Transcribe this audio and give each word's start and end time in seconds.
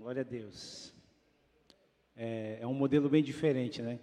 Glória 0.00 0.22
a 0.22 0.24
Deus. 0.24 0.94
É, 2.16 2.60
é 2.62 2.66
um 2.66 2.72
modelo 2.72 3.06
bem 3.10 3.22
diferente, 3.22 3.82
né? 3.82 4.00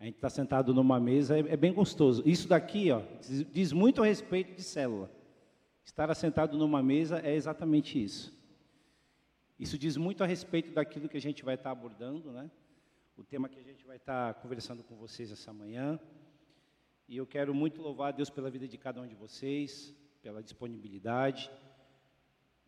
A 0.00 0.04
gente 0.04 0.16
está 0.16 0.28
sentado 0.28 0.74
numa 0.74 0.98
mesa, 0.98 1.38
é, 1.38 1.52
é, 1.52 1.56
bem 1.56 1.72
gostoso. 1.72 2.24
Isso 2.26 2.48
daqui, 2.48 2.90
ó, 2.90 3.02
diz, 3.20 3.46
diz 3.52 3.72
muito 3.72 4.02
a 4.02 4.06
respeito 4.06 4.56
de 4.56 4.64
célula. 4.64 5.08
Estar 5.84 6.10
assentado 6.10 6.58
numa 6.58 6.82
mesa 6.82 7.20
é 7.20 7.36
exatamente 7.36 8.02
isso. 8.02 8.36
Isso 9.60 9.78
diz 9.78 9.96
muito 9.96 10.24
a 10.24 10.26
respeito 10.26 10.72
daquilo 10.72 11.08
que 11.08 11.16
a 11.16 11.20
gente 11.20 11.44
vai 11.44 11.54
estar 11.54 11.72
tá 11.72 11.78
abordando, 11.78 12.32
né? 12.32 12.50
O 13.16 13.22
tema 13.22 13.48
que 13.48 13.60
a 13.60 13.62
gente 13.62 13.86
vai 13.86 13.96
estar 13.96 14.34
tá 14.34 14.40
conversando 14.40 14.82
com 14.82 14.96
vocês 14.96 15.30
essa 15.30 15.52
manhã. 15.52 16.00
E 17.06 17.16
eu 17.16 17.24
quero 17.28 17.54
muito 17.54 17.80
louvar 17.80 18.08
a 18.08 18.16
Deus 18.16 18.28
pela 18.28 18.50
vida 18.50 18.66
de 18.66 18.76
cada 18.76 19.00
um 19.00 19.06
de 19.06 19.14
vocês, 19.14 19.94
pela 20.20 20.42
disponibilidade, 20.42 21.48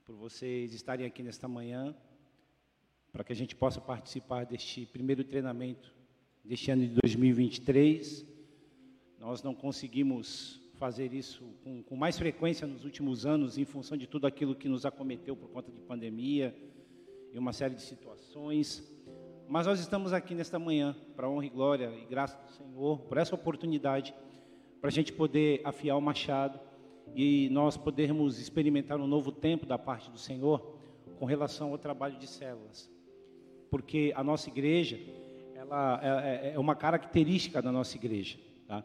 por 0.05 0.15
vocês 0.15 0.73
estarem 0.73 1.05
aqui 1.05 1.21
nesta 1.21 1.49
manhã, 1.49 1.97
para 3.13 3.25
que 3.25 3.33
a 3.33 3.37
gente 3.37 3.57
possa 3.57 3.81
participar 3.81 4.45
deste 4.45 4.87
primeiro 4.87 5.25
treinamento 5.25 5.93
deste 6.45 6.71
ano 6.71 6.87
de 6.87 6.95
2023. 7.03 8.25
Nós 9.19 9.43
não 9.43 9.55
conseguimos 9.55 10.61
fazer 10.75 11.13
isso 11.13 11.45
com, 11.63 11.83
com, 11.83 11.95
mais 11.95 12.19
frequência 12.19 12.67
nos 12.67 12.85
últimos 12.85 13.27
anos, 13.27 13.59
em 13.59 13.65
função 13.65 13.99
de 13.99 14.07
tudo 14.07 14.27
aquilo 14.27 14.55
que 14.55 14.69
nos 14.69 14.87
acometeu 14.87 15.37
por 15.37 15.51
conta 15.51 15.71
de 15.71 15.81
pandemia 15.81 16.57
e 17.33 17.39
uma 17.39 17.53
série 17.53 17.75
de 17.75 17.83
situações. 17.83 18.83
Mas 19.47 19.67
nós 19.67 19.79
estamos 19.79 20.13
aqui 20.13 20.35
nesta 20.35 20.59
manhã, 20.59 20.97
para 21.15 21.29
honra 21.29 21.45
e 21.45 21.51
glória 21.51 21.93
e 22.03 22.07
graça 22.07 22.39
do 22.39 22.51
Senhor, 22.53 23.01
por 23.01 23.19
essa 23.19 23.35
oportunidade, 23.35 24.15
para 24.81 24.89
a 24.89 24.93
gente 24.93 25.13
poder 25.13 25.61
afiar 25.65 25.97
o 25.97 26.01
machado 26.01 26.59
e 27.15 27.51
nós 27.51 27.77
podermos 27.77 28.39
experimentar 28.39 28.99
um 28.99 29.07
novo 29.07 29.31
tempo 29.33 29.67
da 29.67 29.77
parte 29.77 30.11
do 30.11 30.19
Senhor 30.19 30.79
com 31.19 31.27
relação 31.27 31.73
ao 31.73 31.79
trabalho 31.79 32.17
de 32.17 32.27
células. 32.27 32.91
Porque 33.71 34.13
a 34.17 34.25
nossa 34.25 34.49
igreja, 34.49 34.99
ela 35.55 36.01
é, 36.03 36.49
é, 36.49 36.53
é 36.55 36.59
uma 36.59 36.75
característica 36.75 37.63
da 37.63 37.71
nossa 37.71 37.97
igreja. 37.97 38.39
Tá? 38.67 38.85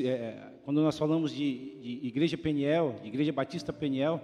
É, 0.00 0.08
é, 0.08 0.52
quando 0.64 0.80
nós 0.82 0.98
falamos 0.98 1.30
de, 1.32 1.78
de, 1.80 2.06
Igreja 2.06 2.36
Peniel, 2.36 2.96
de 3.00 3.08
Igreja 3.08 3.32
Batista 3.32 3.72
Peniel, 3.72 4.20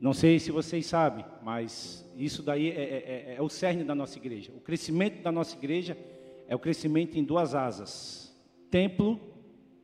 não 0.00 0.12
sei 0.12 0.38
se 0.38 0.50
vocês 0.50 0.86
sabem, 0.86 1.24
mas 1.42 2.08
isso 2.16 2.42
daí 2.42 2.70
é, 2.70 3.34
é, 3.34 3.34
é 3.36 3.42
o 3.42 3.48
cerne 3.48 3.84
da 3.84 3.94
nossa 3.94 4.16
igreja. 4.16 4.52
O 4.56 4.60
crescimento 4.60 5.22
da 5.22 5.32
nossa 5.32 5.56
igreja 5.56 5.98
é 6.46 6.54
o 6.54 6.58
crescimento 6.58 7.18
em 7.18 7.24
duas 7.24 7.54
asas: 7.54 8.34
templo 8.70 9.20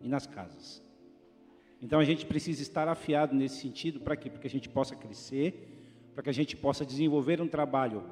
e 0.00 0.08
nas 0.08 0.26
casas. 0.26 0.82
Então 1.82 1.98
a 1.98 2.04
gente 2.04 2.24
precisa 2.24 2.62
estar 2.62 2.88
afiado 2.88 3.34
nesse 3.34 3.60
sentido, 3.60 4.00
para 4.00 4.16
quê? 4.16 4.30
Para 4.30 4.40
que 4.40 4.46
a 4.46 4.50
gente 4.50 4.68
possa 4.68 4.96
crescer, 4.96 6.10
para 6.14 6.22
que 6.22 6.30
a 6.30 6.34
gente 6.34 6.56
possa 6.56 6.86
desenvolver 6.86 7.42
um 7.42 7.48
trabalho 7.48 8.04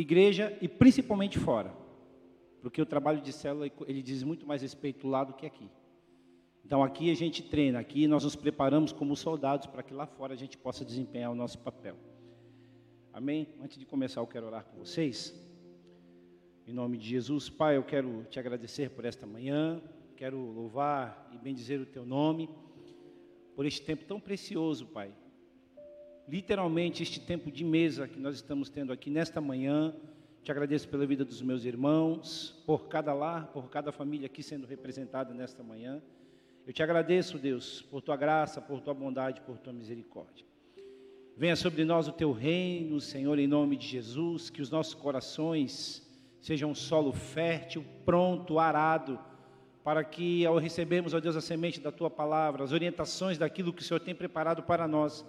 igreja 0.00 0.56
e 0.60 0.68
principalmente 0.68 1.38
fora. 1.38 1.72
Porque 2.60 2.80
o 2.80 2.86
trabalho 2.86 3.20
de 3.20 3.32
célula, 3.32 3.70
ele 3.86 4.02
diz 4.02 4.22
muito 4.22 4.46
mais 4.46 4.62
respeito 4.62 5.06
lá 5.06 5.24
do 5.24 5.32
que 5.32 5.46
aqui. 5.46 5.68
Então 6.64 6.82
aqui 6.82 7.10
a 7.10 7.14
gente 7.14 7.42
treina, 7.42 7.78
aqui 7.78 8.06
nós 8.06 8.22
nos 8.22 8.36
preparamos 8.36 8.92
como 8.92 9.16
soldados 9.16 9.66
para 9.66 9.82
que 9.82 9.94
lá 9.94 10.06
fora 10.06 10.34
a 10.34 10.36
gente 10.36 10.56
possa 10.58 10.84
desempenhar 10.84 11.30
o 11.30 11.34
nosso 11.34 11.58
papel. 11.58 11.96
Amém? 13.12 13.48
Antes 13.60 13.78
de 13.78 13.86
começar, 13.86 14.20
eu 14.20 14.26
quero 14.26 14.46
orar 14.46 14.64
com 14.64 14.78
vocês. 14.78 15.34
Em 16.66 16.72
nome 16.72 16.96
de 16.96 17.08
Jesus, 17.08 17.48
Pai, 17.48 17.76
eu 17.76 17.82
quero 17.82 18.24
te 18.30 18.38
agradecer 18.38 18.90
por 18.90 19.04
esta 19.04 19.26
manhã, 19.26 19.82
quero 20.16 20.38
louvar 20.38 21.28
e 21.32 21.38
bendizer 21.38 21.80
o 21.80 21.86
teu 21.86 22.06
nome, 22.06 22.48
por 23.56 23.66
este 23.66 23.82
tempo 23.82 24.04
tão 24.04 24.20
precioso, 24.20 24.86
Pai, 24.86 25.12
literalmente 26.30 27.02
este 27.02 27.18
tempo 27.18 27.50
de 27.50 27.64
mesa 27.64 28.06
que 28.06 28.20
nós 28.20 28.36
estamos 28.36 28.70
tendo 28.70 28.92
aqui 28.92 29.10
nesta 29.10 29.40
manhã. 29.40 29.92
Te 30.44 30.52
agradeço 30.52 30.88
pela 30.88 31.04
vida 31.04 31.24
dos 31.24 31.42
meus 31.42 31.64
irmãos, 31.64 32.62
por 32.64 32.86
cada 32.86 33.12
lar, 33.12 33.48
por 33.48 33.68
cada 33.68 33.90
família 33.90 34.26
aqui 34.26 34.40
sendo 34.40 34.64
representada 34.64 35.34
nesta 35.34 35.64
manhã. 35.64 36.00
Eu 36.64 36.72
te 36.72 36.84
agradeço, 36.84 37.36
Deus, 37.36 37.82
por 37.82 38.00
tua 38.00 38.16
graça, 38.16 38.60
por 38.60 38.80
tua 38.80 38.94
bondade, 38.94 39.40
por 39.40 39.58
tua 39.58 39.72
misericórdia. 39.72 40.46
Venha 41.36 41.56
sobre 41.56 41.84
nós 41.84 42.06
o 42.06 42.12
teu 42.12 42.30
reino, 42.30 43.00
Senhor, 43.00 43.36
em 43.36 43.48
nome 43.48 43.76
de 43.76 43.88
Jesus, 43.88 44.50
que 44.50 44.62
os 44.62 44.70
nossos 44.70 44.94
corações 44.94 46.08
sejam 46.40 46.70
um 46.70 46.74
solo 46.76 47.12
fértil, 47.12 47.84
pronto, 48.04 48.60
arado, 48.60 49.18
para 49.82 50.04
que 50.04 50.46
ao 50.46 50.58
recebermos, 50.58 51.12
ó 51.12 51.18
Deus, 51.18 51.34
a 51.34 51.40
semente 51.40 51.80
da 51.80 51.90
tua 51.90 52.08
palavra, 52.08 52.62
as 52.62 52.70
orientações 52.70 53.36
daquilo 53.36 53.72
que 53.72 53.82
o 53.82 53.84
Senhor 53.84 53.98
tem 53.98 54.14
preparado 54.14 54.62
para 54.62 54.86
nós, 54.86 55.24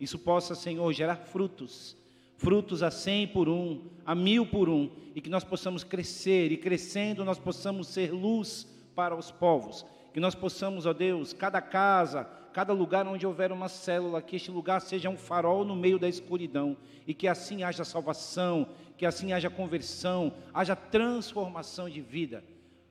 isso 0.00 0.18
possa, 0.18 0.54
Senhor, 0.54 0.92
gerar 0.92 1.16
frutos, 1.16 1.96
frutos 2.36 2.82
a 2.82 2.90
cem 2.90 3.26
por 3.26 3.48
um, 3.48 3.82
a 4.04 4.14
mil 4.14 4.46
por 4.46 4.68
um, 4.68 4.90
e 5.14 5.20
que 5.20 5.30
nós 5.30 5.44
possamos 5.44 5.82
crescer, 5.82 6.52
e 6.52 6.56
crescendo 6.56 7.24
nós 7.24 7.38
possamos 7.38 7.88
ser 7.88 8.12
luz 8.12 8.66
para 8.94 9.16
os 9.16 9.30
povos, 9.30 9.86
que 10.12 10.20
nós 10.20 10.34
possamos, 10.34 10.86
ó 10.86 10.92
Deus, 10.92 11.32
cada 11.32 11.60
casa, 11.60 12.24
cada 12.52 12.72
lugar 12.72 13.06
onde 13.06 13.26
houver 13.26 13.52
uma 13.52 13.68
célula, 13.68 14.22
que 14.22 14.36
este 14.36 14.50
lugar 14.50 14.80
seja 14.80 15.10
um 15.10 15.16
farol 15.16 15.64
no 15.64 15.76
meio 15.76 15.98
da 15.98 16.08
escuridão, 16.08 16.76
e 17.06 17.14
que 17.14 17.28
assim 17.28 17.62
haja 17.62 17.84
salvação, 17.84 18.68
que 18.96 19.06
assim 19.06 19.32
haja 19.32 19.50
conversão, 19.50 20.32
haja 20.52 20.74
transformação 20.74 21.88
de 21.88 22.00
vida. 22.00 22.42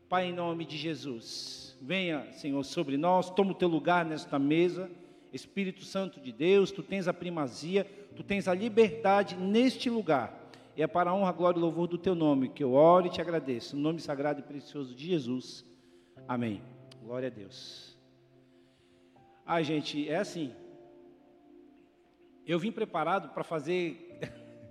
Pai, 0.07 0.27
em 0.27 0.33
nome 0.33 0.65
de 0.65 0.77
Jesus, 0.77 1.75
venha, 1.81 2.31
Senhor, 2.31 2.63
sobre 2.63 2.95
nós, 2.95 3.29
toma 3.29 3.51
o 3.51 3.55
teu 3.55 3.67
lugar 3.67 4.05
nesta 4.05 4.37
mesa 4.37 4.89
Espírito 5.35 5.83
Santo 5.83 6.19
de 6.19 6.31
Deus, 6.31 6.71
tu 6.71 6.81
tens 6.81 7.07
a 7.07 7.13
primazia, 7.13 7.83
tu 8.15 8.23
tens 8.23 8.47
a 8.47 8.53
liberdade 8.53 9.35
neste 9.35 9.89
lugar. 9.89 10.49
E 10.77 10.81
é 10.81 10.87
para 10.87 11.09
a 11.09 11.13
honra, 11.13 11.31
glória 11.31 11.57
e 11.57 11.61
louvor 11.61 11.87
do 11.87 11.97
teu 11.97 12.15
nome 12.15 12.49
que 12.49 12.63
eu 12.63 12.73
oro 12.73 13.07
e 13.07 13.09
te 13.09 13.19
agradeço. 13.19 13.75
No 13.75 13.81
nome 13.81 13.99
sagrado 13.99 14.39
e 14.39 14.43
precioso 14.43 14.95
de 14.95 15.05
Jesus. 15.05 15.65
Amém. 16.27 16.61
Glória 17.03 17.27
a 17.27 17.31
Deus. 17.31 17.97
Ai, 19.45 19.63
gente, 19.63 20.09
é 20.09 20.17
assim. 20.17 20.53
Eu 22.47 22.57
vim 22.57 22.71
preparado 22.71 23.29
para 23.29 23.43
fazer. 23.43 24.17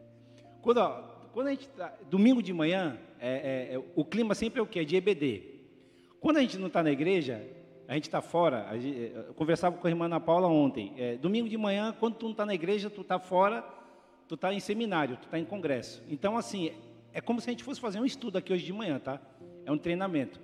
quando, 0.62 0.78
ó, 0.78 1.02
quando 1.32 1.48
a 1.48 1.50
gente 1.50 1.68
tá... 1.68 1.94
domingo 2.08 2.42
de 2.42 2.52
manhã, 2.52 2.98
é, 3.18 3.70
é, 3.70 3.74
é, 3.74 3.82
o 3.94 4.04
clima 4.04 4.34
sempre 4.34 4.60
é 4.60 4.62
o 4.62 4.66
quê? 4.66 4.84
De 4.84 4.96
EBD. 4.96 5.42
Quando 6.20 6.38
a 6.38 6.40
gente 6.40 6.58
não 6.58 6.68
está 6.68 6.82
na 6.82 6.90
igreja, 6.90 7.46
a 7.86 7.94
gente 7.94 8.04
está 8.04 8.20
fora. 8.20 8.66
Gente, 8.78 8.98
eh, 8.98 9.24
eu 9.28 9.34
conversava 9.34 9.76
com 9.76 9.86
a 9.86 9.90
irmã 9.90 10.06
Ana 10.06 10.20
Paula 10.20 10.48
ontem. 10.48 10.94
É, 10.96 11.16
domingo 11.16 11.48
de 11.48 11.56
manhã, 11.56 11.94
quando 11.98 12.14
tu 12.14 12.24
não 12.24 12.32
está 12.32 12.46
na 12.46 12.54
igreja, 12.54 12.88
tu 12.88 13.02
está 13.02 13.18
fora, 13.18 13.64
tu 14.26 14.34
está 14.34 14.52
em 14.52 14.60
seminário, 14.60 15.16
tu 15.16 15.24
está 15.24 15.38
em 15.38 15.44
congresso. 15.44 16.02
Então, 16.08 16.36
assim, 16.36 16.72
é 17.12 17.20
como 17.20 17.40
se 17.40 17.50
a 17.50 17.52
gente 17.52 17.64
fosse 17.64 17.80
fazer 17.80 18.00
um 18.00 18.04
estudo 18.04 18.38
aqui 18.38 18.52
hoje 18.52 18.64
de 18.64 18.72
manhã, 18.72 18.98
tá? 18.98 19.20
É 19.64 19.70
um 19.70 19.78
treinamento. 19.78 20.40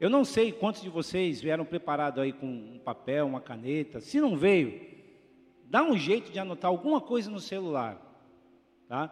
Eu 0.00 0.10
não 0.10 0.24
sei 0.24 0.50
quantos 0.50 0.82
de 0.82 0.88
vocês 0.88 1.40
vieram 1.40 1.64
preparados 1.64 2.20
aí 2.20 2.32
com 2.32 2.46
um 2.46 2.80
papel, 2.84 3.26
uma 3.26 3.40
caneta. 3.40 4.00
Se 4.00 4.20
não 4.20 4.36
veio, 4.36 4.80
dá 5.64 5.82
um 5.84 5.96
jeito 5.96 6.32
de 6.32 6.38
anotar 6.40 6.68
alguma 6.68 7.00
coisa 7.00 7.30
no 7.30 7.38
celular, 7.38 7.96
tá? 8.88 9.08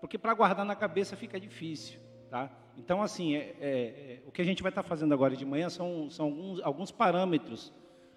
Porque 0.00 0.18
para 0.18 0.34
guardar 0.34 0.66
na 0.66 0.74
cabeça 0.74 1.16
fica 1.16 1.38
difícil, 1.38 2.00
tá? 2.28 2.50
Então, 2.78 3.02
assim, 3.02 3.34
é, 3.36 3.56
é, 3.60 3.70
é, 3.70 4.22
o 4.26 4.32
que 4.32 4.40
a 4.40 4.44
gente 4.44 4.62
vai 4.62 4.70
estar 4.70 4.82
fazendo 4.82 5.12
agora 5.12 5.36
de 5.36 5.44
manhã 5.44 5.68
são, 5.68 6.08
são 6.10 6.26
alguns, 6.26 6.60
alguns 6.62 6.90
parâmetros, 6.90 7.72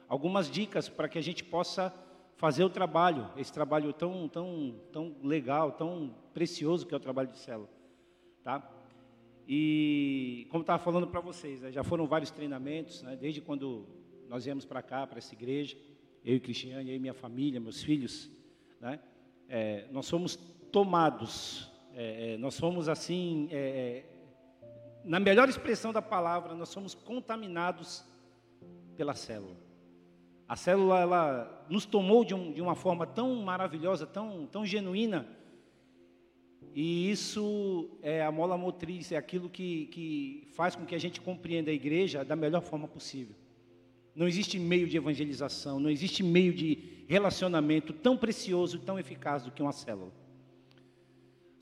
algumas 0.08 0.50
dicas 0.50 0.88
para 0.88 1.10
que 1.10 1.18
a 1.18 1.22
gente 1.22 1.44
possa 1.44 1.94
fazer 2.38 2.64
o 2.64 2.70
trabalho, 2.70 3.30
esse 3.38 3.52
trabalho 3.52 3.94
tão, 3.94 4.28
tão, 4.28 4.76
tão 4.92 5.16
legal, 5.24 5.72
tão 5.72 6.14
precioso 6.34 6.86
que 6.86 6.94
é 6.94 6.98
o 6.98 7.00
trabalho 7.00 7.30
de 7.30 7.38
célula. 7.38 7.70
Tá? 8.44 8.70
E, 9.48 10.48
como 10.50 10.62
estava 10.62 10.82
falando 10.82 11.08
para 11.08 11.20
vocês, 11.20 11.62
né, 11.62 11.72
já 11.72 11.84
foram 11.84 12.08
vários 12.08 12.32
treinamentos, 12.32 13.04
né, 13.04 13.16
desde 13.16 13.42
quando 13.42 13.88
nós 14.28 14.46
viemos 14.46 14.66
para 14.66 14.82
cá, 14.82 15.06
para 15.06 15.20
essa 15.20 15.34
igreja, 15.34 15.78
eu 16.24 16.36
e 16.36 16.40
Cristiane, 16.40 16.90
eu 16.90 16.96
e 16.96 17.00
minha 17.00 17.14
família, 17.14 17.60
meus 17.60 17.84
filhos, 17.84 18.32
né, 18.82 19.00
é, 19.48 19.88
nós 19.92 20.08
somos 20.08 20.36
tomados, 20.72 21.72
é, 21.94 22.34
é 22.34 22.38
nós 22.38 22.56
somos 22.56 22.90
assim 22.90 23.48
na 25.06 25.20
melhor 25.20 25.48
expressão 25.48 25.94
da 25.94 26.02
palavra, 26.02 26.56
nós 26.56 26.70
somos 26.70 26.96
contaminados 26.96 28.04
pela 28.98 29.14
célula. 29.14 29.56
A 30.48 30.56
célula 30.56 31.00
ela 31.00 31.66
nos 31.70 31.86
tomou 31.86 32.26
de, 32.26 32.34
um, 32.34 32.52
de, 32.52 32.62
uma 32.62 32.76
forma 32.76 33.06
tão 33.06 33.36
maravilhosa, 33.36 34.06
tão, 34.06 34.48
tão 34.48 34.66
genuína, 34.66 35.28
e 36.74 37.10
isso 37.10 37.98
é 38.02 38.24
a 38.24 38.32
mola 38.32 38.58
motriz, 38.58 39.12
é 39.12 39.16
aquilo 39.16 39.50
que, 39.50 39.86
que 39.88 40.48
faz 40.54 40.76
com 40.76 40.86
que 40.86 40.94
a 40.94 41.00
gente 41.00 41.22
compreenda 41.22 41.72
a 41.72 41.74
igreja 41.74 42.26
da 42.26 42.36
melhor 42.36 42.62
forma 42.62 42.88
possível. 42.88 43.36
Não 44.14 44.28
existe 44.28 44.60
meio 44.60 44.88
de 44.88 44.98
evangelização, 44.98 45.80
não 45.80 45.90
existe 45.90 46.24
meio 46.24 46.54
de 46.54 47.06
relacionamento 47.08 47.94
tão 47.94 48.18
precioso, 48.18 48.80
tão 48.80 49.00
eficaz 49.00 49.44
do 49.44 49.52
que 49.52 49.62
uma 49.62 49.72
célula. 49.72 50.12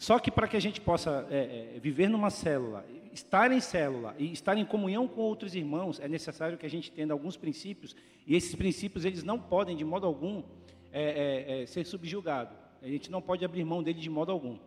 Só 0.04 0.20
que 0.20 0.30
para 0.30 0.50
que 0.50 0.58
a 0.58 0.60
gente 0.60 0.82
possa 0.82 1.26
é, 1.30 1.76
é, 1.78 1.80
viver 1.80 2.10
numa 2.10 2.30
célula 2.30 2.86
estar 3.14 3.50
em 3.54 3.62
célula 3.62 4.14
e 4.20 4.34
estar 4.34 4.58
em 4.58 4.66
comunhão 4.66 5.08
com 5.08 5.22
outros 5.22 5.56
irmãos, 5.56 5.98
é 5.98 6.10
necessário 6.10 6.58
que 6.58 6.66
a 6.66 6.70
gente 6.70 6.92
entenda 6.92 7.14
alguns 7.14 7.38
princípios, 7.38 7.96
e 8.28 8.36
esses 8.36 8.54
princípios 8.54 9.06
eles 9.06 9.24
não 9.24 9.40
podem, 9.40 9.78
de 9.78 9.86
modo 9.86 10.06
algum, 10.06 10.44
é, 10.92 11.04
é, 11.04 11.62
é, 11.62 11.66
ser 11.66 11.86
subjugados. 11.86 12.58
A 12.82 12.88
gente 12.88 13.10
não 13.10 13.22
pode 13.22 13.46
abrir 13.46 13.64
mão 13.64 13.82
dele 13.82 14.02
de 14.02 14.10
modo 14.10 14.30
algum. 14.30 14.58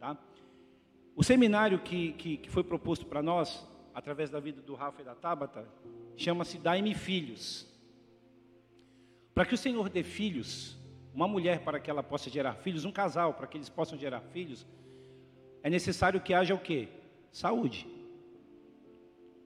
Tá? 0.00 0.16
O 1.14 1.22
seminário 1.22 1.80
que, 1.80 2.12
que, 2.12 2.38
que 2.38 2.48
foi 2.48 2.64
proposto 2.64 3.04
para 3.04 3.20
nós, 3.20 3.68
através 3.94 4.30
da 4.30 4.40
vida 4.40 4.62
do 4.62 4.74
Rafa 4.74 5.02
e 5.02 5.04
da 5.04 5.14
Tabata, 5.14 5.68
chama-se 6.16 6.56
Dai-me 6.56 6.94
Filhos. 6.94 7.66
Para 9.34 9.44
que 9.44 9.54
o 9.54 9.58
Senhor 9.58 9.90
dê 9.90 10.02
filhos, 10.02 10.78
uma 11.12 11.28
mulher 11.28 11.60
para 11.60 11.78
que 11.78 11.90
ela 11.90 12.02
possa 12.02 12.30
gerar 12.30 12.54
filhos, 12.54 12.86
um 12.86 12.92
casal 12.92 13.34
para 13.34 13.46
que 13.46 13.58
eles 13.58 13.68
possam 13.68 13.98
gerar 13.98 14.20
filhos, 14.20 14.66
é 15.62 15.70
necessário 15.70 16.20
que 16.20 16.34
haja 16.34 16.54
o 16.54 16.58
quê? 16.58 16.88
Saúde. 17.32 17.86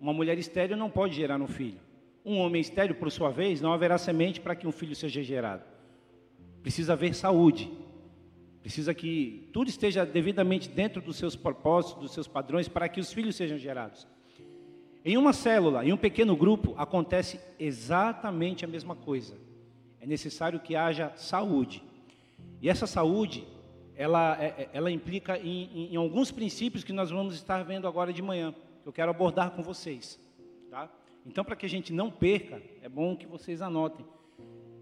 Uma 0.01 0.13
mulher 0.13 0.39
estéril 0.39 0.77
não 0.77 0.91
pode 0.91 1.15
gerar 1.15 1.41
um 1.41 1.47
filho. 1.47 1.81
Um 2.25 2.39
homem 2.39 2.61
estéril, 2.61 2.95
por 2.95 3.11
sua 3.11 3.31
vez, 3.31 3.61
não 3.61 3.73
haverá 3.73 3.99
semente 3.99 4.41
para 4.41 4.55
que 4.55 4.67
um 4.67 4.73
filho 4.73 4.95
seja 4.95 5.23
gerado. 5.23 5.65
Precisa 6.63 6.93
haver 6.93 7.15
saúde. 7.15 7.71
Precisa 8.61 8.95
que 8.95 9.49
tudo 9.53 9.69
esteja 9.69 10.07
devidamente 10.07 10.69
dentro 10.69 11.03
dos 11.03 11.17
seus 11.17 11.35
propósitos, 11.35 12.01
dos 12.01 12.13
seus 12.13 12.29
padrões, 12.29 12.69
para 12.69 12.89
que 12.89 13.01
os 13.01 13.13
filhos 13.13 13.35
sejam 13.35 13.59
gerados. 13.59 14.07
Em 15.05 15.17
uma 15.17 15.33
célula, 15.33 15.85
em 15.85 15.93
um 15.93 15.97
pequeno 15.97 16.37
grupo, 16.37 16.75
acontece 16.77 17.41
exatamente 17.59 18.65
a 18.65 18.69
mesma 18.69 18.95
coisa. 18.95 19.37
É 20.01 20.07
necessário 20.07 20.61
que 20.61 20.77
haja 20.77 21.13
saúde. 21.17 21.83
E 22.61 22.69
essa 22.69 22.87
saúde, 22.87 23.45
ela, 23.97 24.37
é, 24.43 24.47
é, 24.47 24.71
ela 24.73 24.91
implica 24.91 25.39
em, 25.39 25.65
em, 25.75 25.93
em 25.95 25.97
alguns 25.97 26.31
princípios 26.31 26.85
que 26.85 26.93
nós 26.93 27.11
vamos 27.11 27.35
estar 27.35 27.63
vendo 27.63 27.87
agora 27.87 28.13
de 28.13 28.23
manhã, 28.23 28.55
que 28.83 28.89
eu 28.89 28.93
quero 28.93 29.11
abordar 29.11 29.51
com 29.51 29.63
vocês. 29.63 30.19
Tá? 30.71 30.91
Então, 31.25 31.45
para 31.45 31.57
que 31.57 31.67
a 31.67 31.69
gente 31.69 31.93
não 31.93 32.11
perca, 32.11 32.61
é 32.81 32.89
bom 32.89 33.17
que 33.17 33.27
vocês 33.27 33.63
anotem. 33.63 34.05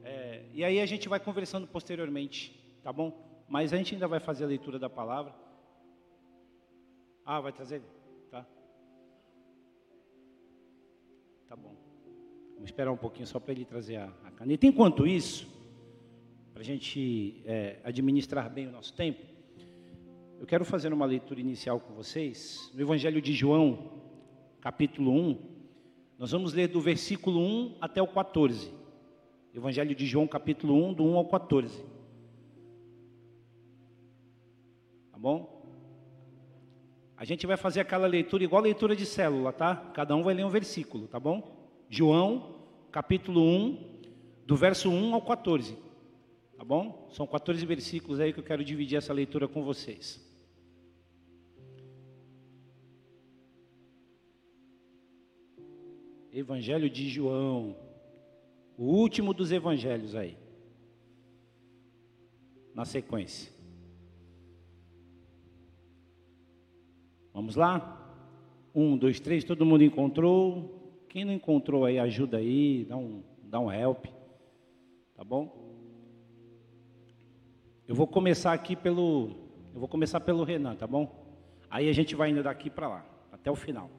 É, 0.03 0.45
e 0.53 0.65
aí 0.65 0.81
a 0.81 0.87
gente 0.87 1.09
vai 1.09 1.21
conversando 1.21 1.67
posteriormente, 1.67 2.59
tá 2.83 2.93
bom? 2.93 3.45
Mas 3.49 3.73
a 3.73 3.77
gente 3.77 3.95
ainda 3.95 4.07
vai 4.07 4.21
fazer 4.21 4.45
a 4.45 4.47
leitura 4.47 4.79
da 4.79 4.89
palavra. 4.89 5.35
Ah, 7.25 7.41
vai 7.41 7.53
trazer? 7.53 7.83
Tá. 8.31 8.47
Tá 11.49 11.57
bom. 11.57 11.75
Vamos 12.55 12.71
esperar 12.71 12.93
um 12.93 12.97
pouquinho 12.97 13.27
só 13.27 13.39
para 13.39 13.53
ele 13.53 13.65
trazer 13.65 13.97
a, 13.97 14.13
a, 14.25 14.31
caneta. 14.31 14.67
Enquanto 14.67 15.07
isso, 15.07 15.47
a 16.61 16.63
gente 16.63 17.41
é, 17.47 17.79
administrar 17.83 18.51
bem 18.51 18.69
o 18.69 18.71
nosso 18.71 18.93
tempo, 18.93 19.25
eu 20.39 20.47
quero 20.47 20.63
fazer 20.63 20.93
uma 20.93 21.07
leitura 21.07 21.41
inicial 21.41 21.81
com 21.81 21.95
vocês. 21.95 22.71
No 22.75 22.83
Evangelho 22.83 23.23
de 23.23 23.33
João, 23.33 23.91
capítulo 24.61 25.11
1, 25.11 25.39
nós 26.19 26.33
vamos 26.33 26.53
ler 26.53 26.69
do 26.69 26.79
versículo 26.79 27.41
1 27.41 27.77
até 27.81 28.03
o 28.03 28.07
14. 28.07 28.75
Evangelho 29.55 29.95
de 29.95 30.05
João, 30.05 30.27
capítulo 30.27 30.75
1, 30.91 30.93
do 30.93 31.03
1 31.03 31.17
ao 31.17 31.25
14. 31.25 31.83
Tá 35.13 35.17
bom? 35.17 35.65
A 37.17 37.25
gente 37.25 37.47
vai 37.47 37.57
fazer 37.57 37.81
aquela 37.81 38.07
leitura 38.07 38.45
igual 38.45 38.61
a 38.61 38.65
leitura 38.65 38.95
de 38.95 39.07
célula, 39.07 39.51
tá? 39.51 39.77
Cada 39.95 40.15
um 40.15 40.23
vai 40.23 40.35
ler 40.35 40.45
um 40.45 40.51
versículo, 40.51 41.09
tá 41.09 41.19
bom? 41.19 41.57
João, 41.89 42.57
capítulo 42.93 43.43
1, 43.43 44.01
do 44.45 44.57
verso 44.57 44.91
1 44.91 45.15
ao 45.15 45.23
14. 45.23 45.89
Tá 46.61 46.65
bom? 46.67 47.09
São 47.11 47.27
14 47.27 47.65
versículos 47.65 48.21
aí 48.21 48.35
que 48.35 48.39
eu 48.39 48.45
quero 48.45 48.63
dividir 48.63 48.99
essa 48.99 49.15
leitura 49.15 49.49
com 49.49 49.65
vocês. 49.65 50.21
Evangelho 56.31 56.91
de 56.91 57.09
João, 57.09 57.75
o 58.77 58.85
último 58.85 59.33
dos 59.33 59.51
evangelhos 59.51 60.15
aí. 60.15 60.37
Na 62.75 62.85
sequência. 62.85 63.51
Vamos 67.33 67.57
lá? 67.57 67.97
Um, 68.75 68.99
dois, 68.99 69.19
três, 69.19 69.45
todo 69.45 69.65
mundo 69.65 69.83
encontrou? 69.83 71.07
Quem 71.09 71.25
não 71.25 71.33
encontrou 71.33 71.87
aí, 71.87 71.99
ajuda 71.99 72.37
aí, 72.37 72.85
dá 72.85 72.99
um, 72.99 73.23
dá 73.45 73.59
um 73.59 73.73
help. 73.73 74.05
Tá 75.17 75.25
bom? 75.25 75.60
Eu 77.91 77.97
vou 77.97 78.07
começar 78.07 78.53
aqui 78.53 78.77
pelo. 78.77 79.31
Eu 79.75 79.81
vou 79.81 79.89
começar 79.89 80.21
pelo 80.21 80.45
Renan, 80.45 80.77
tá 80.77 80.87
bom? 80.87 81.27
Aí 81.69 81.89
a 81.89 81.93
gente 81.93 82.15
vai 82.15 82.31
indo 82.31 82.41
daqui 82.41 82.71
para 82.71 82.87
lá, 82.87 83.05
até 83.33 83.51
o 83.51 83.57
final. 83.57 83.91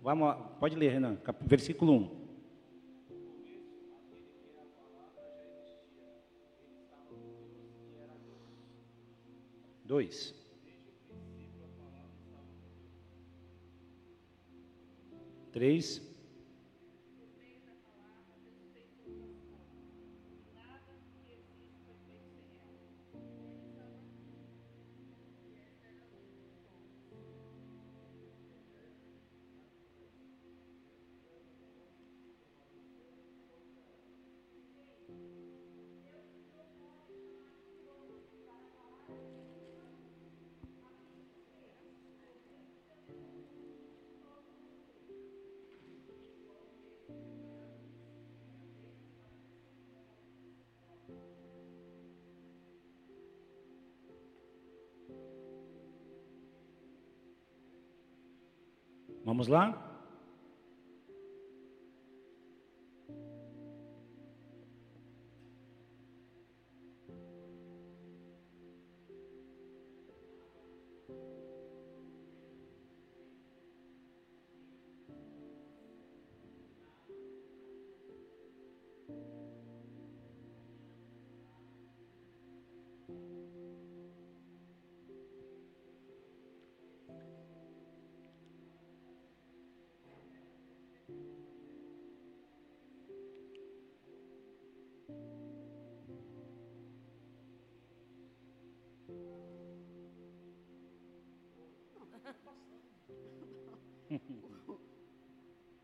Vamos 0.00 0.28
lá, 0.28 0.34
pode 0.36 0.76
ler, 0.76 0.92
Renan, 0.92 1.18
versículo 1.40 1.92
1. 1.92 2.10
Dois. 9.86 10.32
Três. 15.50 16.11
Vamos 59.32 59.48
lá? 59.48 59.74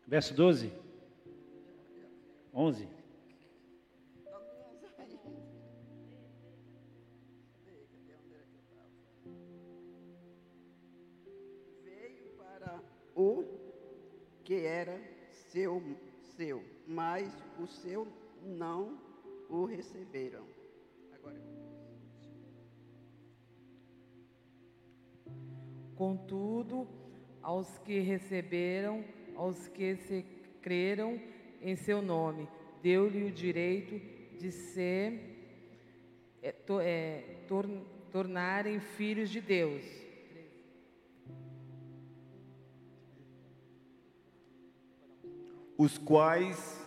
Verso 0.09 0.33
12. 0.33 0.73
11. 2.51 2.87
Veio 11.83 12.31
para 12.39 12.81
o 13.15 13.43
que 14.43 14.65
era 14.65 14.99
seu, 15.51 15.79
seu, 16.35 16.63
mas 16.87 17.31
o 17.59 17.67
seu 17.67 18.07
não 18.41 18.99
o 19.47 19.65
receberam. 19.65 20.43
Agora 21.13 21.39
Contudo, 25.95 26.87
aos 27.43 27.77
que 27.77 27.99
receberam, 27.99 29.03
aos 29.39 29.69
que 29.69 29.95
se 29.95 30.25
creram 30.61 31.17
em 31.61 31.73
seu 31.73 32.01
nome, 32.01 32.45
deu-lhe 32.83 33.23
o 33.23 33.31
direito 33.31 33.97
de 34.37 34.51
ser, 34.51 35.13
é, 36.41 36.51
to, 36.51 36.81
é, 36.81 37.23
tor, 37.47 37.65
tornarem 38.11 38.81
filhos 38.81 39.29
de 39.29 39.39
Deus. 39.39 39.81
Os 45.77 45.97
quais 45.97 46.85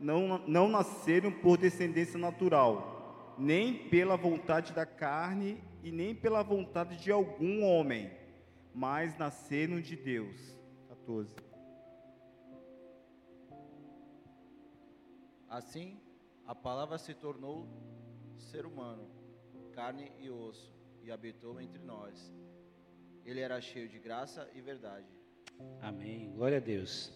não, 0.00 0.38
não 0.48 0.70
nasceram 0.70 1.30
por 1.30 1.58
descendência 1.58 2.18
natural, 2.18 3.34
nem 3.36 3.74
pela 3.90 4.16
vontade 4.16 4.72
da 4.72 4.86
carne 4.86 5.62
e 5.84 5.92
nem 5.92 6.14
pela 6.14 6.42
vontade 6.42 6.96
de 6.96 7.12
algum 7.12 7.62
homem, 7.62 8.10
mas 8.74 9.18
nasceram 9.18 9.82
de 9.82 9.96
Deus. 9.96 10.58
14. 10.88 11.47
Assim, 15.48 15.98
a 16.46 16.54
palavra 16.54 16.98
se 16.98 17.14
tornou 17.14 17.66
ser 18.36 18.66
humano, 18.66 19.08
carne 19.72 20.12
e 20.18 20.28
osso, 20.28 20.70
e 21.02 21.10
habitou 21.10 21.60
entre 21.60 21.82
nós. 21.82 22.32
Ele 23.24 23.40
era 23.40 23.60
cheio 23.60 23.88
de 23.88 23.98
graça 23.98 24.48
e 24.54 24.60
verdade. 24.60 25.06
Amém. 25.80 26.30
Glória 26.32 26.58
a 26.58 26.60
Deus. 26.60 27.12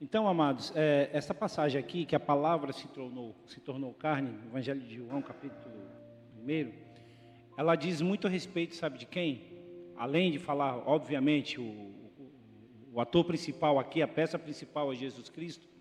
Então, 0.00 0.26
amados, 0.26 0.72
é, 0.74 1.10
essa 1.12 1.34
passagem 1.34 1.78
aqui, 1.78 2.04
que 2.04 2.16
a 2.16 2.20
palavra 2.20 2.72
se 2.72 2.88
tornou, 2.88 3.34
se 3.46 3.60
tornou 3.60 3.92
carne, 3.92 4.30
Evangelho 4.46 4.80
de 4.80 4.96
João, 4.96 5.22
capítulo 5.22 5.74
1, 6.38 6.72
ela 7.56 7.76
diz 7.76 8.00
muito 8.00 8.26
a 8.26 8.30
respeito, 8.30 8.74
sabe 8.74 8.98
de 8.98 9.06
quem? 9.06 9.52
Além 9.96 10.32
de 10.32 10.38
falar, 10.38 10.76
obviamente, 10.88 11.60
o, 11.60 11.64
o, 11.64 12.32
o 12.94 13.00
ator 13.00 13.24
principal 13.24 13.78
aqui, 13.78 14.02
a 14.02 14.08
peça 14.08 14.38
principal 14.38 14.92
é 14.92 14.96
Jesus 14.96 15.28
Cristo, 15.28 15.73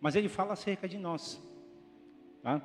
mas 0.00 0.16
ele 0.16 0.28
fala 0.28 0.54
acerca 0.54 0.88
de 0.88 0.98
nós. 0.98 1.40
Tá? 2.42 2.60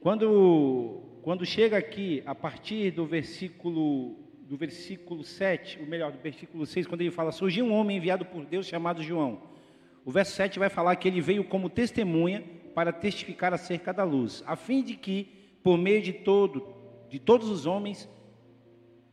Quando, 0.00 1.02
quando 1.22 1.44
chega 1.44 1.76
aqui, 1.76 2.22
a 2.24 2.34
partir 2.34 2.90
do 2.90 3.04
versículo, 3.04 4.16
do 4.42 4.56
versículo 4.56 5.22
7, 5.24 5.80
ou 5.80 5.86
melhor, 5.86 6.12
do 6.12 6.18
versículo 6.18 6.64
6, 6.64 6.86
quando 6.86 7.00
ele 7.00 7.10
fala, 7.10 7.32
surgiu 7.32 7.64
um 7.64 7.72
homem 7.72 7.96
enviado 7.96 8.24
por 8.24 8.44
Deus 8.44 8.66
chamado 8.66 9.02
João. 9.02 9.42
O 10.04 10.10
verso 10.10 10.32
7 10.32 10.58
vai 10.58 10.68
falar 10.68 10.96
que 10.96 11.06
ele 11.06 11.20
veio 11.20 11.44
como 11.44 11.68
testemunha 11.68 12.44
para 12.74 12.92
testificar 12.92 13.52
acerca 13.52 13.92
da 13.92 14.04
luz, 14.04 14.42
a 14.46 14.56
fim 14.56 14.82
de 14.82 14.94
que, 14.94 15.24
por 15.62 15.76
meio 15.76 16.00
de 16.00 16.12
todo, 16.12 16.74
de 17.10 17.18
todos 17.18 17.48
os 17.48 17.66
homens, 17.66 18.08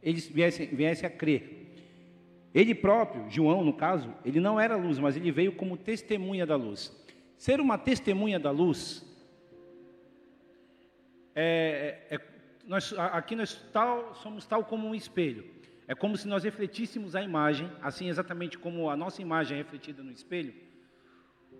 eles 0.01 0.27
viessem, 0.27 0.67
viessem 0.67 1.07
a 1.07 1.09
crer. 1.09 1.54
Ele 2.55 2.73
próprio, 2.73 3.29
João 3.29 3.65
no 3.65 3.73
caso, 3.73 4.15
ele 4.23 4.39
não 4.39 4.57
era 4.57 4.77
luz, 4.77 4.97
mas 4.97 5.17
ele 5.17 5.29
veio 5.29 5.51
como 5.51 5.75
testemunha 5.75 6.45
da 6.45 6.55
luz. 6.55 6.89
Ser 7.37 7.59
uma 7.59 7.77
testemunha 7.77 8.39
da 8.39 8.49
luz 8.49 9.05
é, 11.35 12.07
é, 12.09 12.21
nós, 12.65 12.93
aqui 12.97 13.35
nós 13.35 13.55
tal, 13.73 14.15
somos 14.15 14.45
tal 14.45 14.63
como 14.63 14.87
um 14.87 14.95
espelho. 14.95 15.43
É 15.85 15.93
como 15.93 16.15
se 16.15 16.29
nós 16.29 16.45
refletíssemos 16.45 17.13
a 17.13 17.21
imagem, 17.21 17.69
assim 17.81 18.07
exatamente 18.07 18.57
como 18.57 18.89
a 18.89 18.95
nossa 18.95 19.21
imagem 19.21 19.55
é 19.55 19.61
refletida 19.61 20.01
no 20.01 20.11
espelho. 20.13 20.53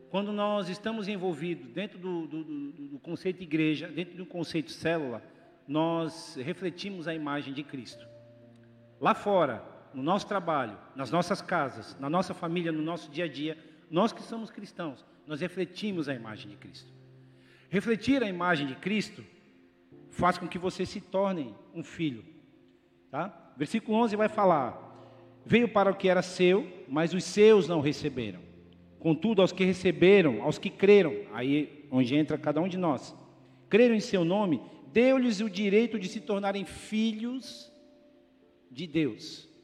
Quando 0.09 0.31
nós 0.31 0.69
estamos 0.69 1.09
envolvidos 1.09 1.73
dentro 1.73 1.99
do, 1.99 2.25
do, 2.25 2.43
do, 2.45 2.71
do 2.71 2.99
conceito 2.99 3.43
igreja, 3.43 3.89
dentro 3.89 4.15
do 4.15 4.25
conceito 4.25 4.71
célula, 4.71 5.21
nós 5.67 6.37
refletimos 6.37 7.05
a 7.05 7.13
imagem 7.13 7.53
de 7.53 7.63
Cristo. 7.63 8.07
Lá 8.99 9.13
fora, 9.13 9.74
no 9.95 10.03
nosso 10.03 10.27
trabalho, 10.27 10.77
nas 10.93 11.09
nossas 11.09 11.41
casas, 11.41 11.97
na 11.99 12.09
nossa 12.09 12.33
família, 12.33 12.71
no 12.71 12.81
nosso 12.81 13.09
dia 13.09 13.23
a 13.23 13.27
dia, 13.29 13.57
nós 13.89 14.11
que 14.11 14.21
somos 14.21 14.51
cristãos, 14.51 15.05
nós 15.25 15.39
refletimos 15.39 16.09
a 16.09 16.13
imagem 16.13 16.51
de 16.51 16.57
Cristo. 16.57 16.91
Refletir 17.69 18.21
a 18.21 18.27
imagem 18.27 18.67
de 18.67 18.75
Cristo 18.75 19.23
faz 20.11 20.37
com 20.37 20.47
que 20.47 20.59
você 20.59 20.85
se 20.85 20.99
torne 20.99 21.55
um 21.73 21.81
filho. 21.81 22.25
Tá? 23.09 23.53
Versículo 23.55 23.97
11 23.99 24.17
vai 24.17 24.27
falar: 24.27 24.77
Veio 25.45 25.69
para 25.69 25.91
o 25.91 25.95
que 25.95 26.09
era 26.09 26.21
seu, 26.21 26.69
mas 26.89 27.13
os 27.13 27.23
seus 27.23 27.67
não 27.67 27.79
receberam. 27.79 28.41
Contudo, 28.99 29.41
aos 29.41 29.53
que 29.53 29.63
receberam, 29.63 30.41
aos 30.41 30.57
que 30.57 30.69
creram, 30.69 31.25
aí 31.31 31.87
onde 31.89 32.15
entra 32.15 32.37
cada 32.37 32.59
um 32.59 32.67
de 32.67 32.77
nós, 32.77 33.15
creram 33.69 33.95
em 33.95 33.99
seu 34.01 34.25
nome, 34.25 34.61
deu-lhes 34.91 35.39
o 35.39 35.49
direito 35.49 35.97
de 35.97 36.09
se 36.09 36.19
tornarem 36.19 36.65
filhos 36.65 37.71
de 38.69 38.87
Deus. 38.87 39.54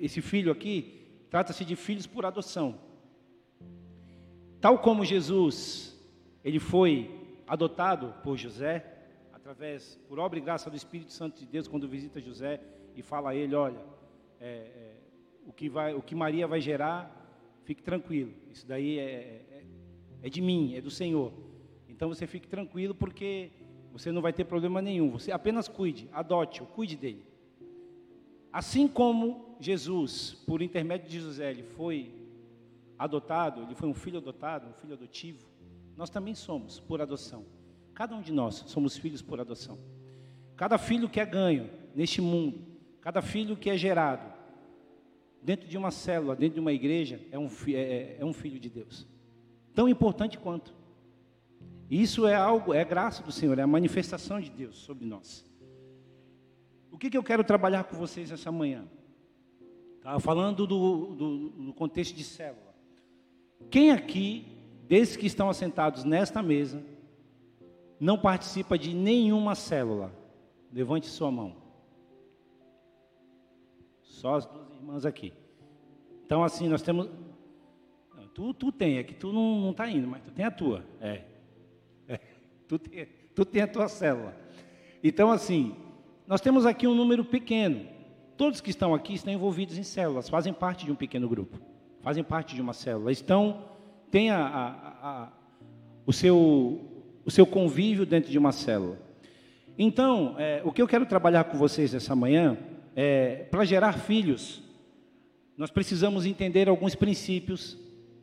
Esse 0.00 0.20
filho 0.20 0.50
aqui 0.50 1.04
trata-se 1.30 1.64
de 1.64 1.76
filhos 1.76 2.06
por 2.06 2.24
adoção. 2.24 2.78
Tal 4.60 4.78
como 4.78 5.04
Jesus, 5.04 5.94
ele 6.42 6.58
foi 6.58 7.10
adotado 7.46 8.14
por 8.22 8.36
José, 8.36 8.84
através, 9.32 10.00
por 10.08 10.18
obra 10.18 10.38
e 10.38 10.42
graça 10.42 10.70
do 10.70 10.76
Espírito 10.76 11.12
Santo 11.12 11.38
de 11.38 11.46
Deus, 11.46 11.68
quando 11.68 11.86
visita 11.86 12.20
José 12.20 12.60
e 12.96 13.02
fala 13.02 13.30
a 13.30 13.34
ele, 13.34 13.54
olha, 13.54 13.78
é, 14.40 14.46
é, 14.46 14.96
o, 15.46 15.52
que 15.52 15.68
vai, 15.68 15.94
o 15.94 16.00
que 16.00 16.14
Maria 16.14 16.46
vai 16.46 16.60
gerar, 16.60 17.10
fique 17.64 17.82
tranquilo, 17.82 18.32
isso 18.50 18.66
daí 18.66 18.98
é, 18.98 19.02
é, 19.02 19.64
é 20.22 20.28
de 20.30 20.40
mim, 20.40 20.74
é 20.74 20.80
do 20.80 20.90
Senhor. 20.90 21.32
Então 21.88 22.08
você 22.08 22.26
fique 22.26 22.48
tranquilo 22.48 22.94
porque 22.94 23.50
você 23.92 24.10
não 24.10 24.22
vai 24.22 24.32
ter 24.32 24.44
problema 24.44 24.80
nenhum, 24.80 25.10
você 25.10 25.30
apenas 25.30 25.68
cuide, 25.68 26.08
adote-o, 26.12 26.66
cuide 26.66 26.96
dele. 26.96 27.24
Assim 28.52 28.88
como 28.88 29.53
Jesus, 29.64 30.34
por 30.46 30.62
intermédio 30.62 31.08
de 31.08 31.20
José, 31.20 31.50
ele 31.50 31.62
foi 31.62 32.12
adotado, 32.98 33.62
ele 33.62 33.74
foi 33.74 33.88
um 33.88 33.94
filho 33.94 34.18
adotado, 34.18 34.68
um 34.68 34.74
filho 34.74 34.94
adotivo, 34.94 35.46
nós 35.96 36.10
também 36.10 36.34
somos 36.34 36.80
por 36.80 37.00
adoção. 37.00 37.44
Cada 37.94 38.14
um 38.14 38.20
de 38.20 38.32
nós 38.32 38.64
somos 38.66 38.96
filhos 38.96 39.22
por 39.22 39.40
adoção. 39.40 39.78
Cada 40.56 40.78
filho 40.78 41.08
que 41.08 41.20
é 41.20 41.26
ganho 41.26 41.70
neste 41.94 42.20
mundo, 42.20 42.64
cada 43.00 43.22
filho 43.22 43.56
que 43.56 43.70
é 43.70 43.76
gerado 43.76 44.32
dentro 45.42 45.68
de 45.68 45.76
uma 45.76 45.90
célula, 45.90 46.34
dentro 46.34 46.54
de 46.54 46.60
uma 46.60 46.72
igreja, 46.72 47.20
é 47.30 47.38
um, 47.38 47.48
é, 47.68 47.72
é, 47.72 48.16
é 48.20 48.24
um 48.24 48.32
filho 48.32 48.58
de 48.58 48.68
Deus. 48.68 49.06
Tão 49.74 49.88
importante 49.88 50.38
quanto. 50.38 50.74
Isso 51.90 52.26
é 52.26 52.34
algo, 52.34 52.72
é 52.72 52.84
graça 52.84 53.22
do 53.22 53.30
Senhor, 53.30 53.58
é 53.58 53.62
a 53.62 53.66
manifestação 53.66 54.40
de 54.40 54.50
Deus 54.50 54.76
sobre 54.76 55.06
nós. 55.06 55.44
O 56.90 56.98
que, 56.98 57.10
que 57.10 57.16
eu 57.16 57.22
quero 57.22 57.44
trabalhar 57.44 57.84
com 57.84 57.96
vocês 57.96 58.30
essa 58.30 58.50
manhã? 58.50 58.88
Estava 60.04 60.20
falando 60.20 60.66
do, 60.66 61.14
do, 61.14 61.48
do 61.48 61.72
contexto 61.72 62.14
de 62.14 62.24
célula. 62.24 62.74
Quem 63.70 63.90
aqui, 63.90 64.44
desses 64.86 65.16
que 65.16 65.24
estão 65.24 65.48
assentados 65.48 66.04
nesta 66.04 66.42
mesa, 66.42 66.84
não 67.98 68.18
participa 68.18 68.78
de 68.78 68.92
nenhuma 68.92 69.54
célula? 69.54 70.12
Levante 70.70 71.06
sua 71.06 71.30
mão. 71.30 71.56
Só 74.02 74.34
as 74.34 74.44
duas 74.44 74.70
irmãs 74.72 75.06
aqui. 75.06 75.32
Então, 76.26 76.44
assim, 76.44 76.68
nós 76.68 76.82
temos. 76.82 77.08
Tu, 78.34 78.52
tu 78.52 78.70
tem, 78.70 78.98
é 78.98 79.02
que 79.02 79.14
tu 79.14 79.32
não 79.32 79.70
está 79.70 79.88
indo, 79.88 80.06
mas 80.06 80.22
tu 80.22 80.30
tem 80.32 80.44
a 80.44 80.50
tua. 80.50 80.84
É. 81.00 81.22
é. 82.06 82.20
Tu, 82.68 82.78
tem, 82.78 83.08
tu 83.34 83.42
tem 83.46 83.62
a 83.62 83.66
tua 83.66 83.88
célula. 83.88 84.36
Então, 85.02 85.32
assim, 85.32 85.74
nós 86.26 86.42
temos 86.42 86.66
aqui 86.66 86.86
um 86.86 86.94
número 86.94 87.24
pequeno. 87.24 87.93
Todos 88.36 88.60
que 88.60 88.70
estão 88.70 88.94
aqui 88.94 89.14
estão 89.14 89.32
envolvidos 89.32 89.78
em 89.78 89.82
células, 89.82 90.28
fazem 90.28 90.52
parte 90.52 90.84
de 90.84 90.92
um 90.92 90.96
pequeno 90.96 91.28
grupo, 91.28 91.58
fazem 92.00 92.24
parte 92.24 92.54
de 92.54 92.60
uma 92.60 92.72
célula, 92.72 93.12
estão, 93.12 93.64
têm 94.10 94.30
a, 94.30 94.44
a, 94.44 95.08
a, 95.08 95.32
o 96.06 96.12
seu 96.12 96.90
o 97.24 97.30
seu 97.30 97.46
convívio 97.46 98.04
dentro 98.04 98.30
de 98.30 98.38
uma 98.38 98.52
célula. 98.52 98.98
Então, 99.78 100.36
é, 100.38 100.60
o 100.64 100.70
que 100.70 100.82
eu 100.82 100.86
quero 100.86 101.06
trabalhar 101.06 101.44
com 101.44 101.56
vocês 101.56 101.94
essa 101.94 102.14
manhã 102.14 102.56
é 102.94 103.46
para 103.50 103.64
gerar 103.64 103.94
filhos. 103.94 104.62
Nós 105.56 105.70
precisamos 105.70 106.26
entender 106.26 106.68
alguns 106.68 106.94
princípios, 106.94 107.78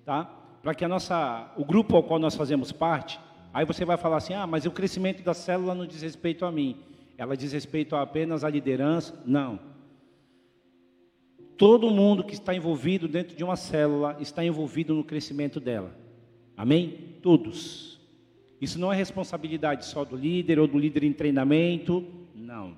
tá? 0.05 0.25
Para 0.61 0.75
que 0.75 0.85
a 0.85 0.87
nossa, 0.87 1.51
o 1.57 1.65
grupo 1.65 1.95
ao 1.95 2.03
qual 2.03 2.19
nós 2.19 2.35
fazemos 2.35 2.71
parte, 2.71 3.19
aí 3.53 3.65
você 3.65 3.83
vai 3.83 3.97
falar 3.97 4.17
assim: 4.17 4.33
ah, 4.33 4.45
mas 4.45 4.65
o 4.65 4.71
crescimento 4.71 5.23
da 5.23 5.33
célula 5.33 5.73
não 5.73 5.85
diz 5.85 6.01
respeito 6.01 6.45
a 6.45 6.51
mim, 6.51 6.77
ela 7.17 7.35
diz 7.35 7.51
respeito 7.51 7.95
apenas 7.95 8.43
à 8.43 8.49
liderança. 8.49 9.19
Não. 9.25 9.70
Todo 11.61 11.91
mundo 11.91 12.23
que 12.23 12.33
está 12.33 12.55
envolvido 12.55 13.07
dentro 13.07 13.35
de 13.35 13.43
uma 13.43 13.55
célula 13.55 14.17
está 14.19 14.43
envolvido 14.43 14.95
no 14.95 15.03
crescimento 15.03 15.59
dela. 15.59 15.95
Amém? 16.57 17.17
Todos. 17.21 18.01
Isso 18.59 18.79
não 18.79 18.91
é 18.91 18.95
responsabilidade 18.95 19.85
só 19.85 20.03
do 20.03 20.15
líder 20.15 20.57
ou 20.57 20.65
do 20.65 20.79
líder 20.79 21.03
em 21.03 21.13
treinamento, 21.13 22.03
não. 22.33 22.75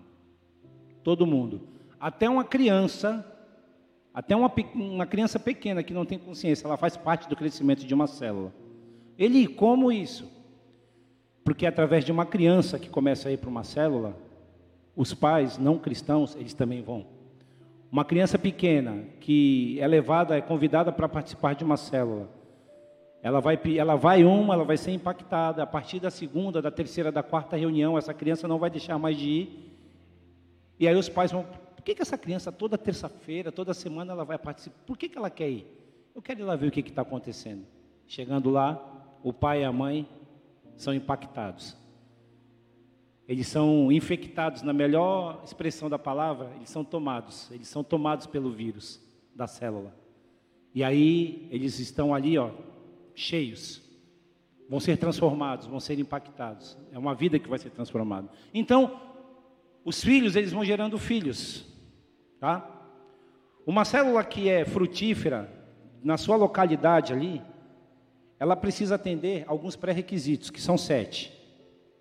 Todo 1.02 1.26
mundo. 1.26 1.62
Até 1.98 2.30
uma 2.30 2.44
criança, 2.44 3.26
até 4.14 4.36
uma, 4.36 4.52
uma 4.76 5.06
criança 5.06 5.40
pequena 5.40 5.82
que 5.82 5.94
não 5.94 6.06
tem 6.06 6.20
consciência, 6.20 6.68
ela 6.68 6.76
faz 6.76 6.98
parte 6.98 7.30
do 7.30 7.38
crescimento 7.38 7.86
de 7.86 7.94
uma 7.94 8.06
célula. 8.06 8.54
Ele, 9.18 9.48
como 9.48 9.94
isso? 9.94 10.30
Porque 11.46 11.66
através 11.66 12.04
de 12.04 12.12
uma 12.12 12.26
criança 12.26 12.78
que 12.78 12.90
começa 12.90 13.30
a 13.30 13.32
ir 13.32 13.38
para 13.38 13.50
uma 13.50 13.64
célula, 13.64 14.14
os 14.94 15.14
pais 15.14 15.58
não 15.58 15.80
cristãos, 15.80 16.36
eles 16.36 16.54
também 16.54 16.82
vão. 16.82 17.13
Uma 17.94 18.04
criança 18.04 18.40
pequena 18.40 19.06
que 19.20 19.80
é 19.80 19.86
levada, 19.86 20.36
é 20.36 20.42
convidada 20.42 20.92
para 20.92 21.08
participar 21.08 21.54
de 21.54 21.64
uma 21.64 21.78
célula, 21.78 22.28
ela 23.22 23.40
vai, 23.40 23.56
ela 23.78 23.96
vai 23.96 24.24
uma, 24.24 24.56
ela 24.56 24.64
vai 24.64 24.78
ser 24.78 24.90
impactada. 24.94 25.62
A 25.62 25.68
partir 25.68 26.00
da 26.00 26.10
segunda, 26.10 26.60
da 26.60 26.72
terceira, 26.72 27.12
da 27.12 27.22
quarta 27.22 27.56
reunião, 27.56 27.96
essa 27.96 28.12
criança 28.12 28.48
não 28.48 28.58
vai 28.58 28.72
deixar 28.72 28.98
mais 28.98 29.16
de 29.16 29.30
ir. 29.30 29.78
E 30.80 30.88
aí 30.88 30.96
os 30.96 31.08
pais 31.08 31.32
vão, 31.32 31.44
por 31.44 31.84
que, 31.84 31.94
que 31.94 32.02
essa 32.02 32.18
criança 32.18 32.52
toda 32.52 32.80
terça-feira, 32.80 33.52
toda 33.52 33.76
semana 33.76 34.12
ela 34.12 34.26
vai 34.26 34.40
participar? 34.40 34.76
Por 34.88 34.98
que, 34.98 35.08
que 35.08 35.18
ela 35.20 35.30
quer 35.30 35.52
ir? 35.52 35.68
Eu 36.16 36.22
quero 36.24 36.40
ir 36.40 36.46
lá 36.46 36.56
ver 36.56 36.70
o 36.70 36.72
que 36.72 36.80
está 36.80 37.04
acontecendo. 37.04 37.64
Chegando 38.08 38.50
lá, 38.50 38.84
o 39.22 39.32
pai 39.32 39.62
e 39.62 39.66
a 39.66 39.72
mãe 39.72 40.10
são 40.76 40.96
impactados. 40.96 41.78
Eles 43.28 43.48
são 43.48 43.92
infectados, 43.92 44.62
na 44.62 44.74
melhor 44.74 45.42
expressão 45.46 45.90
da 45.90 45.98
palavra, 45.98 46.52
eles 46.56 46.70
são 46.70 46.84
tomados, 46.84 47.50
eles 47.52 47.68
são 47.68 47.84
tomados 47.84 48.28
pelo 48.28 48.52
vírus 48.52 49.02
da 49.34 49.48
célula. 49.48 49.96
E 50.76 50.84
aí 50.84 51.48
eles 51.52 51.80
estão 51.80 52.14
ali, 52.14 52.38
ó, 52.38 52.52
cheios. 53.16 53.82
Vão 54.70 54.80
ser 54.80 54.98
transformados, 54.98 55.68
vão 55.68 55.80
ser 55.80 56.00
impactados. 56.00 56.78
É 56.92 56.98
uma 56.98 57.14
vida 57.14 57.38
que 57.40 57.48
vai 57.48 57.60
ser 57.60 57.70
transformada. 57.70 58.30
Então, 58.54 59.00
os 59.86 60.04
filhos, 60.04 60.36
eles 60.36 60.52
vão 60.52 60.64
gerando 60.64 60.98
filhos, 60.98 61.66
tá? 62.40 62.70
Uma 63.66 63.86
célula 63.86 64.24
que 64.24 64.50
é 64.50 64.66
frutífera 64.66 65.50
na 66.04 66.18
sua 66.18 66.36
localidade 66.36 67.14
ali, 67.14 67.42
ela 68.40 68.56
precisa 68.56 68.96
atender 68.96 69.46
alguns 69.48 69.76
pré-requisitos, 69.76 70.50
que 70.50 70.62
são 70.62 70.78
sete. 70.78 71.32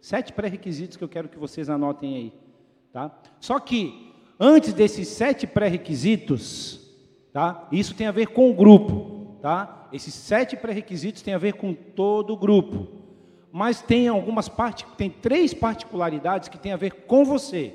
Sete 0.02 0.32
pré-requisitos 0.32 0.96
que 0.96 1.04
eu 1.04 1.08
quero 1.08 1.28
que 1.28 1.38
vocês 1.38 1.70
anotem 1.70 2.16
aí. 2.16 2.32
Tá? 2.92 3.16
Só 3.38 3.60
que, 3.60 4.12
antes 4.38 4.74
desses 4.74 5.06
sete 5.06 5.46
pré-requisitos, 5.46 6.90
tá? 7.32 7.68
isso 7.70 7.94
tem 7.94 8.08
a 8.08 8.10
ver 8.10 8.26
com 8.26 8.50
o 8.50 8.52
grupo. 8.52 9.36
Tá? 9.40 9.88
Esses 9.92 10.12
sete 10.12 10.56
pré-requisitos 10.56 11.22
têm 11.22 11.34
a 11.34 11.38
ver 11.38 11.52
com 11.52 11.72
todo 11.72 12.32
o 12.32 12.36
grupo. 12.36 12.88
Mas 13.52 13.80
tem 13.80 14.08
algumas 14.08 14.48
partes, 14.48 14.84
tem 14.98 15.08
três 15.08 15.54
particularidades 15.54 16.48
que 16.48 16.58
tem 16.58 16.72
a 16.72 16.76
ver 16.76 17.04
com 17.06 17.24
você. 17.24 17.72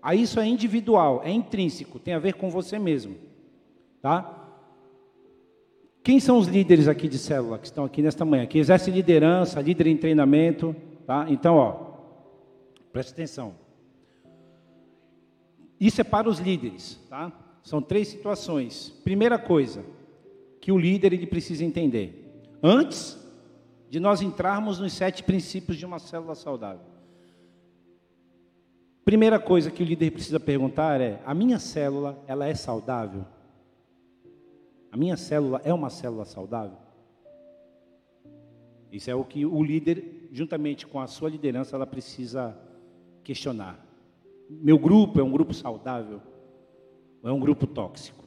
Aí 0.00 0.22
isso 0.22 0.40
é 0.40 0.46
individual, 0.46 1.20
é 1.22 1.30
intrínseco, 1.30 1.98
tem 1.98 2.14
a 2.14 2.18
ver 2.18 2.32
com 2.32 2.48
você 2.48 2.78
mesmo. 2.78 3.14
Tá? 4.00 4.48
Quem 6.02 6.18
são 6.18 6.38
os 6.38 6.46
líderes 6.46 6.88
aqui 6.88 7.08
de 7.08 7.18
célula 7.18 7.58
que 7.58 7.66
estão 7.66 7.84
aqui 7.84 8.00
nesta 8.00 8.24
manhã? 8.24 8.46
Que 8.46 8.58
exerce 8.58 8.90
liderança, 8.90 9.60
líder 9.60 9.88
em 9.88 9.98
treinamento, 9.98 10.74
tá? 11.08 11.24
Então, 11.30 11.56
ó, 11.56 11.72
presta 12.92 13.12
atenção. 13.12 13.54
Isso 15.80 16.02
é 16.02 16.04
para 16.04 16.28
os 16.28 16.38
líderes, 16.38 17.00
tá? 17.08 17.32
São 17.62 17.80
três 17.80 18.08
situações. 18.08 18.90
Primeira 19.02 19.38
coisa 19.38 19.82
que 20.60 20.70
o 20.70 20.76
líder 20.76 21.14
ele 21.14 21.26
precisa 21.26 21.64
entender. 21.64 22.42
Antes 22.62 23.18
de 23.88 23.98
nós 23.98 24.20
entrarmos 24.20 24.78
nos 24.78 24.92
sete 24.92 25.22
princípios 25.22 25.78
de 25.78 25.86
uma 25.86 25.98
célula 25.98 26.34
saudável. 26.34 26.84
Primeira 29.02 29.40
coisa 29.40 29.70
que 29.70 29.82
o 29.82 29.86
líder 29.86 30.10
precisa 30.10 30.38
perguntar 30.38 31.00
é: 31.00 31.22
a 31.24 31.32
minha 31.32 31.58
célula, 31.58 32.22
ela 32.26 32.46
é 32.46 32.54
saudável? 32.54 33.24
A 34.92 34.96
minha 34.98 35.16
célula 35.16 35.62
é 35.64 35.72
uma 35.72 35.88
célula 35.88 36.26
saudável? 36.26 36.76
Isso 38.92 39.10
é 39.10 39.14
o 39.14 39.24
que 39.24 39.46
o 39.46 39.62
líder, 39.62 40.17
juntamente 40.38 40.86
com 40.86 41.00
a 41.00 41.08
sua 41.08 41.28
liderança, 41.28 41.74
ela 41.74 41.86
precisa 41.86 42.56
questionar. 43.24 43.84
Meu 44.48 44.78
grupo 44.78 45.18
é 45.20 45.22
um 45.22 45.32
grupo 45.32 45.52
saudável 45.52 46.22
ou 47.20 47.28
é 47.28 47.32
um 47.32 47.40
grupo 47.40 47.66
tóxico? 47.66 48.24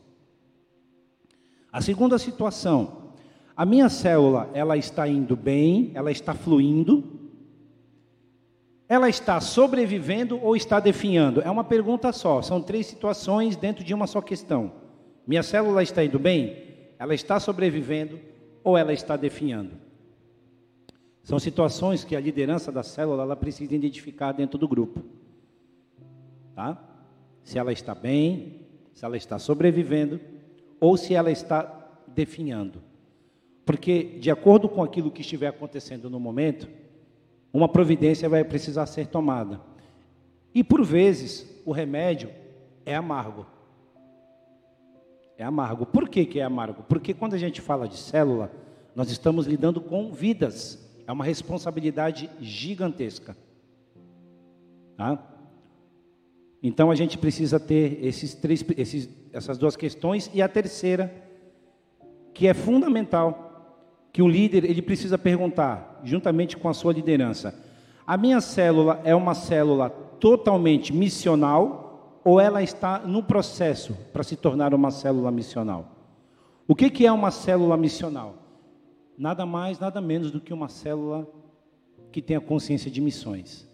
A 1.72 1.80
segunda 1.80 2.20
situação, 2.20 3.14
a 3.56 3.66
minha 3.66 3.88
célula, 3.88 4.50
ela 4.54 4.76
está 4.76 5.08
indo 5.08 5.38
bem, 5.38 5.92
ela 5.94 6.12
está 6.12 6.34
fluindo, 6.34 7.02
ela 8.90 9.08
está 9.08 9.40
sobrevivendo 9.40 10.38
ou 10.44 10.54
está 10.54 10.82
definhando? 10.82 11.42
É 11.42 11.50
uma 11.50 11.64
pergunta 11.64 12.12
só, 12.12 12.42
são 12.42 12.62
três 12.62 12.88
situações 12.88 13.56
dentro 13.56 13.86
de 13.86 13.94
uma 13.94 14.06
só 14.06 14.20
questão. 14.20 14.74
Minha 15.26 15.44
célula 15.44 15.82
está 15.82 16.04
indo 16.04 16.20
bem? 16.20 16.58
Ela 17.00 17.14
está 17.14 17.40
sobrevivendo 17.40 18.20
ou 18.66 18.78
ela 18.78 18.92
está 18.92 19.16
definhando? 19.16 19.91
São 21.24 21.40
situações 21.40 22.04
que 22.04 22.16
a 22.16 22.20
liderança 22.20 22.72
da 22.72 22.84
célula 22.84 23.24
ela 23.24 23.36
precisa 23.36 23.74
identificar 23.74 24.32
dentro 24.32 24.58
do 24.58 24.68
grupo. 24.68 25.04
Tá? 26.56 26.82
Se 27.44 27.58
ela 27.58 27.72
está 27.72 27.94
bem, 27.94 28.62
se 28.94 29.06
ela 29.06 29.18
está 29.18 29.38
sobrevivendo 29.38 30.20
ou 30.80 30.98
se 30.98 31.14
ela 31.14 31.32
está 31.32 31.90
definhando. 32.08 32.82
Porque, 33.66 34.18
de 34.20 34.32
acordo 34.32 34.68
com 34.68 34.84
aquilo 34.84 35.12
que 35.12 35.22
estiver 35.22 35.48
acontecendo 35.48 36.10
no 36.10 36.20
momento, 36.20 36.68
uma 37.54 37.70
providência 37.70 38.28
vai 38.28 38.44
precisar 38.44 38.86
ser 38.86 39.08
tomada. 39.08 39.62
E, 40.54 40.64
por 40.64 40.84
vezes, 40.84 41.48
o 41.66 41.72
remédio 41.72 42.30
é 42.86 42.96
amargo. 42.96 43.46
É 45.38 45.44
amargo. 45.44 45.86
Por 45.86 46.10
que, 46.10 46.26
que 46.26 46.40
é 46.40 46.44
amargo? 46.44 46.84
Porque 46.84 47.14
quando 47.14 47.34
a 47.34 47.38
gente 47.38 47.62
fala 47.62 47.88
de 47.88 47.98
célula, 47.98 48.52
nós 48.96 49.10
estamos 49.10 49.48
lidando 49.48 49.80
com 49.80 50.12
vidas. 50.12 50.91
É 51.12 51.14
uma 51.14 51.26
responsabilidade 51.26 52.30
gigantesca. 52.40 53.36
Tá? 54.96 55.22
Então 56.64 56.90
a 56.90 56.96
gente 56.96 57.18
precisa 57.18 57.60
ter 57.60 58.00
esses 58.02 58.34
três, 58.34 58.64
esses, 58.78 59.10
essas 59.34 59.58
duas 59.58 59.76
questões 59.76 60.32
e 60.34 60.42
a 60.42 60.48
terceira, 60.48 61.14
que 62.34 62.48
é 62.48 62.54
fundamental, 62.54 64.08
que 64.14 64.22
o 64.22 64.28
líder 64.30 64.64
ele 64.64 64.82
precisa 64.82 65.18
perguntar, 65.18 66.00
juntamente 66.06 66.56
com 66.56 66.70
a 66.70 66.74
sua 66.74 66.94
liderança: 66.94 67.62
a 68.08 68.16
minha 68.16 68.40
célula 68.40 69.02
é 69.04 69.14
uma 69.14 69.34
célula 69.34 69.90
totalmente 69.90 70.94
missional 70.94 72.22
ou 72.24 72.40
ela 72.40 72.64
está 72.64 73.00
no 73.00 73.22
processo 73.22 73.98
para 74.14 74.24
se 74.24 74.38
tornar 74.38 74.74
uma 74.74 74.92
célula 74.92 75.30
missional. 75.30 75.92
O 76.66 76.74
que, 76.74 76.90
que 76.90 77.06
é 77.06 77.12
uma 77.12 77.32
célula 77.32 77.76
missional? 77.76 78.41
Nada 79.22 79.46
mais, 79.46 79.78
nada 79.78 80.02
menos 80.02 80.32
do 80.32 80.42
que 80.42 80.52
uma 80.52 80.68
célula 80.68 81.28
que 82.12 82.24
tenha 82.24 82.42
consciência 82.42 82.90
de 82.90 83.00
missões. 83.00 83.70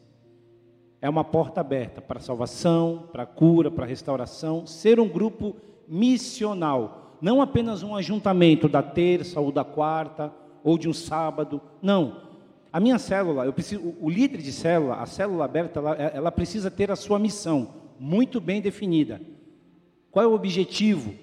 É 1.01 1.10
uma 1.10 1.23
porta 1.23 1.62
aberta 1.62 2.01
para 2.01 2.19
salvação, 2.19 3.07
para 3.13 3.25
cura, 3.25 3.71
para 3.71 3.86
restauração, 3.86 4.67
ser 4.67 4.99
um 4.99 5.07
grupo 5.07 5.55
missional, 5.88 7.17
não 7.21 7.41
apenas 7.41 7.81
um 7.81 7.95
ajuntamento 7.95 8.67
da 8.67 8.83
terça 8.83 9.39
ou 9.39 9.49
da 9.49 9.63
quarta 9.63 10.33
ou 10.65 10.77
de 10.77 10.89
um 10.89 10.93
sábado, 10.93 11.62
não. 11.81 12.23
A 12.69 12.81
minha 12.81 12.99
célula, 12.99 13.45
eu 13.45 13.53
preciso, 13.53 13.95
o 14.01 14.10
líder 14.10 14.41
de 14.41 14.51
célula, 14.51 14.95
a 14.95 15.05
célula 15.05 15.45
aberta, 15.45 15.79
ela, 15.79 15.93
ela 15.95 16.31
precisa 16.31 16.69
ter 16.69 16.91
a 16.91 16.95
sua 16.97 17.17
missão 17.17 17.69
muito 17.97 18.41
bem 18.41 18.60
definida. 18.60 19.21
Qual 20.12 20.25
é 20.25 20.27
o 20.27 20.33
objetivo 20.33 21.15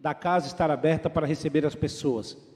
da 0.00 0.12
casa 0.12 0.48
estar 0.48 0.72
aberta 0.72 1.08
para 1.08 1.24
receber 1.24 1.64
as 1.64 1.76
pessoas? 1.76 2.52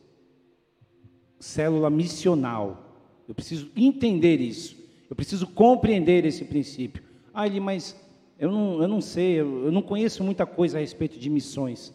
Célula 1.38 1.88
missional. 1.90 2.84
Eu 3.28 3.34
preciso 3.34 3.70
entender 3.76 4.40
isso. 4.40 4.76
Eu 5.08 5.16
preciso 5.16 5.46
compreender 5.46 6.24
esse 6.24 6.44
princípio. 6.44 7.02
Ah, 7.32 7.46
ele, 7.46 7.60
mas 7.60 7.96
eu 8.38 8.50
não, 8.50 8.82
eu 8.82 8.88
não 8.88 9.00
sei, 9.00 9.40
eu, 9.40 9.66
eu 9.66 9.72
não 9.72 9.82
conheço 9.82 10.22
muita 10.22 10.46
coisa 10.46 10.78
a 10.78 10.80
respeito 10.80 11.18
de 11.18 11.28
missões. 11.28 11.92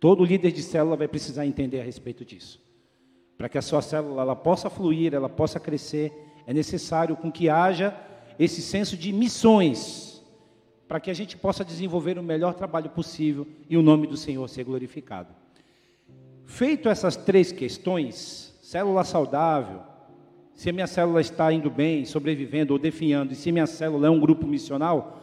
Todo 0.00 0.24
líder 0.24 0.50
de 0.50 0.62
célula 0.62 0.96
vai 0.96 1.06
precisar 1.06 1.46
entender 1.46 1.80
a 1.80 1.84
respeito 1.84 2.24
disso. 2.24 2.60
Para 3.36 3.48
que 3.48 3.58
a 3.58 3.62
sua 3.62 3.82
célula 3.82 4.22
ela 4.22 4.36
possa 4.36 4.68
fluir, 4.68 5.14
ela 5.14 5.28
possa 5.28 5.60
crescer, 5.60 6.12
é 6.46 6.52
necessário 6.52 7.16
com 7.16 7.30
que 7.30 7.48
haja 7.48 7.96
esse 8.38 8.62
senso 8.62 8.96
de 8.96 9.12
missões, 9.12 10.22
para 10.88 11.00
que 11.00 11.10
a 11.10 11.14
gente 11.14 11.36
possa 11.36 11.64
desenvolver 11.64 12.18
o 12.18 12.22
melhor 12.22 12.54
trabalho 12.54 12.90
possível 12.90 13.46
e 13.68 13.76
o 13.76 13.82
nome 13.82 14.06
do 14.06 14.16
Senhor 14.16 14.48
ser 14.48 14.64
glorificado. 14.64 15.34
Feito 16.52 16.90
essas 16.90 17.16
três 17.16 17.50
questões, 17.50 18.54
célula 18.60 19.04
saudável, 19.04 19.80
se 20.54 20.68
a 20.68 20.72
minha 20.72 20.86
célula 20.86 21.22
está 21.22 21.50
indo 21.50 21.70
bem, 21.70 22.04
sobrevivendo 22.04 22.74
ou 22.74 22.78
definhando, 22.78 23.32
e 23.32 23.34
se 23.34 23.50
minha 23.50 23.66
célula 23.66 24.06
é 24.06 24.10
um 24.10 24.20
grupo 24.20 24.46
missional, 24.46 25.18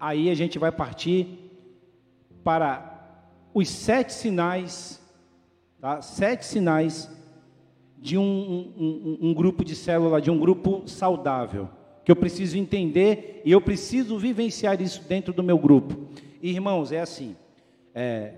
aí 0.00 0.28
a 0.28 0.34
gente 0.34 0.58
vai 0.58 0.72
partir 0.72 1.28
para 2.42 3.22
os 3.54 3.68
sete 3.68 4.12
sinais, 4.12 5.00
tá? 5.80 6.02
sete 6.02 6.44
sinais 6.44 7.08
de 7.96 8.18
um, 8.18 8.24
um, 8.76 9.18
um, 9.28 9.32
grupo 9.32 9.64
de 9.64 9.76
célula, 9.76 10.20
de 10.20 10.28
um 10.28 10.40
grupo 10.40 10.82
saudável 10.88 11.68
que 12.04 12.10
eu 12.10 12.16
preciso 12.16 12.58
entender 12.58 13.42
e 13.44 13.52
eu 13.52 13.60
preciso 13.60 14.18
vivenciar 14.18 14.82
isso 14.82 15.04
dentro 15.08 15.32
do 15.32 15.42
meu 15.44 15.56
grupo. 15.56 16.08
E, 16.42 16.50
irmãos, 16.50 16.90
é 16.90 17.00
assim: 17.00 17.36
é, 17.94 18.32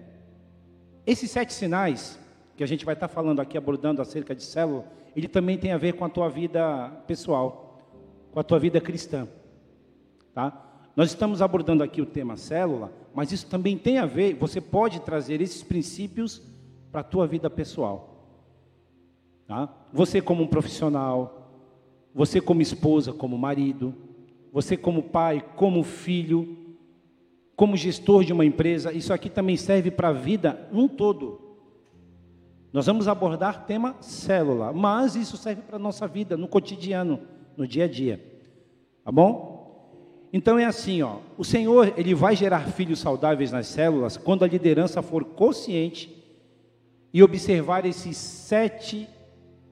esses 1.07 1.31
sete 1.31 1.55
sinais 1.55 2.26
que 2.57 2.64
a 2.64 2.66
gente 2.66 2.85
vai 2.85 2.95
estar 2.95 3.09
falando 3.09 3.40
aqui, 3.40 3.59
abordando 3.59 4.01
acerca 4.01 4.35
de 4.35 4.42
célula, 4.42 4.85
ele 5.14 5.29
também 5.29 5.59
tem 5.59 5.73
a 5.73 5.79
ver 5.79 5.92
com 5.92 6.05
a 6.05 6.09
tua 6.09 6.29
vida 6.29 6.88
pessoal, 7.07 7.81
com 8.33 8.40
a 8.40 8.42
tua 8.42 8.59
vida 8.59 8.81
cristã. 8.81 9.29
Tá? 10.35 10.62
Nós 10.97 11.11
estamos 11.11 11.42
abordando 11.42 11.83
aqui 11.83 12.01
o 12.01 12.07
tema 12.07 12.37
célula, 12.37 12.90
mas 13.14 13.31
isso 13.31 13.47
também 13.47 13.77
tem 13.77 13.99
a 13.99 14.07
ver, 14.07 14.35
você 14.35 14.61
pode 14.61 15.01
trazer 15.01 15.40
esses 15.40 15.62
princípios 15.62 16.42
para 16.90 17.03
a 17.03 17.05
tua 17.05 17.27
vida 17.27 17.51
pessoal. 17.51 18.27
Tá? 19.47 19.69
Você 19.92 20.21
como 20.21 20.42
um 20.42 20.47
profissional, 20.47 21.47
você, 22.14 22.40
como 22.40 22.62
esposa, 22.62 23.12
como 23.12 23.37
marido, 23.37 23.95
você, 24.51 24.75
como 24.75 25.03
pai, 25.03 25.45
como 25.55 25.83
filho, 25.83 26.77
como 27.55 27.77
gestor 27.77 28.25
de 28.25 28.33
uma 28.33 28.45
empresa, 28.45 28.90
isso 28.90 29.12
aqui 29.12 29.29
também 29.29 29.55
serve 29.55 29.90
para 29.90 30.09
a 30.09 30.12
vida 30.14 30.66
um 30.73 30.88
todo. 30.88 31.45
Nós 32.72 32.87
vamos 32.87 33.09
abordar 33.09 33.64
tema 33.64 33.96
célula, 34.00 34.72
mas 34.72 35.16
isso 35.16 35.37
serve 35.37 35.62
para 35.62 35.76
a 35.76 35.79
nossa 35.79 36.07
vida, 36.07 36.37
no 36.37 36.48
cotidiano, 36.48 37.20
no 37.57 37.66
dia 37.66 37.85
a 37.85 37.88
dia. 37.88 38.20
Tá 39.05 39.11
bom? 39.11 39.57
Então 40.33 40.59
é 40.59 40.64
assim, 40.64 41.00
ó, 41.02 41.18
o 41.38 41.44
Senhor, 41.44 41.94
ele 41.96 42.14
vai 42.14 42.37
gerar 42.37 42.68
filhos 42.72 42.98
saudáveis 42.98 43.52
nas 43.52 43.66
células 43.68 44.16
quando 44.16 44.44
a 44.44 44.48
liderança 44.48 45.00
for 45.00 45.24
consciente 45.24 46.14
e 47.12 47.22
observar 47.22 47.87
esses 47.87 48.16
sete 48.16 49.09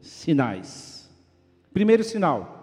sinais. 0.00 1.11
Primeiro 1.72 2.04
sinal: 2.04 2.54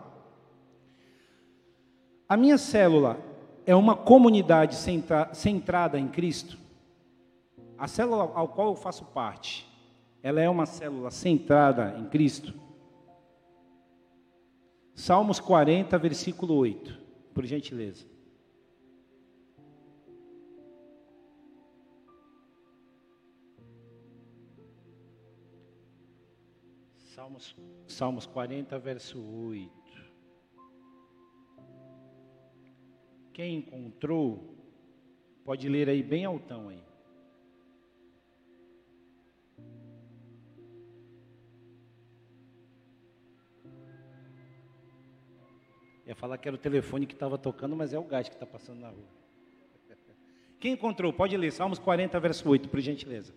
a 2.28 2.38
minha 2.38 2.58
célula 2.58 3.20
é 3.66 3.76
uma 3.76 3.96
comunidade 3.96 4.76
centra, 4.76 5.30
centrada 5.34 6.00
em 6.00 6.08
Cristo. 6.08 6.58
A 7.78 7.88
célula 7.88 8.32
ao 8.34 8.48
qual 8.48 8.70
eu 8.70 8.76
faço 8.76 9.06
parte, 9.06 9.68
ela 10.24 10.40
é 10.40 10.50
uma 10.50 10.66
célula 10.66 11.10
centrada 11.10 11.98
em 11.98 12.08
Cristo. 12.08 12.54
Salmos 14.94 15.40
40, 15.40 15.98
versículo 15.98 16.56
8, 16.56 17.00
por 17.34 17.46
gentileza. 17.46 18.06
Salmos, 26.98 27.56
Salmos 27.88 28.26
40, 28.28 28.78
verso 28.78 29.20
8. 29.20 29.72
Quem 33.34 33.58
encontrou, 33.58 34.56
pode 35.44 35.68
ler 35.68 35.90
aí 35.90 36.04
bem 36.04 36.26
altão 36.26 36.70
aí. 36.70 36.91
Ia 46.12 46.16
falar 46.16 46.38
que 46.38 46.46
era 46.46 46.56
o 46.56 46.60
telefone 46.60 47.06
que 47.06 47.14
estava 47.14 47.38
tocando, 47.38 47.74
mas 47.74 47.94
é 47.94 47.98
o 47.98 48.04
gás 48.04 48.28
que 48.28 48.36
está 48.36 48.46
passando 48.46 48.82
na 48.82 48.90
rua. 48.90 49.08
Quem 50.60 50.74
encontrou, 50.74 51.14
pode 51.14 51.38
ler, 51.38 51.54
Salmos 51.54 51.80
40, 51.80 52.20
verso 52.20 52.50
8, 52.50 52.68
por 52.68 52.82
gentileza. 52.82 53.34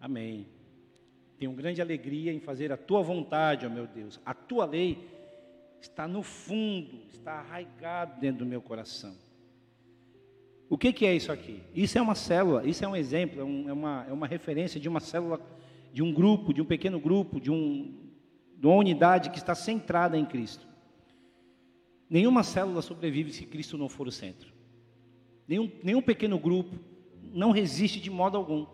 Amém. 0.00 0.46
Tenho 1.38 1.52
grande 1.52 1.82
alegria 1.82 2.32
em 2.32 2.40
fazer 2.40 2.72
a 2.72 2.76
tua 2.78 3.02
vontade, 3.02 3.66
ó 3.66 3.68
meu 3.68 3.86
Deus. 3.86 4.18
A 4.24 4.32
tua 4.32 4.64
lei 4.64 5.06
está 5.82 6.08
no 6.08 6.22
fundo, 6.22 7.02
está 7.12 7.32
arraigado 7.32 8.18
dentro 8.18 8.38
do 8.38 8.46
meu 8.46 8.62
coração. 8.62 9.14
O 10.70 10.76
que, 10.76 10.92
que 10.92 11.06
é 11.06 11.14
isso 11.14 11.32
aqui? 11.32 11.62
Isso 11.74 11.96
é 11.96 12.02
uma 12.02 12.14
célula, 12.14 12.66
isso 12.66 12.84
é 12.84 12.88
um 12.88 12.94
exemplo, 12.94 13.40
é, 13.40 13.44
um, 13.44 13.68
é, 13.68 13.72
uma, 13.72 14.06
é 14.08 14.12
uma 14.12 14.26
referência 14.26 14.78
de 14.78 14.88
uma 14.88 15.00
célula, 15.00 15.40
de 15.92 16.02
um 16.02 16.12
grupo, 16.12 16.52
de 16.52 16.60
um 16.60 16.64
pequeno 16.64 17.00
grupo, 17.00 17.40
de, 17.40 17.50
um, 17.50 17.94
de 18.56 18.66
uma 18.66 18.76
unidade 18.76 19.30
que 19.30 19.38
está 19.38 19.54
centrada 19.54 20.16
em 20.18 20.24
Cristo. 20.24 20.66
Nenhuma 22.08 22.42
célula 22.42 22.80
sobrevive 22.82 23.32
se 23.32 23.44
Cristo 23.44 23.76
não 23.76 23.88
for 23.88 24.06
o 24.06 24.12
centro. 24.12 24.52
Nenhum, 25.46 25.70
nenhum 25.82 26.02
pequeno 26.02 26.38
grupo 26.38 26.78
não 27.22 27.50
resiste 27.50 28.00
de 28.00 28.10
modo 28.10 28.36
algum 28.36 28.66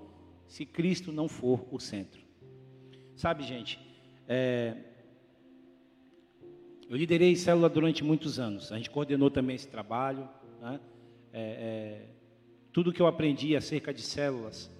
se 0.47 0.65
Cristo 0.65 1.13
não 1.13 1.29
for 1.29 1.67
o 1.71 1.79
centro. 1.79 2.23
Sabe, 3.17 3.45
gente, 3.45 3.79
é, 4.29 4.77
eu 6.89 6.97
liderei 6.97 7.35
célula 7.37 7.69
durante 7.69 8.05
muitos 8.05 8.39
anos. 8.39 8.71
A 8.71 8.77
gente 8.77 8.91
coordenou 8.91 9.31
também 9.31 9.57
esse 9.57 9.69
trabalho. 9.69 10.29
Né? 10.61 10.81
É, 11.33 11.41
é, 11.43 12.07
tudo 12.73 12.93
que 12.93 13.01
eu 13.01 13.07
aprendi 13.07 13.57
acerca 13.57 13.93
de 13.93 14.03
células, 14.03 14.71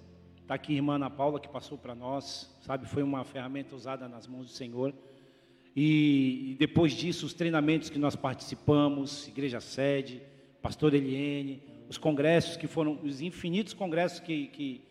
está 0.45 0.53
aqui 0.53 0.73
a 0.73 0.75
irmã 0.75 0.93
Ana 0.93 1.09
Paula 1.09 1.39
que 1.39 1.49
passou 1.49 1.75
para 1.75 1.95
nós, 1.95 2.55
sabe? 2.61 2.87
Foi 2.87 3.01
uma 3.01 3.23
ferramenta 3.23 3.75
usada 3.75 4.07
nas 4.07 4.27
mãos 4.27 4.45
do 4.45 4.51
Senhor. 4.51 4.93
E, 5.75 6.51
e, 6.51 6.55
depois 6.59 6.93
disso, 6.93 7.25
os 7.25 7.33
treinamentos 7.33 7.89
que 7.89 7.97
nós 7.97 8.15
participamos, 8.15 9.27
Igreja 9.27 9.59
Sede, 9.59 10.21
Pastor 10.61 10.93
Eliene, 10.93 11.63
os 11.89 11.97
congressos 11.97 12.57
que 12.57 12.67
foram, 12.67 12.99
os 13.03 13.21
infinitos 13.21 13.73
congressos 13.73 14.19
que, 14.19 14.47
que 14.47 14.81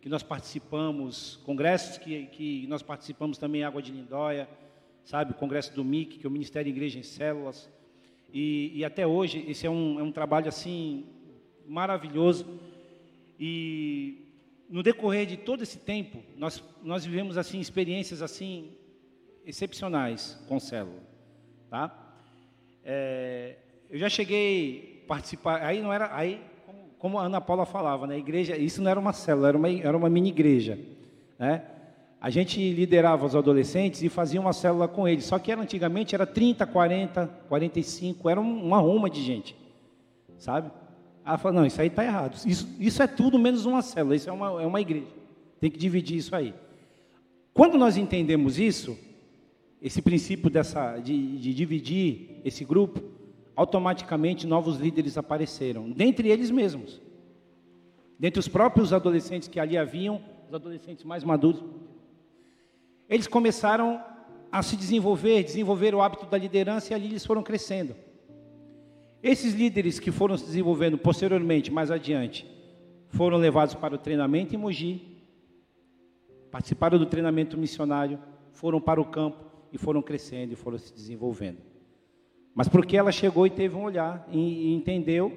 que 0.00 0.08
nós 0.08 0.24
participamos, 0.24 1.38
congressos 1.44 1.96
que, 1.96 2.26
que 2.26 2.66
nós 2.66 2.82
participamos 2.82 3.38
também, 3.38 3.62
Água 3.62 3.80
de 3.80 3.92
Lindóia, 3.92 4.48
sabe, 5.04 5.30
o 5.30 5.34
congresso 5.34 5.72
do 5.74 5.84
MIC, 5.84 6.18
que 6.18 6.26
é 6.26 6.28
o 6.28 6.32
Ministério 6.32 6.68
Igreja 6.68 6.98
em 6.98 7.04
Células, 7.04 7.70
e, 8.34 8.72
e 8.74 8.84
até 8.84 9.06
hoje 9.06 9.44
esse 9.46 9.64
é 9.64 9.70
um, 9.70 10.00
é 10.00 10.02
um 10.02 10.10
trabalho 10.10 10.48
assim 10.48 11.04
maravilhoso, 11.68 12.44
e 13.38 14.31
no 14.72 14.82
decorrer 14.82 15.26
de 15.26 15.36
todo 15.36 15.62
esse 15.62 15.76
tempo, 15.76 16.22
nós, 16.34 16.64
nós 16.82 17.04
vivemos 17.04 17.36
assim 17.36 17.60
experiências 17.60 18.22
assim 18.22 18.70
excepcionais 19.44 20.42
com 20.48 20.58
célula, 20.58 21.02
tá? 21.68 21.94
É, 22.82 23.56
eu 23.90 23.98
já 23.98 24.08
cheguei 24.08 25.02
a 25.04 25.08
participar, 25.08 25.62
aí 25.62 25.82
não 25.82 25.92
era, 25.92 26.16
aí 26.16 26.40
como 26.98 27.18
a 27.18 27.24
Ana 27.24 27.38
Paula 27.38 27.66
falava, 27.66 28.06
né, 28.06 28.16
igreja, 28.16 28.56
isso 28.56 28.80
não 28.80 28.90
era 28.90 28.98
uma 28.98 29.12
célula, 29.12 29.48
era 29.48 29.58
uma, 29.58 29.68
era 29.68 29.94
uma 29.94 30.08
mini 30.08 30.30
igreja. 30.30 30.78
Né? 31.38 31.62
A 32.18 32.30
gente 32.30 32.58
liderava 32.72 33.26
os 33.26 33.36
adolescentes 33.36 34.02
e 34.02 34.08
fazia 34.08 34.40
uma 34.40 34.54
célula 34.54 34.88
com 34.88 35.06
eles, 35.06 35.26
só 35.26 35.38
que 35.38 35.52
era, 35.52 35.60
antigamente 35.60 36.14
era 36.14 36.24
30, 36.24 36.66
40, 36.66 37.26
45, 37.46 38.30
era 38.30 38.40
uma 38.40 38.78
ruma 38.78 39.10
de 39.10 39.22
gente, 39.22 39.54
sabe? 40.38 40.70
Ela 41.24 41.38
falou, 41.38 41.60
não, 41.60 41.66
isso 41.66 41.80
aí 41.80 41.86
está 41.86 42.04
errado, 42.04 42.36
isso, 42.46 42.68
isso 42.80 43.02
é 43.02 43.06
tudo 43.06 43.38
menos 43.38 43.64
uma 43.64 43.80
célula, 43.80 44.16
isso 44.16 44.28
é 44.28 44.32
uma, 44.32 44.62
é 44.62 44.66
uma 44.66 44.80
igreja, 44.80 45.06
tem 45.60 45.70
que 45.70 45.78
dividir 45.78 46.16
isso 46.16 46.34
aí. 46.34 46.52
Quando 47.54 47.78
nós 47.78 47.96
entendemos 47.96 48.58
isso, 48.58 48.98
esse 49.80 50.02
princípio 50.02 50.50
dessa, 50.50 50.98
de, 50.98 51.38
de 51.38 51.54
dividir 51.54 52.40
esse 52.44 52.64
grupo, 52.64 53.02
automaticamente 53.54 54.46
novos 54.46 54.78
líderes 54.78 55.18
apareceram, 55.18 55.90
dentre 55.90 56.28
eles 56.28 56.50
mesmos. 56.50 57.00
Dentre 58.18 58.40
os 58.40 58.48
próprios 58.48 58.92
adolescentes 58.92 59.48
que 59.48 59.60
ali 59.60 59.76
haviam, 59.76 60.22
os 60.48 60.54
adolescentes 60.54 61.04
mais 61.04 61.24
maduros, 61.24 61.62
eles 63.08 63.26
começaram 63.26 64.02
a 64.50 64.62
se 64.62 64.76
desenvolver, 64.76 65.42
desenvolver 65.42 65.94
o 65.94 66.00
hábito 66.00 66.26
da 66.26 66.38
liderança 66.38 66.92
e 66.92 66.94
ali 66.94 67.06
eles 67.06 67.26
foram 67.26 67.42
crescendo. 67.42 67.94
Esses 69.22 69.54
líderes 69.54 70.00
que 70.00 70.10
foram 70.10 70.36
se 70.36 70.44
desenvolvendo 70.44 70.98
posteriormente, 70.98 71.70
mais 71.70 71.90
adiante, 71.92 72.44
foram 73.08 73.36
levados 73.36 73.74
para 73.74 73.94
o 73.94 73.98
treinamento 73.98 74.54
em 74.54 74.58
Mogi, 74.58 75.00
participaram 76.50 76.98
do 76.98 77.06
treinamento 77.06 77.56
missionário, 77.56 78.18
foram 78.50 78.80
para 78.80 79.00
o 79.00 79.04
campo 79.04 79.38
e 79.72 79.78
foram 79.78 80.02
crescendo 80.02 80.52
e 80.52 80.56
foram 80.56 80.76
se 80.76 80.92
desenvolvendo. 80.92 81.58
Mas 82.52 82.68
porque 82.68 82.96
ela 82.96 83.12
chegou 83.12 83.46
e 83.46 83.50
teve 83.50 83.76
um 83.76 83.84
olhar 83.84 84.26
e, 84.30 84.38
e 84.38 84.74
entendeu 84.74 85.32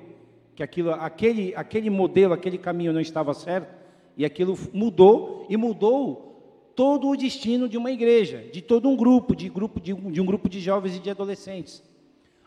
que 0.56 0.64
aquilo, 0.64 0.92
aquele, 0.92 1.54
aquele 1.56 1.90
modelo, 1.90 2.34
aquele 2.34 2.58
caminho 2.58 2.92
não 2.92 3.00
estava 3.00 3.34
certo, 3.34 3.72
e 4.18 4.26
aquilo 4.26 4.58
mudou 4.74 5.46
e 5.48 5.56
mudou 5.56 6.72
todo 6.76 7.10
o 7.10 7.16
destino 7.16 7.70
de 7.70 7.78
uma 7.78 7.92
igreja, 7.92 8.44
de 8.52 8.62
todo 8.62 8.90
um 8.90 8.96
grupo, 8.96 9.36
de, 9.36 9.48
grupo, 9.48 9.80
de, 9.80 9.94
de 9.94 10.22
um 10.22 10.26
grupo 10.26 10.50
de 10.50 10.60
jovens 10.60 10.96
e 10.96 11.00
de 11.00 11.10
adolescentes. 11.10 11.84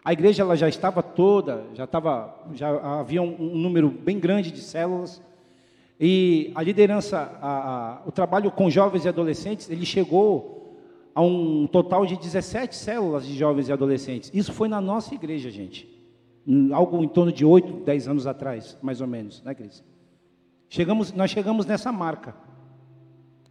A 0.04 0.12
igreja 0.12 0.42
ela 0.42 0.56
já 0.56 0.68
estava 0.68 1.02
toda, 1.02 1.64
já 1.74 1.84
estava, 1.84 2.34
já 2.54 3.00
havia 3.00 3.20
um, 3.20 3.36
um 3.38 3.58
número 3.58 3.90
bem 3.90 4.18
grande 4.18 4.50
de 4.50 4.60
células 4.60 5.20
e 6.00 6.52
a 6.54 6.62
liderança, 6.62 7.38
a, 7.42 7.48
a, 7.50 8.02
o 8.06 8.12
trabalho 8.12 8.50
com 8.52 8.70
jovens 8.70 9.04
e 9.04 9.08
adolescentes, 9.08 9.68
ele 9.68 9.84
chegou 9.84 10.76
a 11.14 11.20
um 11.20 11.66
total 11.66 12.06
de 12.06 12.16
17 12.16 12.76
células 12.76 13.26
de 13.26 13.36
jovens 13.36 13.68
e 13.68 13.72
adolescentes. 13.72 14.30
Isso 14.32 14.52
foi 14.52 14.68
na 14.68 14.80
nossa 14.80 15.14
igreja, 15.14 15.50
gente. 15.50 15.88
Algo 16.72 17.02
em 17.02 17.08
torno 17.08 17.32
de 17.32 17.44
8, 17.44 17.84
10 17.84 18.08
anos 18.08 18.26
atrás, 18.26 18.78
mais 18.80 19.00
ou 19.00 19.08
menos, 19.08 19.42
né, 19.42 19.54
Cris? 19.54 19.82
Chegamos, 20.68 21.12
nós 21.12 21.30
chegamos 21.30 21.66
nessa 21.66 21.90
marca. 21.90 22.34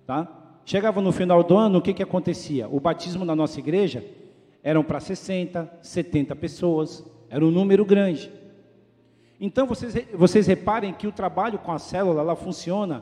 Tá? 0.05 0.27
Chegava 0.63 1.01
no 1.01 1.11
final 1.11 1.43
do 1.43 1.57
ano, 1.57 1.79
o 1.79 1.81
que, 1.81 1.93
que 1.93 2.03
acontecia? 2.03 2.69
O 2.69 2.79
batismo 2.79 3.25
na 3.25 3.35
nossa 3.35 3.59
igreja 3.59 4.03
eram 4.67 4.83
para 4.83 4.99
60, 4.99 5.79
70 5.81 6.35
pessoas, 6.35 7.01
era 7.29 7.45
um 7.45 7.49
número 7.49 7.85
grande. 7.85 8.29
Então 9.39 9.65
vocês, 9.65 9.95
vocês 10.13 10.45
reparem 10.45 10.93
que 10.93 11.07
o 11.07 11.11
trabalho 11.13 11.57
com 11.57 11.71
a 11.71 11.79
célula, 11.79 12.19
ela 12.19 12.35
funciona 12.35 13.01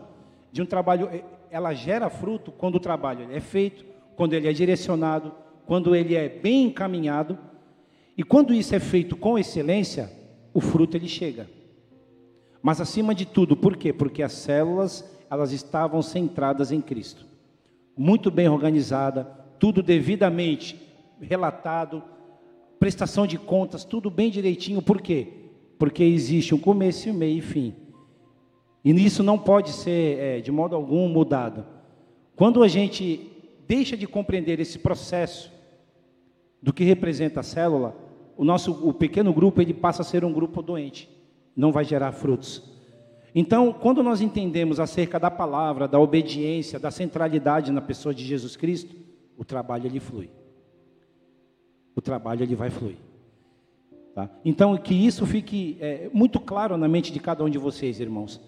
de 0.52 0.62
um 0.62 0.66
trabalho, 0.68 1.10
ela 1.50 1.74
gera 1.74 2.08
fruto 2.08 2.52
quando 2.52 2.76
o 2.76 2.80
trabalho 2.80 3.28
é 3.32 3.40
feito 3.40 3.84
quando 4.16 4.34
ele 4.34 4.48
é 4.48 4.54
direcionado, 4.54 5.32
quando 5.66 5.96
ele 5.96 6.14
é 6.14 6.30
bem 6.30 6.66
encaminhado, 6.66 7.36
e 8.16 8.22
quando 8.22 8.54
isso 8.54 8.76
é 8.76 8.80
feito 8.80 9.16
com 9.16 9.36
excelência, 9.36 10.12
o 10.54 10.62
fruto 10.62 10.96
ele 10.96 11.08
chega. 11.08 11.50
Mas 12.62 12.80
acima 12.80 13.16
de 13.16 13.26
tudo, 13.26 13.58
por 13.58 13.76
quê? 13.76 13.92
Porque 13.92 14.22
as 14.22 14.34
células, 14.34 15.04
elas 15.32 15.52
estavam 15.52 16.04
centradas 16.04 16.72
em 16.72 16.80
Cristo. 16.80 17.26
Muito 17.98 18.30
bem 18.30 18.48
organizada, 18.48 19.24
tudo 19.58 19.82
devidamente 19.82 20.85
relatado, 21.22 22.04
prestação 22.80 23.26
de 23.26 23.38
contas, 23.38 23.84
tudo 23.84 24.10
bem 24.10 24.30
direitinho. 24.30 24.82
Por 24.82 25.02
quê? 25.02 25.28
Porque 25.78 26.04
existe 26.04 26.54
um 26.54 26.60
começo, 26.60 27.14
meio 27.14 27.40
e 27.40 27.42
fim. 27.42 27.74
E 28.84 28.92
isso 28.92 29.24
não 29.24 29.38
pode 29.38 29.72
ser, 29.72 30.20
é, 30.20 30.40
de 30.42 30.52
modo 30.52 30.76
algum, 30.76 31.08
mudado. 31.08 31.66
Quando 32.36 32.62
a 32.62 32.68
gente 32.68 33.32
deixa 33.68 33.98
de 33.98 34.06
compreender 34.06 34.60
esse 34.60 34.78
processo 34.78 35.52
do 36.62 36.72
que 36.72 36.84
representa 36.84 37.40
a 37.40 37.44
célula, 37.44 37.96
o 38.38 38.44
nosso 38.44 38.72
o 38.72 38.94
pequeno 38.94 39.34
grupo 39.34 39.62
ele 39.62 39.74
passa 39.74 40.02
a 40.02 40.06
ser 40.06 40.24
um 40.24 40.34
grupo 40.34 40.62
doente, 40.62 41.10
não 41.56 41.72
vai 41.72 41.84
gerar 41.84 42.12
frutos. 42.12 42.76
Então, 43.34 43.74
quando 43.74 44.04
nós 44.04 44.22
entendemos 44.22 44.80
acerca 44.80 45.20
da 45.20 45.30
palavra, 45.30 45.88
da 45.88 46.00
obediência, 46.00 46.80
da 46.80 46.92
centralidade 46.92 47.72
na 47.72 47.82
pessoa 47.82 48.14
de 48.14 48.24
Jesus 48.24 48.56
Cristo, 48.56 48.96
o 49.38 49.44
trabalho 49.44 49.88
ele 49.88 50.00
flui. 50.00 50.30
O 51.96 52.02
trabalho 52.02 52.44
ele 52.44 52.56
vai 52.56 52.70
fluir. 52.70 52.98
Tá? 54.14 54.30
Então, 54.44 54.78
que 54.78 54.94
isso 54.94 55.26
fique 55.26 55.78
é, 55.80 56.10
muito 56.14 56.40
claro 56.40 56.78
na 56.78 56.88
mente 56.88 57.12
de 57.12 57.20
cada 57.20 57.44
um 57.44 57.50
de 57.50 57.58
vocês, 57.58 58.00
irmãos. 58.00 58.40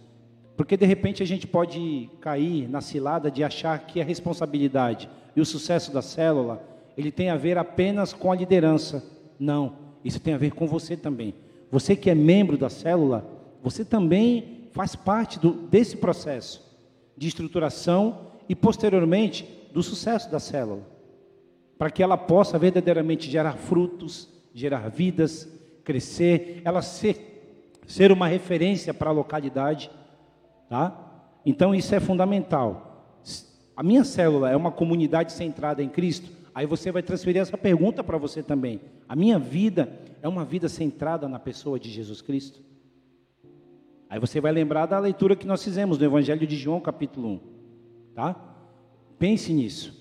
Porque 0.55 0.75
de 0.75 0.85
repente 0.85 1.21
a 1.21 1.25
gente 1.25 1.45
pode 1.45 2.09
cair 2.19 2.67
na 2.67 2.81
cilada 2.81 3.29
de 3.29 3.43
achar 3.43 3.77
que 3.85 4.01
a 4.01 4.03
responsabilidade 4.03 5.09
e 5.35 5.41
o 5.41 5.45
sucesso 5.45 5.93
da 5.93 6.01
célula, 6.01 6.63
ele 6.97 7.11
tem 7.11 7.29
a 7.29 7.37
ver 7.37 7.57
apenas 7.57 8.11
com 8.11 8.31
a 8.31 8.35
liderança. 8.35 9.05
Não, 9.39 9.73
isso 10.03 10.19
tem 10.19 10.33
a 10.33 10.37
ver 10.37 10.51
com 10.51 10.65
você 10.65 10.97
também. 10.97 11.35
Você 11.69 11.95
que 11.95 12.09
é 12.09 12.15
membro 12.15 12.57
da 12.57 12.69
célula, 12.69 13.23
você 13.61 13.85
também 13.85 14.69
faz 14.71 14.95
parte 14.95 15.37
do, 15.37 15.51
desse 15.51 15.97
processo 15.97 16.65
de 17.15 17.27
estruturação 17.27 18.31
e, 18.47 18.55
posteriormente, 18.55 19.47
do 19.73 19.83
sucesso 19.83 20.31
da 20.31 20.39
célula, 20.39 20.81
para 21.77 21.89
que 21.89 22.01
ela 22.01 22.17
possa 22.17 22.57
verdadeiramente 22.57 23.29
gerar 23.29 23.53
frutos, 23.53 24.27
gerar 24.53 24.89
vidas, 24.89 25.47
crescer, 25.83 26.61
ela 26.65 26.81
ser, 26.81 27.79
ser 27.85 28.11
uma 28.11 28.27
referência 28.27 28.93
para 28.93 29.09
a 29.09 29.13
localidade, 29.13 29.89
tá? 30.69 31.03
Então 31.45 31.73
isso 31.73 31.93
é 31.93 31.99
fundamental. 31.99 33.21
A 33.75 33.83
minha 33.83 34.03
célula 34.03 34.49
é 34.49 34.55
uma 34.55 34.71
comunidade 34.71 35.31
centrada 35.31 35.83
em 35.83 35.89
Cristo. 35.89 36.31
Aí 36.53 36.65
você 36.65 36.91
vai 36.91 37.03
transferir 37.03 37.41
essa 37.41 37.57
pergunta 37.57 38.03
para 38.03 38.17
você 38.17 38.41
também. 38.41 38.81
A 39.07 39.15
minha 39.15 39.37
vida 39.37 39.87
é 40.21 40.27
uma 40.27 40.43
vida 40.43 40.67
centrada 40.67 41.27
na 41.29 41.39
pessoa 41.39 41.79
de 41.79 41.89
Jesus 41.89 42.21
Cristo? 42.21 42.59
Aí 44.09 44.19
você 44.19 44.41
vai 44.41 44.51
lembrar 44.51 44.85
da 44.85 44.97
leitura 44.97 45.35
que 45.35 45.45
nós 45.45 45.63
fizemos 45.63 45.97
do 45.97 46.05
Evangelho 46.05 46.47
de 46.47 46.55
João, 46.55 46.79
capítulo 46.79 47.29
1. 47.29 47.39
Tá? 48.15 48.35
Pense 49.19 49.53
nisso. 49.53 49.96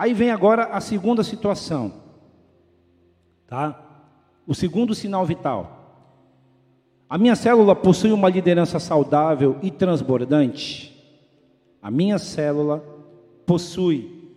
Aí 0.00 0.14
vem 0.14 0.30
agora 0.30 0.64
a 0.64 0.80
segunda 0.80 1.22
situação. 1.22 1.92
Tá? 3.46 3.78
O 4.46 4.54
segundo 4.54 4.94
sinal 4.94 5.26
vital. 5.26 6.06
A 7.06 7.18
minha 7.18 7.36
célula 7.36 7.76
possui 7.76 8.10
uma 8.10 8.30
liderança 8.30 8.78
saudável 8.78 9.58
e 9.60 9.70
transbordante. 9.70 10.96
A 11.82 11.90
minha 11.90 12.18
célula 12.18 12.82
possui 13.44 14.32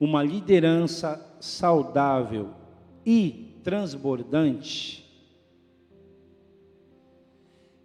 uma 0.00 0.22
liderança 0.22 1.20
saudável 1.38 2.48
e 3.04 3.60
transbordante 3.62 5.04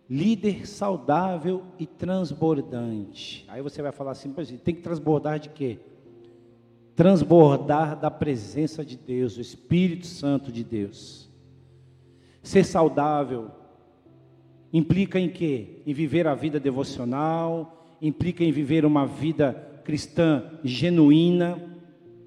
líder 0.10 0.67
saudável 0.67 1.62
e 1.77 1.86
transbordante. 1.86 3.45
Aí 3.47 3.62
você 3.62 3.79
vai 3.79 3.91
falar 3.91 4.12
assim, 4.12 4.34
tem 4.58 4.73
que 4.73 4.82
transbordar 4.82 5.38
de 5.38 5.49
quê? 5.49 5.77
Transbordar 6.99 7.97
da 7.97 8.12
presença 8.12 8.83
de 8.83 8.97
Deus, 8.97 9.35
do 9.35 9.41
Espírito 9.41 10.05
Santo 10.05 10.51
de 10.51 10.65
Deus. 10.65 11.29
Ser 12.43 12.65
saudável 12.65 13.49
implica 14.73 15.17
em 15.17 15.29
quê? 15.29 15.81
Em 15.88 15.93
viver 15.93 16.27
a 16.27 16.35
vida 16.35 16.59
devocional, 16.59 17.95
implica 18.01 18.43
em 18.43 18.51
viver 18.51 18.83
uma 18.83 19.05
vida 19.05 19.81
cristã 19.85 20.43
genuína, 20.62 21.57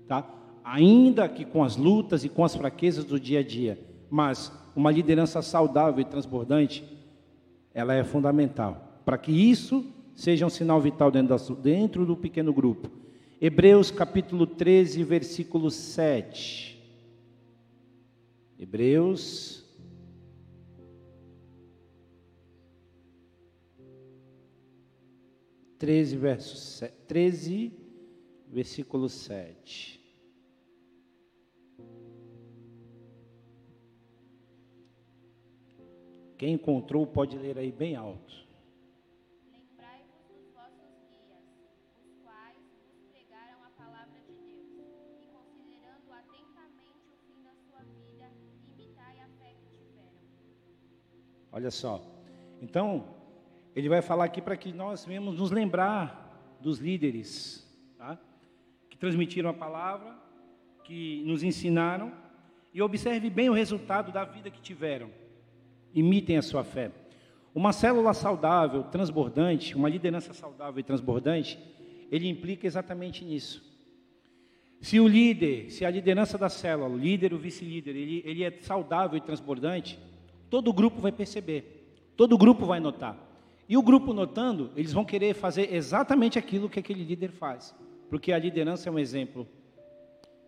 tá? 0.08 0.26
Ainda 0.64 1.28
que 1.28 1.44
com 1.44 1.62
as 1.62 1.76
lutas 1.76 2.24
e 2.24 2.30
com 2.30 2.42
as 2.42 2.56
fraquezas 2.56 3.04
do 3.04 3.20
dia 3.20 3.40
a 3.40 3.42
dia, 3.42 3.78
mas 4.08 4.50
uma 4.74 4.90
liderança 4.90 5.42
saudável 5.42 6.00
e 6.00 6.06
transbordante 6.06 6.82
ela 7.74 7.92
é 7.92 8.02
fundamental. 8.02 9.02
Para 9.04 9.18
que 9.18 9.32
isso 9.32 9.84
seja 10.14 10.46
um 10.46 10.50
sinal 10.50 10.80
vital 10.80 11.10
dentro, 11.10 11.36
da, 11.36 11.54
dentro 11.60 12.06
do 12.06 12.16
pequeno 12.16 12.54
grupo. 12.54 13.01
Hebreus 13.44 13.90
capítulo 13.90 14.46
13, 14.46 15.02
versículo 15.02 15.68
7. 15.68 16.80
Hebreus. 18.56 19.68
Treze, 25.76 26.16
verso, 26.16 26.88
13, 27.08 27.72
versículo 28.46 29.08
7. 29.08 30.00
Quem 36.38 36.54
encontrou 36.54 37.04
pode 37.08 37.36
ler 37.36 37.58
aí 37.58 37.72
bem 37.72 37.96
alto. 37.96 38.41
Olha 51.52 51.70
só. 51.70 52.02
Então, 52.60 53.04
ele 53.76 53.88
vai 53.88 54.00
falar 54.00 54.24
aqui 54.24 54.40
para 54.40 54.56
que 54.56 54.72
nós 54.72 55.04
venhamos 55.04 55.38
nos 55.38 55.50
lembrar 55.50 56.56
dos 56.60 56.78
líderes, 56.78 57.68
tá? 57.98 58.18
que 58.88 58.96
transmitiram 58.96 59.50
a 59.50 59.54
palavra, 59.54 60.16
que 60.82 61.22
nos 61.26 61.42
ensinaram, 61.42 62.12
e 62.72 62.80
observe 62.80 63.28
bem 63.28 63.50
o 63.50 63.52
resultado 63.52 64.10
da 64.10 64.24
vida 64.24 64.50
que 64.50 64.60
tiveram 64.60 65.10
imitem 65.94 66.38
a 66.38 66.42
sua 66.42 66.64
fé. 66.64 66.90
Uma 67.54 67.72
célula 67.72 68.14
saudável, 68.14 68.84
transbordante, 68.84 69.74
uma 69.74 69.88
liderança 69.88 70.32
saudável 70.32 70.80
e 70.80 70.82
transbordante, 70.82 71.58
ele 72.10 72.28
implica 72.28 72.66
exatamente 72.66 73.24
nisso. 73.24 73.70
Se 74.80 74.98
o 74.98 75.06
líder, 75.06 75.70
se 75.70 75.84
a 75.84 75.90
liderança 75.90 76.38
da 76.38 76.48
célula, 76.48 76.88
o 76.88 76.96
líder, 76.96 77.32
o 77.32 77.38
vice-líder, 77.38 77.94
ele, 77.94 78.22
ele 78.24 78.42
é 78.42 78.50
saudável 78.62 79.16
e 79.16 79.20
transbordante, 79.20 79.98
todo 80.52 80.68
o 80.68 80.72
grupo 80.74 81.00
vai 81.00 81.10
perceber, 81.10 82.12
todo 82.14 82.34
o 82.34 82.38
grupo 82.38 82.66
vai 82.66 82.78
notar. 82.78 83.16
E 83.66 83.74
o 83.74 83.82
grupo 83.82 84.12
notando, 84.12 84.70
eles 84.76 84.92
vão 84.92 85.02
querer 85.02 85.32
fazer 85.32 85.74
exatamente 85.74 86.38
aquilo 86.38 86.68
que 86.68 86.78
aquele 86.78 87.02
líder 87.02 87.30
faz, 87.30 87.74
porque 88.10 88.30
a 88.30 88.38
liderança 88.38 88.86
é 88.86 88.92
um 88.92 88.98
exemplo. 88.98 89.48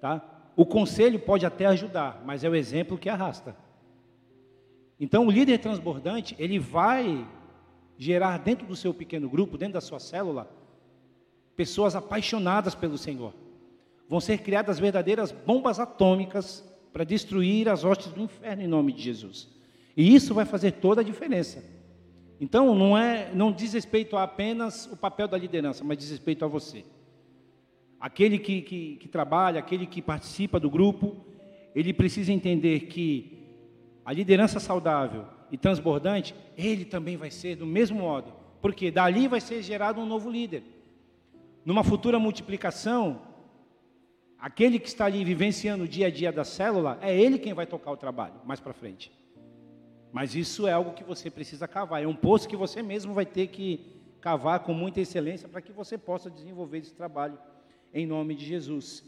Tá? 0.02 0.22
O 0.54 0.66
conselho 0.66 1.18
pode 1.18 1.46
até 1.46 1.64
ajudar, 1.64 2.22
mas 2.22 2.44
é 2.44 2.50
o 2.50 2.54
exemplo 2.54 2.98
que 2.98 3.08
arrasta. 3.08 3.56
Então, 5.00 5.26
o 5.26 5.30
líder 5.30 5.56
transbordante, 5.56 6.36
ele 6.38 6.58
vai 6.58 7.26
gerar 7.96 8.36
dentro 8.40 8.66
do 8.66 8.76
seu 8.76 8.92
pequeno 8.92 9.26
grupo, 9.26 9.56
dentro 9.56 9.72
da 9.72 9.80
sua 9.80 10.00
célula, 10.00 10.50
pessoas 11.56 11.96
apaixonadas 11.96 12.74
pelo 12.74 12.98
Senhor. 12.98 13.32
Vão 14.06 14.20
ser 14.20 14.36
criadas 14.36 14.78
verdadeiras 14.78 15.32
bombas 15.32 15.80
atômicas 15.80 16.62
para 16.92 17.04
destruir 17.04 17.70
as 17.70 17.84
hostes 17.84 18.12
do 18.12 18.20
inferno 18.20 18.62
em 18.62 18.68
nome 18.68 18.92
de 18.92 19.00
Jesus. 19.00 19.53
E 19.96 20.14
isso 20.14 20.34
vai 20.34 20.44
fazer 20.44 20.72
toda 20.72 21.00
a 21.00 21.04
diferença. 21.04 21.62
Então, 22.40 22.74
não 22.74 22.98
é, 22.98 23.32
não 23.34 23.52
diz 23.52 23.72
respeito 23.72 24.16
apenas 24.16 24.86
o 24.86 24.96
papel 24.96 25.28
da 25.28 25.38
liderança, 25.38 25.84
mas 25.84 25.98
diz 25.98 26.10
respeito 26.10 26.44
a 26.44 26.48
você. 26.48 26.84
Aquele 28.00 28.38
que, 28.38 28.60
que, 28.60 28.96
que 28.96 29.08
trabalha, 29.08 29.60
aquele 29.60 29.86
que 29.86 30.02
participa 30.02 30.58
do 30.58 30.68
grupo, 30.68 31.16
ele 31.74 31.92
precisa 31.92 32.32
entender 32.32 32.80
que 32.80 33.38
a 34.04 34.12
liderança 34.12 34.60
saudável 34.60 35.24
e 35.50 35.56
transbordante, 35.56 36.34
ele 36.56 36.84
também 36.84 37.16
vai 37.16 37.30
ser 37.30 37.56
do 37.56 37.64
mesmo 37.64 38.00
modo, 38.00 38.32
porque 38.60 38.90
dali 38.90 39.28
vai 39.28 39.40
ser 39.40 39.62
gerado 39.62 40.00
um 40.00 40.06
novo 40.06 40.30
líder. 40.30 40.62
Numa 41.64 41.82
futura 41.82 42.18
multiplicação, 42.18 43.22
aquele 44.38 44.78
que 44.78 44.88
está 44.88 45.06
ali 45.06 45.24
vivenciando 45.24 45.84
o 45.84 45.88
dia 45.88 46.08
a 46.08 46.10
dia 46.10 46.30
da 46.30 46.44
célula, 46.44 46.98
é 47.00 47.16
ele 47.18 47.38
quem 47.38 47.54
vai 47.54 47.66
tocar 47.66 47.92
o 47.92 47.96
trabalho 47.96 48.34
mais 48.44 48.60
para 48.60 48.74
frente. 48.74 49.10
Mas 50.14 50.36
isso 50.36 50.68
é 50.68 50.72
algo 50.72 50.92
que 50.92 51.02
você 51.02 51.28
precisa 51.28 51.66
cavar, 51.66 52.00
é 52.00 52.06
um 52.06 52.14
poço 52.14 52.48
que 52.48 52.56
você 52.56 52.80
mesmo 52.80 53.12
vai 53.12 53.26
ter 53.26 53.48
que 53.48 53.80
cavar 54.20 54.60
com 54.60 54.72
muita 54.72 55.00
excelência 55.00 55.48
para 55.48 55.60
que 55.60 55.72
você 55.72 55.98
possa 55.98 56.30
desenvolver 56.30 56.78
esse 56.78 56.94
trabalho 56.94 57.36
em 57.92 58.06
nome 58.06 58.36
de 58.36 58.46
Jesus. 58.46 59.02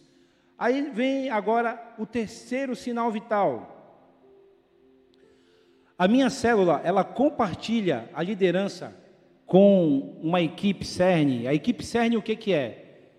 Aí 0.58 0.90
vem 0.90 1.30
agora 1.30 1.94
o 1.96 2.04
terceiro 2.04 2.74
sinal 2.74 3.08
vital, 3.12 3.72
a 5.96 6.08
minha 6.08 6.28
célula, 6.28 6.80
ela 6.82 7.04
compartilha 7.04 8.10
a 8.12 8.20
liderança 8.20 8.92
com 9.46 10.18
uma 10.20 10.40
equipe 10.40 10.84
CERN. 10.84 11.46
A 11.46 11.54
equipe 11.54 11.84
CERN 11.84 12.16
o 12.16 12.22
que, 12.22 12.34
que 12.34 12.52
é? 12.52 13.12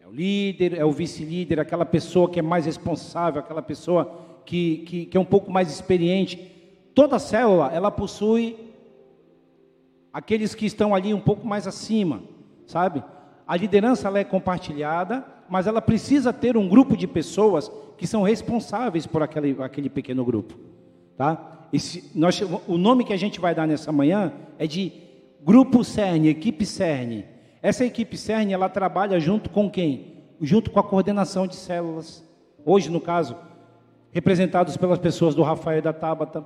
É 0.00 0.06
o 0.06 0.12
líder, 0.12 0.78
é 0.78 0.84
o 0.84 0.92
vice-líder, 0.92 1.58
aquela 1.58 1.84
pessoa 1.84 2.30
que 2.30 2.38
é 2.38 2.42
mais 2.42 2.66
responsável, 2.66 3.40
aquela 3.40 3.62
pessoa 3.62 4.40
que, 4.46 4.78
que, 4.86 5.06
que 5.06 5.16
é 5.16 5.20
um 5.20 5.24
pouco 5.24 5.50
mais 5.50 5.72
experiente. 5.72 6.52
Toda 6.94 7.18
célula, 7.18 7.70
ela 7.72 7.90
possui 7.90 8.72
aqueles 10.12 10.54
que 10.54 10.66
estão 10.66 10.94
ali 10.94 11.14
um 11.14 11.20
pouco 11.20 11.46
mais 11.46 11.66
acima, 11.66 12.22
sabe? 12.66 13.02
A 13.46 13.56
liderança 13.56 14.08
ela 14.08 14.18
é 14.18 14.24
compartilhada, 14.24 15.24
mas 15.48 15.66
ela 15.66 15.80
precisa 15.80 16.32
ter 16.32 16.56
um 16.56 16.68
grupo 16.68 16.96
de 16.96 17.06
pessoas 17.06 17.70
que 17.96 18.06
são 18.06 18.22
responsáveis 18.22 19.06
por 19.06 19.22
aquele, 19.22 19.56
aquele 19.62 19.88
pequeno 19.88 20.24
grupo. 20.24 20.58
Tá? 21.16 21.68
Esse, 21.72 22.10
nós, 22.14 22.40
o 22.66 22.76
nome 22.76 23.04
que 23.04 23.12
a 23.12 23.16
gente 23.16 23.40
vai 23.40 23.54
dar 23.54 23.66
nessa 23.66 23.92
manhã 23.92 24.32
é 24.58 24.66
de 24.66 24.92
Grupo 25.44 25.82
CERN, 25.82 26.28
Equipe 26.28 26.64
CERN. 26.64 27.24
Essa 27.60 27.84
equipe 27.84 28.16
CERN, 28.16 28.52
ela 28.52 28.68
trabalha 28.68 29.18
junto 29.18 29.50
com 29.50 29.68
quem? 29.68 30.22
Junto 30.40 30.70
com 30.70 30.78
a 30.78 30.84
coordenação 30.84 31.46
de 31.46 31.56
células. 31.56 32.24
Hoje, 32.64 32.88
no 32.90 33.00
caso, 33.00 33.36
representados 34.12 34.76
pelas 34.76 34.98
pessoas 34.98 35.34
do 35.34 35.42
Rafael 35.42 35.78
e 35.78 35.82
da 35.82 35.92
Tabata. 35.92 36.44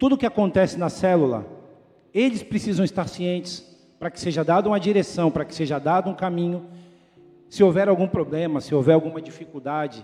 Tudo 0.00 0.16
que 0.16 0.24
acontece 0.24 0.78
na 0.78 0.88
célula, 0.88 1.46
eles 2.14 2.42
precisam 2.42 2.82
estar 2.82 3.06
cientes 3.06 3.60
para 3.98 4.10
que 4.10 4.18
seja 4.18 4.42
dada 4.42 4.66
uma 4.66 4.80
direção, 4.80 5.30
para 5.30 5.44
que 5.44 5.54
seja 5.54 5.78
dado 5.78 6.08
um 6.08 6.14
caminho. 6.14 6.64
Se 7.50 7.62
houver 7.62 7.86
algum 7.86 8.08
problema, 8.08 8.62
se 8.62 8.74
houver 8.74 8.94
alguma 8.94 9.20
dificuldade, 9.20 10.02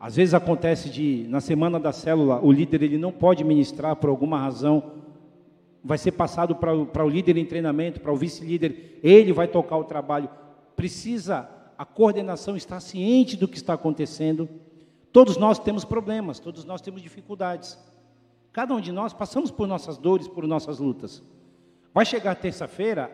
às 0.00 0.16
vezes 0.16 0.32
acontece 0.32 0.88
de 0.88 1.26
na 1.28 1.42
semana 1.42 1.78
da 1.78 1.92
célula 1.92 2.40
o 2.42 2.50
líder 2.50 2.82
ele 2.82 2.96
não 2.96 3.12
pode 3.12 3.44
ministrar 3.44 3.96
por 3.96 4.08
alguma 4.08 4.38
razão, 4.40 4.92
vai 5.84 5.98
ser 5.98 6.12
passado 6.12 6.54
para, 6.54 7.04
o 7.04 7.08
líder 7.08 7.36
em 7.36 7.44
treinamento, 7.44 8.00
para 8.00 8.10
o 8.10 8.16
vice-líder, 8.16 8.98
ele 9.02 9.34
vai 9.34 9.46
tocar 9.46 9.76
o 9.76 9.84
trabalho. 9.84 10.30
Precisa 10.74 11.46
a 11.76 11.84
coordenação 11.84 12.56
estar 12.56 12.80
ciente 12.80 13.36
do 13.36 13.46
que 13.46 13.58
está 13.58 13.74
acontecendo. 13.74 14.48
Todos 15.12 15.36
nós 15.36 15.58
temos 15.58 15.84
problemas, 15.84 16.38
todos 16.38 16.64
nós 16.64 16.80
temos 16.80 17.02
dificuldades. 17.02 17.76
Cada 18.58 18.74
um 18.74 18.80
de 18.80 18.90
nós 18.90 19.12
passamos 19.12 19.52
por 19.52 19.68
nossas 19.68 19.96
dores, 19.96 20.26
por 20.26 20.44
nossas 20.44 20.80
lutas. 20.80 21.22
Vai 21.94 22.04
chegar 22.04 22.34
terça-feira, 22.34 23.08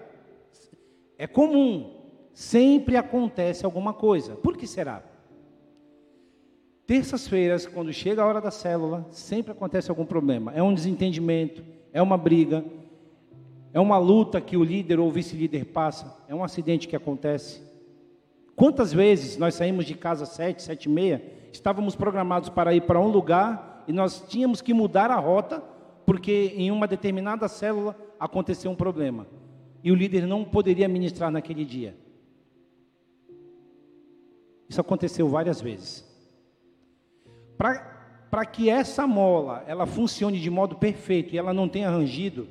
é 1.19 1.27
comum, 1.27 2.01
sempre 2.33 2.97
acontece 2.97 3.63
alguma 3.63 3.93
coisa. 3.93 4.37
Por 4.37 4.57
que 4.57 4.67
será? 4.67 5.03
Terças-feiras, 6.87 7.67
quando 7.67 7.93
chega 7.93 8.23
a 8.23 8.27
hora 8.27 8.41
da 8.41 8.51
célula, 8.51 9.07
sempre 9.11 9.53
acontece 9.53 9.91
algum 9.91 10.07
problema. 10.07 10.51
É 10.55 10.63
um 10.63 10.73
desentendimento, 10.73 11.63
é 11.93 12.01
uma 12.01 12.17
briga, 12.17 12.65
é 13.75 13.79
uma 13.79 13.99
luta 13.99 14.41
que 14.41 14.57
o 14.57 14.65
líder 14.65 14.99
ou 14.99 15.13
vice-líder 15.13 15.67
passa, 15.67 16.25
é 16.27 16.35
um 16.35 16.43
acidente 16.43 16.89
que 16.89 16.97
acontece. 16.97 17.63
Quantas 18.57 18.95
vezes 18.95 19.37
nós 19.37 19.57
saímos 19.57 19.85
de 19.85 19.95
casa 19.95 20.25
sete, 20.25 20.63
sete 20.63 20.87
e 20.87 20.89
meia, 20.89 21.23
estávamos 21.53 21.95
programados 21.95 22.49
para 22.49 22.73
ir 22.73 22.81
para 22.87 22.99
um 22.99 23.09
lugar 23.09 23.74
e 23.87 23.93
nós 23.93 24.25
tínhamos 24.29 24.61
que 24.61 24.75
mudar 24.75 25.11
a 25.11 25.17
rota 25.17 25.63
porque 26.07 26.53
em 26.57 26.71
uma 26.71 26.87
determinada 26.87 27.49
célula 27.49 27.97
aconteceu 28.19 28.71
um 28.71 28.77
problema 28.77 29.27
e 29.83 29.93
o 29.93 29.95
líder 29.95 30.27
não 30.27 30.45
poderia 30.45 30.89
ministrar 30.89 31.31
naquele 31.31 31.65
dia. 31.65 31.95
Isso 34.69 34.81
aconteceu 34.81 35.29
várias 35.29 35.61
vezes. 35.61 36.05
Para 37.57 38.47
que 38.47 38.71
essa 38.71 39.07
mola 39.07 39.63
ela 39.67 39.87
funcione 39.87 40.41
de 40.41 40.51
modo 40.51 40.77
perfeito 40.77 41.35
e 41.35 41.39
ela 41.39 41.53
não 41.53 41.69
tenha 41.69 41.91
rangido, 41.91 42.49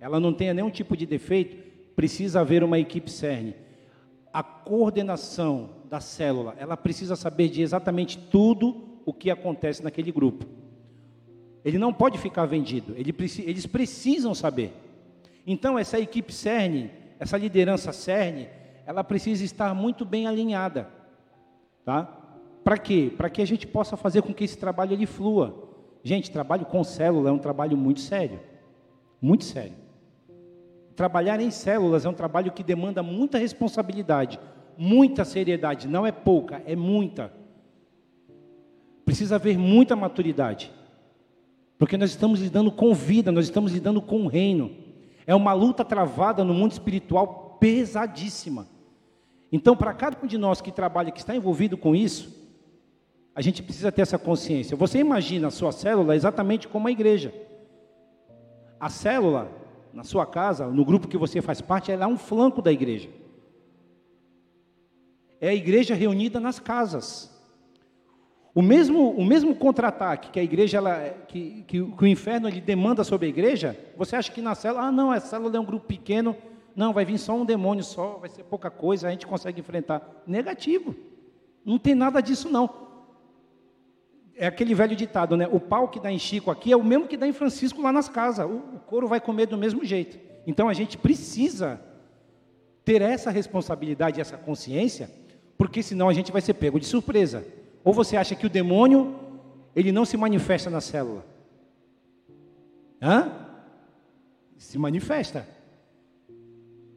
ela 0.00 0.18
não 0.18 0.32
tenha 0.32 0.52
nenhum 0.52 0.70
tipo 0.70 0.96
de 0.96 1.06
defeito, 1.06 1.56
precisa 1.94 2.40
haver 2.40 2.64
uma 2.64 2.78
equipe 2.78 3.10
CERN. 3.10 3.54
A 4.32 4.42
coordenação 4.42 5.70
da 5.88 6.00
célula, 6.00 6.54
ela 6.58 6.76
precisa 6.76 7.14
saber 7.14 7.48
de 7.48 7.62
exatamente 7.62 8.18
tudo 8.18 9.00
o 9.06 9.12
que 9.12 9.30
acontece 9.30 9.82
naquele 9.84 10.10
grupo. 10.10 10.61
Ele 11.64 11.78
não 11.78 11.92
pode 11.92 12.18
ficar 12.18 12.44
vendido, 12.46 12.94
ele, 12.96 13.14
eles 13.44 13.66
precisam 13.66 14.34
saber. 14.34 14.72
Então, 15.46 15.78
essa 15.78 15.98
equipe 15.98 16.32
CERN, 16.32 16.88
essa 17.18 17.36
liderança 17.36 17.92
CERN, 17.92 18.46
ela 18.86 19.04
precisa 19.04 19.44
estar 19.44 19.74
muito 19.74 20.04
bem 20.04 20.26
alinhada. 20.26 20.88
Tá? 21.84 22.04
Para 22.64 22.78
quê? 22.78 23.12
Para 23.16 23.30
que 23.30 23.42
a 23.42 23.46
gente 23.46 23.66
possa 23.66 23.96
fazer 23.96 24.22
com 24.22 24.32
que 24.32 24.44
esse 24.44 24.56
trabalho 24.56 24.92
ele 24.92 25.06
flua. 25.06 25.70
Gente, 26.02 26.30
trabalho 26.30 26.66
com 26.66 26.82
célula 26.82 27.30
é 27.30 27.32
um 27.32 27.38
trabalho 27.38 27.76
muito 27.76 28.00
sério. 28.00 28.40
Muito 29.20 29.44
sério. 29.44 29.74
Trabalhar 30.96 31.40
em 31.40 31.50
células 31.50 32.04
é 32.04 32.08
um 32.08 32.14
trabalho 32.14 32.52
que 32.52 32.62
demanda 32.62 33.02
muita 33.02 33.38
responsabilidade, 33.38 34.38
muita 34.76 35.24
seriedade, 35.24 35.88
não 35.88 36.06
é 36.06 36.12
pouca, 36.12 36.62
é 36.66 36.76
muita. 36.76 37.32
Precisa 39.04 39.36
haver 39.36 39.56
muita 39.58 39.96
maturidade. 39.96 40.72
Porque 41.82 41.96
nós 41.96 42.10
estamos 42.10 42.38
lidando 42.38 42.70
com 42.70 42.94
vida, 42.94 43.32
nós 43.32 43.46
estamos 43.46 43.72
lidando 43.72 44.00
com 44.00 44.22
o 44.22 44.28
reino. 44.28 44.70
É 45.26 45.34
uma 45.34 45.52
luta 45.52 45.84
travada 45.84 46.44
no 46.44 46.54
mundo 46.54 46.70
espiritual 46.70 47.56
pesadíssima. 47.58 48.68
Então, 49.50 49.76
para 49.76 49.92
cada 49.92 50.16
um 50.22 50.28
de 50.28 50.38
nós 50.38 50.60
que 50.60 50.70
trabalha, 50.70 51.10
que 51.10 51.18
está 51.18 51.34
envolvido 51.34 51.76
com 51.76 51.92
isso, 51.92 52.40
a 53.34 53.42
gente 53.42 53.64
precisa 53.64 53.90
ter 53.90 54.02
essa 54.02 54.16
consciência. 54.16 54.76
Você 54.76 55.00
imagina 55.00 55.48
a 55.48 55.50
sua 55.50 55.72
célula 55.72 56.14
exatamente 56.14 56.68
como 56.68 56.86
a 56.86 56.92
igreja. 56.92 57.34
A 58.78 58.88
célula, 58.88 59.50
na 59.92 60.04
sua 60.04 60.24
casa, 60.24 60.68
no 60.68 60.84
grupo 60.84 61.08
que 61.08 61.18
você 61.18 61.42
faz 61.42 61.60
parte, 61.60 61.90
ela 61.90 62.04
é 62.04 62.06
um 62.06 62.16
flanco 62.16 62.62
da 62.62 62.70
igreja. 62.70 63.08
É 65.40 65.48
a 65.48 65.54
igreja 65.54 65.96
reunida 65.96 66.38
nas 66.38 66.60
casas. 66.60 67.31
O 68.54 68.60
mesmo, 68.60 69.10
o 69.10 69.24
mesmo 69.24 69.54
contra-ataque 69.54 70.30
que 70.30 70.38
a 70.38 70.42
igreja, 70.42 70.76
ela, 70.76 71.08
que, 71.26 71.64
que, 71.66 71.82
que, 71.82 72.04
o 72.04 72.06
inferno 72.06 72.48
ele 72.48 72.60
demanda 72.60 73.02
sobre 73.02 73.26
a 73.26 73.30
igreja, 73.30 73.78
você 73.96 74.14
acha 74.14 74.30
que 74.30 74.42
na 74.42 74.54
célula, 74.54 74.84
ah 74.84 74.92
não, 74.92 75.10
a 75.10 75.18
célula 75.20 75.56
é 75.56 75.60
um 75.60 75.64
grupo 75.64 75.86
pequeno, 75.86 76.36
não, 76.76 76.92
vai 76.92 77.04
vir 77.04 77.18
só 77.18 77.34
um 77.34 77.46
demônio 77.46 77.82
só, 77.82 78.18
vai 78.18 78.28
ser 78.28 78.44
pouca 78.44 78.70
coisa, 78.70 79.08
a 79.08 79.10
gente 79.10 79.26
consegue 79.26 79.60
enfrentar. 79.60 80.22
Negativo. 80.26 80.94
Não 81.64 81.78
tem 81.78 81.94
nada 81.94 82.20
disso 82.20 82.50
não. 82.50 82.68
É 84.34 84.46
aquele 84.46 84.74
velho 84.74 84.96
ditado, 84.96 85.36
né? 85.36 85.48
O 85.50 85.60
pau 85.60 85.88
que 85.88 86.00
dá 86.00 86.10
em 86.10 86.18
Chico 86.18 86.50
aqui 86.50 86.72
é 86.72 86.76
o 86.76 86.82
mesmo 86.82 87.06
que 87.06 87.16
dá 87.16 87.26
em 87.26 87.32
Francisco 87.32 87.80
lá 87.80 87.92
nas 87.92 88.08
casas. 88.08 88.46
O, 88.46 88.76
o 88.76 88.80
couro 88.80 89.06
vai 89.06 89.20
comer 89.20 89.46
do 89.46 89.56
mesmo 89.56 89.84
jeito. 89.84 90.18
Então 90.46 90.68
a 90.68 90.74
gente 90.74 90.98
precisa 90.98 91.80
ter 92.84 93.00
essa 93.00 93.30
responsabilidade, 93.30 94.20
essa 94.20 94.36
consciência, 94.36 95.10
porque 95.56 95.82
senão 95.82 96.08
a 96.08 96.12
gente 96.12 96.32
vai 96.32 96.40
ser 96.40 96.54
pego 96.54 96.80
de 96.80 96.86
surpresa. 96.86 97.46
Ou 97.84 97.92
você 97.92 98.16
acha 98.16 98.34
que 98.34 98.46
o 98.46 98.50
demônio, 98.50 99.14
ele 99.74 99.92
não 99.92 100.04
se 100.04 100.16
manifesta 100.16 100.70
na 100.70 100.80
célula? 100.80 101.24
Hã? 103.00 103.30
Se 104.56 104.78
manifesta. 104.78 105.46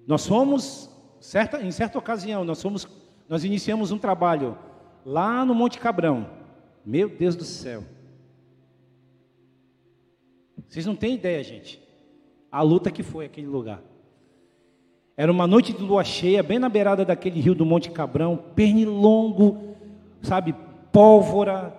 Nós 0.05 0.21
somos, 0.21 0.89
certa, 1.19 1.61
em 1.61 1.71
certa 1.71 1.97
ocasião, 1.97 2.43
nós 2.43 2.59
somos, 2.59 2.87
nós 3.27 3.43
iniciamos 3.43 3.91
um 3.91 3.97
trabalho 3.97 4.57
lá 5.03 5.43
no 5.43 5.55
Monte 5.55 5.79
Cabrão. 5.79 6.29
Meu 6.85 7.09
Deus 7.09 7.35
do 7.35 7.43
céu. 7.43 7.83
Vocês 10.67 10.85
não 10.85 10.95
têm 10.95 11.15
ideia, 11.15 11.43
gente. 11.43 11.81
A 12.51 12.61
luta 12.61 12.91
que 12.91 13.01
foi 13.01 13.25
aquele 13.25 13.47
lugar. 13.47 13.81
Era 15.17 15.31
uma 15.31 15.47
noite 15.47 15.73
de 15.73 15.81
lua 15.81 16.03
cheia, 16.03 16.43
bem 16.43 16.59
na 16.59 16.67
beirada 16.67 17.05
daquele 17.05 17.39
rio 17.39 17.55
do 17.55 17.65
Monte 17.65 17.89
Cabrão, 17.89 18.37
pernilongo, 18.53 19.75
sabe, 20.21 20.53
pólvora, 20.95 21.75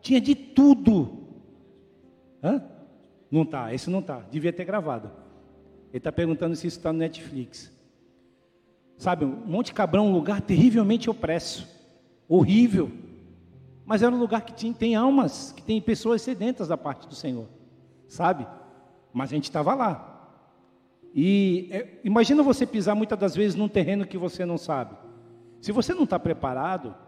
tinha 0.00 0.20
de 0.20 0.34
tudo. 0.34 1.28
Hã? 2.42 2.60
Não 3.30 3.42
está, 3.42 3.72
esse 3.72 3.88
não 3.88 4.00
está, 4.00 4.18
devia 4.28 4.52
ter 4.52 4.64
gravado. 4.64 5.08
Ele 5.90 5.98
está 5.98 6.10
perguntando 6.10 6.56
se 6.56 6.66
isso 6.66 6.78
está 6.78 6.92
no 6.92 6.98
Netflix. 6.98 7.72
Sabe, 8.98 9.24
Monte 9.24 9.72
Cabrão 9.72 10.06
é 10.06 10.08
um 10.08 10.12
lugar 10.12 10.40
terrivelmente 10.40 11.08
opresso, 11.08 11.68
horrível. 12.28 12.90
Mas 13.84 14.02
era 14.02 14.12
um 14.12 14.18
lugar 14.18 14.40
que 14.40 14.52
tinha, 14.52 14.74
tem 14.74 14.96
almas, 14.96 15.52
que 15.52 15.62
tem 15.62 15.80
pessoas 15.80 16.20
sedentas 16.22 16.66
da 16.66 16.76
parte 16.76 17.06
do 17.06 17.14
Senhor, 17.14 17.46
sabe? 18.08 18.48
Mas 19.12 19.30
a 19.30 19.36
gente 19.36 19.44
estava 19.44 19.76
lá. 19.76 20.42
E 21.14 21.68
é, 21.70 22.00
imagina 22.02 22.42
você 22.42 22.66
pisar 22.66 22.96
muitas 22.96 23.18
das 23.18 23.36
vezes 23.36 23.54
num 23.54 23.68
terreno 23.68 24.04
que 24.04 24.18
você 24.18 24.44
não 24.44 24.58
sabe. 24.58 24.96
Se 25.60 25.70
você 25.70 25.94
não 25.94 26.02
está 26.02 26.18
preparado, 26.18 27.05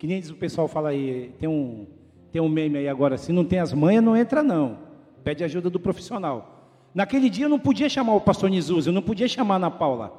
que 0.00 0.06
nem 0.06 0.18
diz 0.18 0.30
o 0.30 0.34
pessoal 0.34 0.66
fala 0.66 0.88
aí, 0.88 1.30
tem 1.38 1.46
um, 1.46 1.86
tem 2.32 2.40
um 2.40 2.48
meme 2.48 2.78
aí 2.78 2.88
agora, 2.88 3.18
se 3.18 3.34
não 3.34 3.44
tem 3.44 3.58
as 3.58 3.74
manhas, 3.74 4.02
não 4.02 4.16
entra 4.16 4.42
não. 4.42 4.78
Pede 5.22 5.44
ajuda 5.44 5.68
do 5.68 5.78
profissional. 5.78 6.72
Naquele 6.94 7.28
dia 7.28 7.44
eu 7.44 7.50
não 7.50 7.58
podia 7.58 7.86
chamar 7.86 8.14
o 8.14 8.20
pastor 8.22 8.48
Nisus, 8.48 8.86
eu 8.86 8.94
não 8.94 9.02
podia 9.02 9.28
chamar 9.28 9.56
a 9.56 9.58
Ana 9.58 9.70
Paula. 9.70 10.10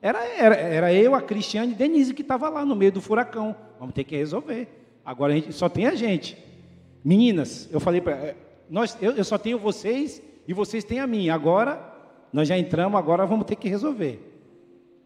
Era, 0.00 0.24
era, 0.24 0.54
era 0.56 0.94
eu, 0.94 1.14
a 1.14 1.20
Cristiane 1.20 1.72
e 1.72 1.74
Denise 1.74 2.14
que 2.14 2.22
estava 2.22 2.48
lá 2.48 2.64
no 2.64 2.74
meio 2.74 2.90
do 2.90 3.02
furacão. 3.02 3.54
Vamos 3.78 3.94
ter 3.94 4.04
que 4.04 4.16
resolver. 4.16 4.66
Agora 5.04 5.34
a 5.34 5.36
gente, 5.36 5.52
só 5.52 5.68
tem 5.68 5.86
a 5.86 5.94
gente. 5.94 6.42
Meninas, 7.04 7.68
eu 7.70 7.80
falei 7.80 8.00
para 8.00 8.14
eh, 8.14 8.36
nós, 8.70 8.96
eu, 8.98 9.12
eu 9.12 9.24
só 9.24 9.36
tenho 9.36 9.58
vocês 9.58 10.22
e 10.46 10.54
vocês 10.54 10.84
têm 10.84 11.00
a 11.00 11.06
mim. 11.06 11.28
Agora 11.28 11.78
nós 12.32 12.48
já 12.48 12.56
entramos, 12.56 12.98
agora 12.98 13.26
vamos 13.26 13.44
ter 13.44 13.56
que 13.56 13.68
resolver. 13.68 14.24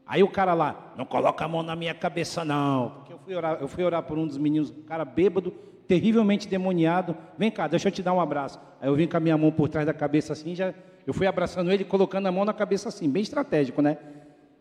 Aí 0.06 0.22
o 0.22 0.28
cara 0.28 0.54
lá, 0.54 0.92
não 0.96 1.04
coloca 1.04 1.44
a 1.44 1.48
mão 1.48 1.64
na 1.64 1.74
minha 1.74 1.94
cabeça 1.94 2.44
não, 2.44 3.01
eu 3.12 3.18
fui 3.18 3.34
orar, 3.34 3.58
eu 3.60 3.68
fui 3.68 3.84
orar 3.84 4.02
por 4.02 4.18
um 4.18 4.26
dos 4.26 4.38
meninos, 4.38 4.70
um 4.70 4.82
cara 4.82 5.04
bêbado, 5.04 5.50
terrivelmente 5.86 6.48
demoniado. 6.48 7.14
Vem 7.36 7.50
cá, 7.50 7.68
deixa 7.68 7.88
eu 7.88 7.92
te 7.92 8.02
dar 8.02 8.14
um 8.14 8.20
abraço. 8.20 8.58
Aí 8.80 8.88
eu 8.88 8.94
vim 8.94 9.06
com 9.06 9.16
a 9.16 9.20
minha 9.20 9.36
mão 9.36 9.52
por 9.52 9.68
trás 9.68 9.86
da 9.86 9.92
cabeça 9.92 10.32
assim, 10.32 10.54
já 10.54 10.74
eu 11.06 11.12
fui 11.12 11.26
abraçando 11.26 11.70
ele, 11.70 11.84
colocando 11.84 12.26
a 12.26 12.32
mão 12.32 12.44
na 12.44 12.54
cabeça 12.54 12.88
assim, 12.88 13.10
bem 13.10 13.22
estratégico, 13.22 13.82
né? 13.82 13.98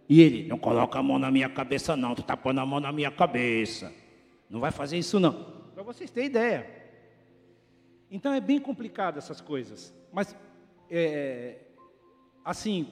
E 0.09 0.19
ele, 0.21 0.47
não 0.47 0.57
coloca 0.57 0.99
a 0.99 1.03
mão 1.03 1.17
na 1.17 1.31
minha 1.31 1.47
cabeça, 1.47 1.95
não, 1.95 2.13
tu 2.13 2.21
está 2.21 2.35
pondo 2.35 2.59
a 2.59 2.65
mão 2.65 2.79
na 2.79 2.91
minha 2.91 3.11
cabeça. 3.11 3.93
Não 4.49 4.59
vai 4.59 4.71
fazer 4.71 4.97
isso, 4.97 5.19
não. 5.19 5.31
Para 5.73 5.83
vocês 5.83 6.11
terem 6.11 6.29
ideia. 6.29 6.67
Então 8.09 8.33
é 8.33 8.41
bem 8.41 8.59
complicado 8.59 9.17
essas 9.17 9.39
coisas. 9.39 9.93
Mas, 10.11 10.35
é, 10.89 11.59
assim, 12.43 12.87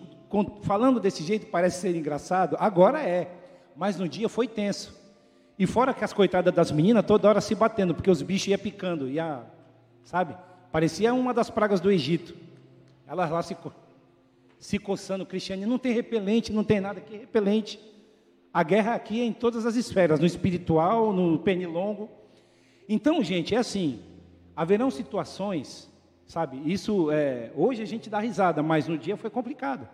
falando 0.61 0.99
desse 0.99 1.23
jeito 1.23 1.47
parece 1.47 1.81
ser 1.81 1.95
engraçado, 1.95 2.55
agora 2.59 3.01
é. 3.01 3.29
Mas 3.75 3.97
no 3.97 4.07
dia 4.07 4.29
foi 4.29 4.47
tenso. 4.47 4.98
E 5.59 5.67
fora 5.67 5.93
que 5.93 6.05
as 6.05 6.13
coitadas 6.13 6.53
das 6.53 6.71
meninas 6.71 7.05
toda 7.05 7.27
hora 7.27 7.41
se 7.41 7.53
batendo, 7.53 7.93
porque 7.93 8.09
os 8.09 8.21
bichos 8.21 8.47
iam 8.47 8.57
picando, 8.57 9.09
ia, 9.09 9.43
sabe? 10.05 10.33
Parecia 10.71 11.13
uma 11.13 11.33
das 11.33 11.49
pragas 11.49 11.81
do 11.81 11.91
Egito. 11.91 12.33
Elas 13.05 13.29
lá 13.29 13.43
se, 13.43 13.57
se 14.57 14.79
coçando, 14.79 15.25
Cristiane, 15.25 15.65
não 15.65 15.77
tem 15.77 15.91
repelente, 15.91 16.53
não 16.53 16.63
tem 16.63 16.79
nada 16.79 16.99
aqui 16.99 17.17
repelente. 17.17 17.77
A 18.53 18.63
guerra 18.63 18.95
aqui 18.95 19.19
é 19.19 19.25
em 19.25 19.33
todas 19.33 19.65
as 19.65 19.75
esferas, 19.75 20.17
no 20.17 20.25
espiritual, 20.25 21.11
no 21.11 21.37
pernilongo. 21.39 22.09
Então, 22.87 23.21
gente, 23.21 23.53
é 23.53 23.57
assim, 23.57 23.99
haverão 24.55 24.89
situações, 24.89 25.89
sabe? 26.25 26.61
Isso 26.71 27.11
é, 27.11 27.51
hoje 27.53 27.81
a 27.81 27.85
gente 27.85 28.09
dá 28.09 28.19
risada, 28.19 28.63
mas 28.63 28.87
no 28.87 28.97
dia 28.97 29.17
foi 29.17 29.29
complicado. 29.29 29.85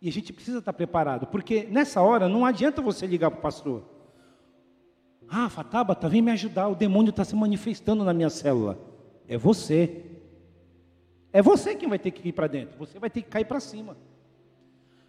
E 0.00 0.08
a 0.08 0.12
gente 0.12 0.32
precisa 0.32 0.60
estar 0.60 0.72
preparado, 0.72 1.26
porque 1.26 1.64
nessa 1.70 2.00
hora 2.00 2.30
não 2.30 2.46
adianta 2.46 2.80
você 2.80 3.06
ligar 3.06 3.30
para 3.30 3.40
o 3.40 3.42
pastor. 3.42 3.95
Rafa, 5.28 5.64
Tabata, 5.64 6.08
vem 6.08 6.22
me 6.22 6.30
ajudar, 6.30 6.68
o 6.68 6.74
demônio 6.74 7.10
está 7.10 7.24
se 7.24 7.34
manifestando 7.34 8.04
na 8.04 8.14
minha 8.14 8.30
célula. 8.30 8.78
É 9.28 9.36
você. 9.36 10.02
É 11.32 11.42
você 11.42 11.74
quem 11.74 11.88
vai 11.88 11.98
ter 11.98 12.10
que 12.10 12.28
ir 12.28 12.32
para 12.32 12.46
dentro, 12.46 12.78
você 12.78 12.98
vai 12.98 13.10
ter 13.10 13.22
que 13.22 13.28
cair 13.28 13.44
para 13.44 13.60
cima. 13.60 13.96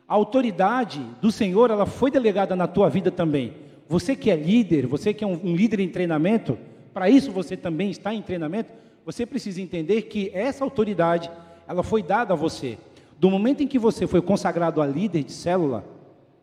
A 0.07 0.13
autoridade 0.13 1.01
do 1.21 1.31
Senhor, 1.31 1.69
ela 1.69 1.85
foi 1.85 2.09
delegada 2.09 2.55
na 2.55 2.67
tua 2.67 2.89
vida 2.89 3.11
também. 3.11 3.53
Você 3.87 4.15
que 4.15 4.31
é 4.31 4.35
líder, 4.35 4.85
você 4.85 5.13
que 5.13 5.23
é 5.23 5.27
um, 5.27 5.39
um 5.43 5.55
líder 5.55 5.79
em 5.79 5.89
treinamento, 5.89 6.57
para 6.93 7.09
isso 7.09 7.31
você 7.31 7.55
também 7.55 7.91
está 7.91 8.13
em 8.13 8.21
treinamento, 8.21 8.73
você 9.05 9.25
precisa 9.25 9.61
entender 9.61 10.03
que 10.03 10.31
essa 10.33 10.63
autoridade, 10.63 11.31
ela 11.67 11.83
foi 11.83 12.01
dada 12.01 12.33
a 12.33 12.37
você. 12.37 12.77
Do 13.19 13.29
momento 13.29 13.63
em 13.63 13.67
que 13.67 13.79
você 13.79 14.05
foi 14.05 14.21
consagrado 14.21 14.81
a 14.81 14.85
líder 14.85 15.23
de 15.23 15.31
célula, 15.31 15.85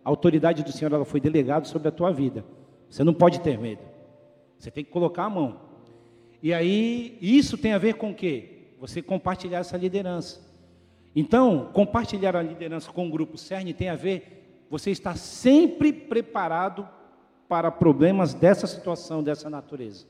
a 0.05 0.09
autoridade 0.09 0.63
do 0.63 0.73
Senhor, 0.73 0.93
ela 0.93 1.05
foi 1.05 1.21
delegada 1.21 1.67
sobre 1.67 1.89
a 1.89 1.93
tua 1.93 2.11
vida. 2.11 2.45
Você 2.95 3.03
não 3.03 3.13
pode 3.13 3.41
ter 3.41 3.59
medo. 3.59 3.83
Você 4.57 4.71
tem 4.71 4.85
que 4.85 4.91
colocar 4.93 5.25
a 5.25 5.29
mão. 5.29 5.57
E 6.41 6.55
aí, 6.55 7.19
isso 7.21 7.59
tem 7.59 7.73
a 7.73 7.79
ver 7.79 7.95
com 7.95 8.13
o 8.13 8.15
quê? 8.15 8.69
Você 8.79 9.03
compartilhar 9.03 9.59
essa 9.59 9.77
liderança. 9.77 10.41
Então, 11.13 11.71
compartilhar 11.73 12.37
a 12.37 12.43
liderança 12.43 12.93
com 12.93 13.09
o 13.09 13.11
grupo 13.11 13.37
CERN 13.37 13.73
tem 13.73 13.89
a 13.89 13.97
ver, 13.97 14.65
você 14.71 14.93
está 14.93 15.17
sempre 15.17 15.93
preparado 15.93 16.89
para 17.49 17.69
problemas 17.69 18.33
dessa 18.33 18.69
situação, 18.69 19.25
dessa 19.25 19.51
natureza. 19.51 20.07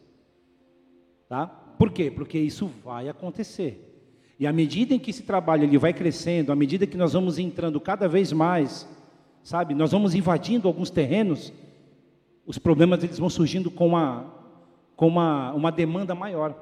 Tá? 1.27 1.47
Por 1.47 1.91
quê? 1.91 2.11
Porque 2.11 2.39
isso 2.39 2.67
vai 2.85 3.09
acontecer. 3.09 4.13
E 4.39 4.47
à 4.47 4.53
medida 4.53 4.93
em 4.93 4.99
que 4.99 5.09
esse 5.09 5.23
trabalho 5.23 5.65
ele 5.65 5.79
vai 5.79 5.95
crescendo, 5.95 6.53
à 6.53 6.55
medida 6.55 6.87
que 6.87 6.99
nós 6.99 7.15
vamos 7.15 7.39
entrando 7.39 7.81
cada 7.81 8.07
vez 8.07 8.31
mais, 8.31 8.87
sabe, 9.43 9.73
nós 9.73 9.93
vamos 9.93 10.15
invadindo 10.15 10.69
alguns 10.69 10.91
terrenos, 10.91 11.51
os 12.47 12.59
problemas 12.59 13.03
eles 13.03 13.19
vão 13.19 13.31
surgindo 13.31 13.71
com 13.71 13.87
uma, 13.89 14.33
com 14.97 15.07
uma, 15.07 15.53
uma 15.53 15.73
demanda 15.73 16.15
maior. 16.15 16.55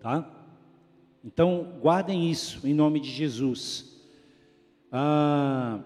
Tá? 0.00 0.28
Então, 1.24 1.78
guardem 1.80 2.30
isso 2.30 2.66
em 2.66 2.74
nome 2.74 3.00
de 3.00 3.10
Jesus. 3.10 4.00
Ah, 4.92 5.80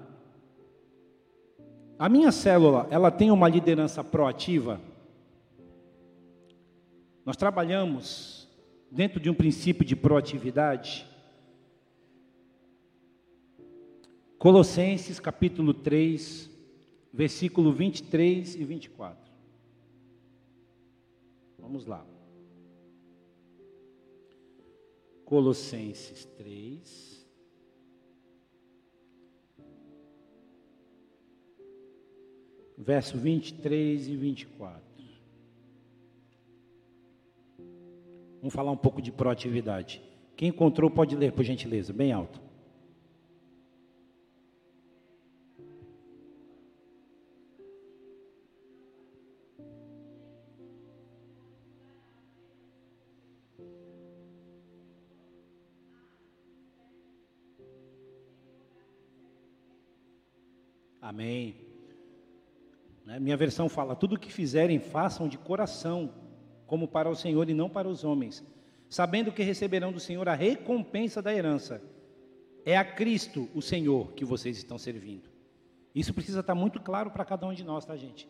a 1.98 2.08
minha 2.08 2.32
célula, 2.32 2.86
ela 2.90 3.10
tem 3.10 3.30
uma 3.30 3.48
liderança 3.48 4.02
proativa. 4.02 4.80
Nós 7.24 7.36
trabalhamos 7.36 8.48
dentro 8.90 9.20
de 9.20 9.30
um 9.30 9.34
princípio 9.34 9.84
de 9.84 9.94
proatividade. 9.94 11.06
Colossenses 14.36 15.20
capítulo 15.20 15.72
3, 15.72 16.50
versículo 17.12 17.72
23 17.72 18.54
e 18.54 18.64
24. 18.64 19.32
Vamos 21.58 21.86
lá. 21.86 22.04
Colossenses 25.24 26.24
3. 26.24 27.12
Verso 32.76 33.16
23 33.16 34.08
e 34.08 34.16
24. 34.16 34.82
Vamos 38.40 38.52
falar 38.52 38.72
um 38.72 38.76
pouco 38.76 39.00
de 39.00 39.12
proatividade. 39.12 40.02
Quem 40.36 40.48
encontrou 40.48 40.90
pode 40.90 41.14
ler, 41.14 41.32
por 41.32 41.44
gentileza, 41.44 41.92
bem 41.92 42.10
alto. 42.10 42.41
Amém. 61.12 61.54
Né, 63.04 63.20
Minha 63.20 63.36
versão 63.36 63.68
fala: 63.68 63.94
tudo 63.94 64.14
o 64.14 64.18
que 64.18 64.32
fizerem, 64.32 64.78
façam 64.78 65.28
de 65.28 65.36
coração, 65.36 66.10
como 66.66 66.88
para 66.88 67.10
o 67.10 67.14
Senhor 67.14 67.50
e 67.50 67.54
não 67.54 67.68
para 67.68 67.86
os 67.86 68.02
homens, 68.02 68.42
sabendo 68.88 69.30
que 69.30 69.42
receberão 69.42 69.92
do 69.92 70.00
Senhor 70.00 70.26
a 70.26 70.34
recompensa 70.34 71.20
da 71.20 71.32
herança. 71.34 71.82
É 72.64 72.78
a 72.78 72.84
Cristo, 72.84 73.48
o 73.54 73.60
Senhor, 73.60 74.12
que 74.12 74.24
vocês 74.24 74.56
estão 74.56 74.78
servindo. 74.78 75.28
Isso 75.94 76.14
precisa 76.14 76.40
estar 76.40 76.54
muito 76.54 76.80
claro 76.80 77.10
para 77.10 77.24
cada 77.24 77.46
um 77.46 77.52
de 77.52 77.64
nós, 77.64 77.84
tá, 77.84 77.94
gente? 77.94 78.26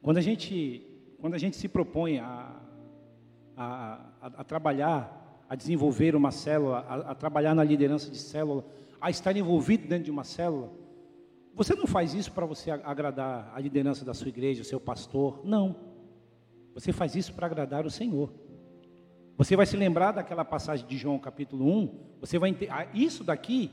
Quando 0.00 0.16
a 0.16 0.20
gente, 0.22 0.86
quando 1.20 1.34
a 1.34 1.38
gente 1.38 1.56
se 1.56 1.68
propõe 1.68 2.18
a, 2.18 2.56
a, 3.56 4.00
a, 4.22 4.26
a 4.38 4.44
trabalhar, 4.44 5.44
a 5.48 5.54
desenvolver 5.54 6.14
uma 6.14 6.30
célula, 6.30 6.78
a, 6.88 7.10
a 7.10 7.14
trabalhar 7.14 7.54
na 7.54 7.64
liderança 7.64 8.08
de 8.08 8.18
célula, 8.18 8.64
a 9.00 9.10
estar 9.10 9.36
envolvido 9.36 9.86
dentro 9.86 10.04
de 10.04 10.10
uma 10.10 10.24
célula, 10.24 10.70
você 11.54 11.74
não 11.74 11.86
faz 11.86 12.14
isso 12.14 12.32
para 12.32 12.46
você 12.46 12.70
agradar 12.70 13.52
a 13.54 13.60
liderança 13.60 14.04
da 14.04 14.14
sua 14.14 14.28
igreja, 14.28 14.62
o 14.62 14.64
seu 14.64 14.80
pastor. 14.80 15.40
Não. 15.44 15.76
Você 16.74 16.92
faz 16.92 17.14
isso 17.14 17.34
para 17.34 17.46
agradar 17.46 17.84
o 17.84 17.90
Senhor. 17.90 18.32
Você 19.36 19.56
vai 19.56 19.66
se 19.66 19.76
lembrar 19.76 20.12
daquela 20.12 20.44
passagem 20.44 20.86
de 20.86 20.96
João 20.96 21.18
capítulo 21.18 21.66
1. 21.66 21.88
Você 22.20 22.38
vai 22.38 22.56
ah, 22.68 22.86
isso 22.94 23.24
daqui, 23.24 23.70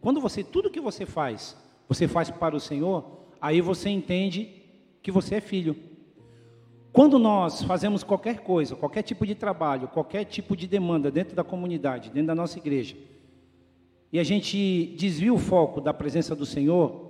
quando 0.00 0.20
você 0.20 0.44
tudo 0.44 0.70
que 0.70 0.80
você 0.80 1.06
faz, 1.06 1.56
você 1.88 2.06
faz 2.06 2.30
para 2.30 2.54
o 2.54 2.60
Senhor, 2.60 3.26
aí 3.40 3.60
você 3.60 3.88
entende 3.88 4.62
que 5.02 5.10
você 5.10 5.36
é 5.36 5.40
filho. 5.40 5.76
Quando 6.92 7.18
nós 7.18 7.62
fazemos 7.62 8.02
qualquer 8.02 8.40
coisa, 8.40 8.74
qualquer 8.74 9.02
tipo 9.02 9.26
de 9.26 9.34
trabalho, 9.34 9.88
qualquer 9.88 10.24
tipo 10.24 10.56
de 10.56 10.66
demanda 10.66 11.10
dentro 11.10 11.36
da 11.36 11.44
comunidade, 11.44 12.10
dentro 12.10 12.28
da 12.28 12.34
nossa 12.34 12.58
igreja, 12.58 12.96
e 14.12 14.18
a 14.18 14.24
gente 14.24 14.94
desvia 14.98 15.32
o 15.32 15.38
foco 15.38 15.80
da 15.80 15.92
presença 15.92 16.34
do 16.34 16.46
Senhor, 16.46 17.05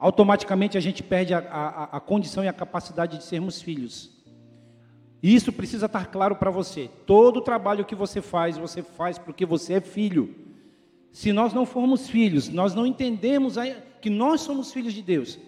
automaticamente 0.00 0.78
a 0.78 0.80
gente 0.80 1.02
perde 1.02 1.34
a, 1.34 1.38
a, 1.38 1.84
a 1.98 2.00
condição 2.00 2.42
e 2.42 2.48
a 2.48 2.52
capacidade 2.52 3.18
de 3.18 3.24
sermos 3.24 3.60
filhos. 3.60 4.18
E 5.22 5.34
isso 5.34 5.52
precisa 5.52 5.84
estar 5.84 6.06
claro 6.06 6.36
para 6.36 6.50
você. 6.50 6.88
Todo 7.06 7.36
o 7.36 7.42
trabalho 7.42 7.84
que 7.84 7.94
você 7.94 8.22
faz, 8.22 8.56
você 8.56 8.82
faz 8.82 9.18
porque 9.18 9.44
você 9.44 9.74
é 9.74 9.80
filho. 9.80 10.34
Se 11.12 11.32
nós 11.32 11.52
não 11.52 11.66
formos 11.66 12.08
filhos, 12.08 12.48
nós 12.48 12.74
não 12.74 12.86
entendemos 12.86 13.56
que 14.00 14.08
nós 14.08 14.40
somos 14.40 14.72
filhos 14.72 14.94
de 14.94 15.02
Deus. 15.02 15.38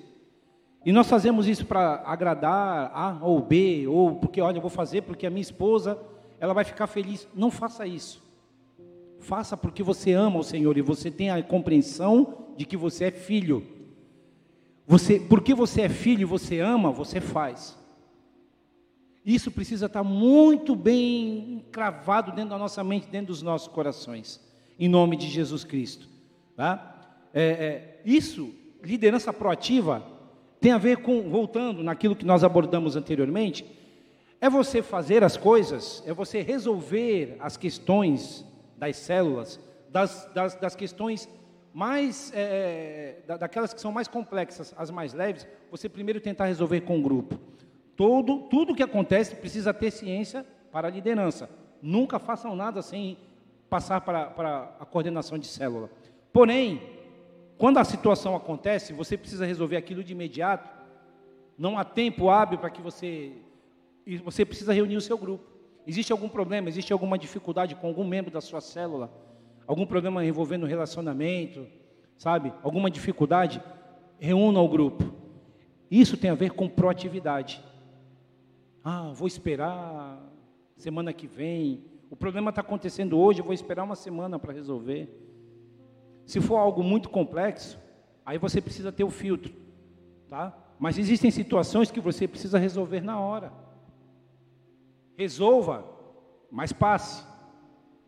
E 0.84 0.92
nós 0.92 1.08
fazemos 1.08 1.46
isso 1.48 1.64
para 1.64 2.02
agradar 2.04 2.90
A 2.92 3.18
ou 3.22 3.40
B, 3.40 3.86
ou 3.86 4.16
porque, 4.16 4.40
olha, 4.42 4.58
eu 4.58 4.60
vou 4.60 4.70
fazer 4.70 5.02
porque 5.02 5.26
a 5.26 5.30
minha 5.30 5.40
esposa, 5.40 5.98
ela 6.38 6.52
vai 6.52 6.64
ficar 6.64 6.86
feliz. 6.86 7.26
Não 7.34 7.50
faça 7.50 7.86
isso. 7.86 8.22
Faça 9.20 9.56
porque 9.56 9.82
você 9.82 10.12
ama 10.12 10.40
o 10.40 10.44
Senhor 10.44 10.76
e 10.76 10.82
você 10.82 11.10
tem 11.10 11.30
a 11.30 11.42
compreensão 11.42 12.48
de 12.56 12.66
que 12.66 12.76
você 12.76 13.06
é 13.06 13.10
filho. 13.10 13.64
Você, 14.92 15.18
porque 15.18 15.54
você 15.54 15.80
é 15.80 15.88
filho 15.88 16.28
você 16.28 16.60
ama, 16.60 16.92
você 16.92 17.18
faz. 17.18 17.78
Isso 19.24 19.50
precisa 19.50 19.86
estar 19.86 20.04
muito 20.04 20.76
bem 20.76 21.64
cravado 21.72 22.30
dentro 22.32 22.50
da 22.50 22.58
nossa 22.58 22.84
mente, 22.84 23.06
dentro 23.06 23.28
dos 23.28 23.40
nossos 23.40 23.68
corações, 23.68 24.38
em 24.78 24.90
nome 24.90 25.16
de 25.16 25.30
Jesus 25.30 25.64
Cristo. 25.64 26.06
Tá? 26.54 27.24
É, 27.32 27.42
é, 27.42 28.00
isso, 28.04 28.54
liderança 28.84 29.32
proativa, 29.32 30.06
tem 30.60 30.72
a 30.72 30.78
ver 30.78 30.98
com, 30.98 31.22
voltando 31.22 31.82
naquilo 31.82 32.14
que 32.14 32.26
nós 32.26 32.44
abordamos 32.44 32.94
anteriormente, 32.94 33.64
é 34.42 34.50
você 34.50 34.82
fazer 34.82 35.24
as 35.24 35.38
coisas, 35.38 36.02
é 36.04 36.12
você 36.12 36.42
resolver 36.42 37.38
as 37.40 37.56
questões 37.56 38.44
das 38.76 38.96
células, 38.96 39.58
das, 39.88 40.30
das, 40.34 40.54
das 40.56 40.76
questões 40.76 41.26
mais, 41.72 42.30
é, 42.34 43.20
da- 43.26 43.36
daquelas 43.36 43.72
que 43.72 43.80
são 43.80 43.92
mais 43.92 44.08
complexas, 44.08 44.74
as 44.76 44.90
mais 44.90 45.12
leves, 45.14 45.46
você 45.70 45.88
primeiro 45.88 46.20
tentar 46.20 46.46
resolver 46.46 46.82
com 46.82 46.98
o 46.98 47.02
grupo. 47.02 47.38
Todo, 47.96 48.40
tudo 48.48 48.74
que 48.74 48.82
acontece 48.82 49.34
precisa 49.36 49.72
ter 49.72 49.90
ciência 49.90 50.44
para 50.70 50.88
a 50.88 50.90
liderança. 50.90 51.48
Nunca 51.80 52.18
façam 52.18 52.54
nada 52.56 52.82
sem 52.82 53.16
passar 53.68 54.00
para, 54.02 54.26
para 54.26 54.76
a 54.78 54.84
coordenação 54.84 55.38
de 55.38 55.46
célula. 55.46 55.90
Porém, 56.32 56.82
quando 57.58 57.78
a 57.78 57.84
situação 57.84 58.34
acontece, 58.34 58.92
você 58.92 59.16
precisa 59.16 59.46
resolver 59.46 59.76
aquilo 59.76 60.02
de 60.02 60.12
imediato. 60.12 60.68
Não 61.56 61.78
há 61.78 61.84
tempo 61.84 62.28
hábil 62.28 62.58
para 62.58 62.70
que 62.70 62.82
você. 62.82 63.32
E 64.06 64.16
você 64.18 64.44
precisa 64.44 64.72
reunir 64.72 64.96
o 64.96 65.00
seu 65.00 65.16
grupo. 65.16 65.44
Existe 65.86 66.12
algum 66.12 66.28
problema, 66.28 66.68
existe 66.68 66.92
alguma 66.92 67.18
dificuldade 67.18 67.74
com 67.74 67.86
algum 67.86 68.04
membro 68.04 68.30
da 68.30 68.40
sua 68.40 68.60
célula? 68.60 69.10
Algum 69.66 69.86
problema 69.86 70.24
envolvendo 70.24 70.66
relacionamento, 70.66 71.66
sabe? 72.16 72.52
Alguma 72.62 72.90
dificuldade? 72.90 73.62
Reúna 74.18 74.60
o 74.60 74.68
grupo. 74.68 75.12
Isso 75.90 76.16
tem 76.16 76.30
a 76.30 76.34
ver 76.34 76.52
com 76.52 76.68
proatividade. 76.68 77.62
Ah, 78.84 79.12
vou 79.14 79.28
esperar 79.28 80.18
semana 80.76 81.12
que 81.12 81.26
vem. 81.26 81.84
O 82.10 82.16
problema 82.16 82.50
está 82.50 82.60
acontecendo 82.60 83.18
hoje, 83.18 83.40
eu 83.40 83.44
vou 83.44 83.54
esperar 83.54 83.84
uma 83.84 83.94
semana 83.94 84.38
para 84.38 84.52
resolver. 84.52 85.08
Se 86.26 86.40
for 86.40 86.56
algo 86.56 86.82
muito 86.82 87.08
complexo, 87.08 87.78
aí 88.24 88.38
você 88.38 88.60
precisa 88.60 88.92
ter 88.92 89.04
o 89.04 89.10
filtro, 89.10 89.52
tá? 90.28 90.56
Mas 90.78 90.98
existem 90.98 91.30
situações 91.30 91.90
que 91.90 92.00
você 92.00 92.26
precisa 92.26 92.58
resolver 92.58 93.00
na 93.00 93.20
hora. 93.20 93.52
Resolva, 95.16 95.84
mas 96.50 96.72
passe. 96.72 97.24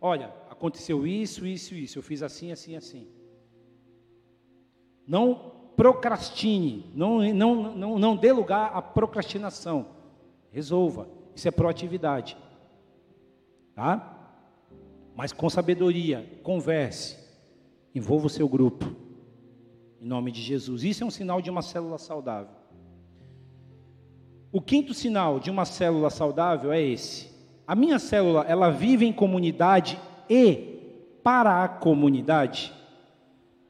Olha, 0.00 0.32
aconteceu 0.64 1.06
isso, 1.06 1.46
isso, 1.46 1.74
isso. 1.74 1.98
Eu 1.98 2.02
fiz 2.02 2.22
assim, 2.22 2.50
assim, 2.50 2.74
assim. 2.74 3.06
Não 5.06 5.52
procrastine, 5.76 6.90
não, 6.94 7.20
não, 7.34 7.76
não, 7.76 7.98
não 7.98 8.16
dê 8.16 8.32
lugar 8.32 8.70
à 8.74 8.80
procrastinação. 8.80 9.88
Resolva. 10.50 11.06
Isso 11.34 11.46
é 11.46 11.50
proatividade. 11.50 12.38
Tá? 13.74 14.10
Mas 15.14 15.32
com 15.32 15.50
sabedoria, 15.50 16.40
converse. 16.42 17.18
Envolva 17.94 18.26
o 18.26 18.30
seu 18.30 18.48
grupo. 18.48 18.86
Em 20.00 20.06
nome 20.06 20.32
de 20.32 20.40
Jesus. 20.40 20.82
Isso 20.82 21.04
é 21.04 21.06
um 21.06 21.10
sinal 21.10 21.42
de 21.42 21.50
uma 21.50 21.60
célula 21.60 21.98
saudável. 21.98 22.54
O 24.50 24.62
quinto 24.62 24.94
sinal 24.94 25.38
de 25.38 25.50
uma 25.50 25.64
célula 25.66 26.08
saudável 26.08 26.72
é 26.72 26.80
esse. 26.80 27.34
A 27.66 27.74
minha 27.74 27.98
célula, 27.98 28.46
ela 28.48 28.70
vive 28.70 29.04
em 29.04 29.12
comunidade 29.12 29.98
e 30.28 30.74
para 31.22 31.64
a 31.64 31.68
comunidade. 31.68 32.72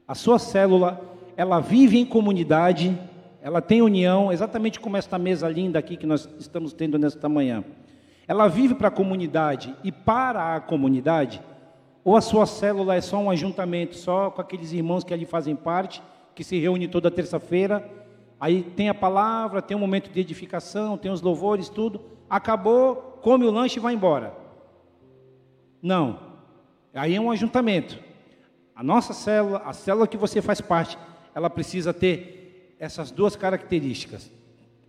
A 0.07 0.13
sua 0.13 0.37
célula, 0.37 1.01
ela 1.37 1.59
vive 1.59 1.97
em 1.97 2.05
comunidade, 2.05 2.97
ela 3.41 3.61
tem 3.61 3.81
união, 3.81 4.31
exatamente 4.31 4.79
como 4.79 4.97
esta 4.97 5.17
mesa 5.17 5.47
linda 5.47 5.79
aqui 5.79 5.95
que 5.97 6.05
nós 6.05 6.27
estamos 6.39 6.73
tendo 6.73 6.99
nesta 6.99 7.29
manhã. 7.29 7.63
Ela 8.27 8.47
vive 8.47 8.75
para 8.75 8.87
a 8.87 8.91
comunidade 8.91 9.75
e 9.83 9.91
para 9.91 10.55
a 10.55 10.59
comunidade, 10.59 11.41
ou 12.03 12.15
a 12.15 12.21
sua 12.21 12.45
célula 12.45 12.95
é 12.95 13.01
só 13.01 13.17
um 13.17 13.29
ajuntamento, 13.29 13.95
só 13.95 14.29
com 14.29 14.41
aqueles 14.41 14.71
irmãos 14.71 15.03
que 15.03 15.13
ali 15.13 15.25
fazem 15.25 15.55
parte, 15.55 16.03
que 16.35 16.43
se 16.43 16.59
reúnem 16.59 16.89
toda 16.89 17.09
terça-feira, 17.09 17.89
aí 18.39 18.61
tem 18.61 18.89
a 18.89 18.93
palavra, 18.93 19.61
tem 19.61 19.75
um 19.75 19.79
momento 19.79 20.11
de 20.11 20.19
edificação, 20.19 20.97
tem 20.97 21.11
os 21.11 21.21
louvores, 21.21 21.69
tudo, 21.69 22.01
acabou, 22.29 23.19
come 23.21 23.45
o 23.45 23.51
lanche 23.51 23.79
e 23.79 23.81
vai 23.81 23.93
embora. 23.93 24.33
Não, 25.81 26.19
aí 26.99 27.15
é 27.15 27.21
um 27.21 27.31
ajuntamento. 27.31 27.99
A 28.75 28.83
nossa 28.83 29.13
célula, 29.13 29.59
a 29.59 29.73
célula 29.73 30.07
que 30.07 30.17
você 30.17 30.41
faz 30.41 30.61
parte, 30.61 30.97
ela 31.33 31.49
precisa 31.49 31.93
ter 31.93 32.75
essas 32.79 33.11
duas 33.11 33.35
características: 33.35 34.31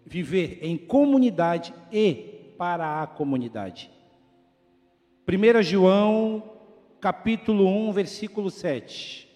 viver 0.04 0.59
em 0.62 0.76
comunidade 0.76 1.74
e 1.92 2.52
para 2.57 3.02
a 3.02 3.07
comunidade. 3.07 3.90
1 5.28 5.62
João, 5.62 6.42
capítulo 7.00 7.66
1, 7.66 7.92
versículo 7.92 8.50
7. 8.50 9.28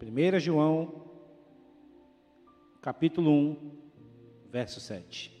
1 0.00 0.40
João, 0.40 1.04
capítulo 2.80 3.30
1, 3.30 3.56
verso 4.50 4.80
7. 4.80 5.39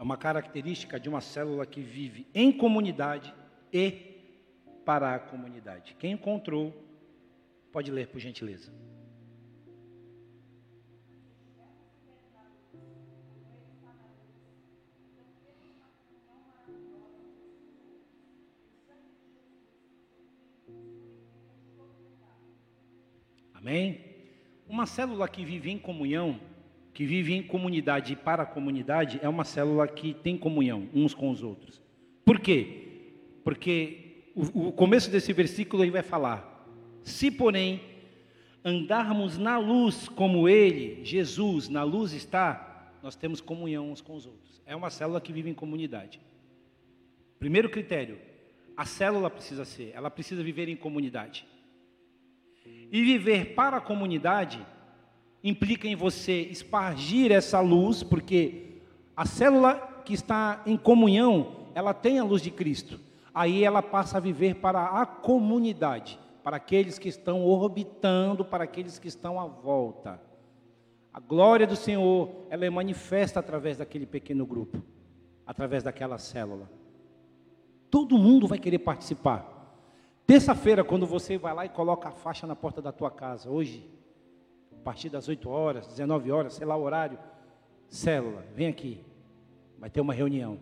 É 0.00 0.02
uma 0.02 0.16
característica 0.16 0.98
de 0.98 1.10
uma 1.10 1.20
célula 1.20 1.66
que 1.66 1.82
vive 1.82 2.26
em 2.34 2.50
comunidade 2.50 3.34
e 3.70 3.90
para 4.82 5.14
a 5.14 5.18
comunidade. 5.18 5.94
Quem 5.98 6.12
encontrou, 6.12 6.72
pode 7.70 7.90
ler, 7.90 8.08
por 8.08 8.18
gentileza. 8.18 8.72
Amém? 23.52 24.00
Uma 24.66 24.86
célula 24.86 25.28
que 25.28 25.44
vive 25.44 25.70
em 25.70 25.78
comunhão, 25.78 26.40
que 26.92 27.04
vive 27.04 27.34
em 27.34 27.42
comunidade 27.42 28.12
e 28.12 28.16
para 28.16 28.42
a 28.42 28.46
comunidade, 28.46 29.18
é 29.22 29.28
uma 29.28 29.44
célula 29.44 29.86
que 29.86 30.14
tem 30.14 30.36
comunhão 30.36 30.88
uns 30.92 31.14
com 31.14 31.30
os 31.30 31.42
outros. 31.42 31.80
Por 32.24 32.38
quê? 32.40 32.88
Porque 33.44 34.24
o, 34.34 34.68
o 34.68 34.72
começo 34.72 35.10
desse 35.10 35.32
versículo 35.32 35.82
aí 35.82 35.90
vai 35.90 36.02
falar: 36.02 36.66
se 37.02 37.30
porém 37.30 37.80
andarmos 38.64 39.38
na 39.38 39.58
luz 39.58 40.08
como 40.08 40.48
Ele, 40.48 41.04
Jesus, 41.04 41.68
na 41.68 41.82
luz 41.82 42.12
está, 42.12 42.92
nós 43.02 43.16
temos 43.16 43.40
comunhão 43.40 43.90
uns 43.90 44.00
com 44.00 44.14
os 44.14 44.26
outros. 44.26 44.60
É 44.66 44.76
uma 44.76 44.90
célula 44.90 45.20
que 45.20 45.32
vive 45.32 45.50
em 45.50 45.54
comunidade. 45.54 46.20
Primeiro 47.38 47.70
critério, 47.70 48.18
a 48.76 48.84
célula 48.84 49.30
precisa 49.30 49.64
ser, 49.64 49.92
ela 49.94 50.10
precisa 50.10 50.42
viver 50.42 50.68
em 50.68 50.76
comunidade. 50.76 51.46
E 52.92 53.02
viver 53.02 53.54
para 53.54 53.78
a 53.78 53.80
comunidade 53.80 54.64
implica 55.42 55.88
em 55.88 55.96
você 55.96 56.42
espargir 56.42 57.32
essa 57.32 57.60
luz, 57.60 58.02
porque 58.02 58.80
a 59.16 59.24
célula 59.24 59.74
que 60.04 60.14
está 60.14 60.62
em 60.66 60.76
comunhão, 60.76 61.68
ela 61.74 61.94
tem 61.94 62.18
a 62.18 62.24
luz 62.24 62.42
de 62.42 62.50
Cristo. 62.50 63.00
Aí 63.34 63.64
ela 63.64 63.82
passa 63.82 64.16
a 64.16 64.20
viver 64.20 64.56
para 64.56 64.84
a 64.86 65.06
comunidade, 65.06 66.18
para 66.42 66.56
aqueles 66.56 66.98
que 66.98 67.08
estão 67.08 67.44
orbitando, 67.44 68.44
para 68.44 68.64
aqueles 68.64 68.98
que 68.98 69.08
estão 69.08 69.40
à 69.40 69.46
volta. 69.46 70.20
A 71.12 71.20
glória 71.20 71.66
do 71.66 71.76
Senhor, 71.76 72.46
ela 72.50 72.64
é 72.64 72.70
manifesta 72.70 73.40
através 73.40 73.78
daquele 73.78 74.06
pequeno 74.06 74.46
grupo, 74.46 74.82
através 75.46 75.82
daquela 75.82 76.18
célula. 76.18 76.70
Todo 77.90 78.18
mundo 78.18 78.46
vai 78.46 78.58
querer 78.58 78.78
participar. 78.78 79.58
Terça-feira, 80.26 80.84
quando 80.84 81.06
você 81.06 81.36
vai 81.36 81.52
lá 81.52 81.66
e 81.66 81.68
coloca 81.68 82.08
a 82.08 82.12
faixa 82.12 82.46
na 82.46 82.54
porta 82.54 82.80
da 82.80 82.92
tua 82.92 83.10
casa, 83.10 83.50
hoje, 83.50 83.88
a 84.80 84.82
partir 84.82 85.10
das 85.10 85.28
8 85.28 85.46
horas, 85.50 85.86
19 85.88 86.32
horas, 86.32 86.54
sei 86.54 86.66
lá 86.66 86.74
o 86.74 86.82
horário, 86.82 87.18
célula, 87.86 88.46
vem 88.54 88.66
aqui, 88.66 88.98
vai 89.78 89.90
ter 89.90 90.00
uma 90.00 90.14
reunião. 90.14 90.58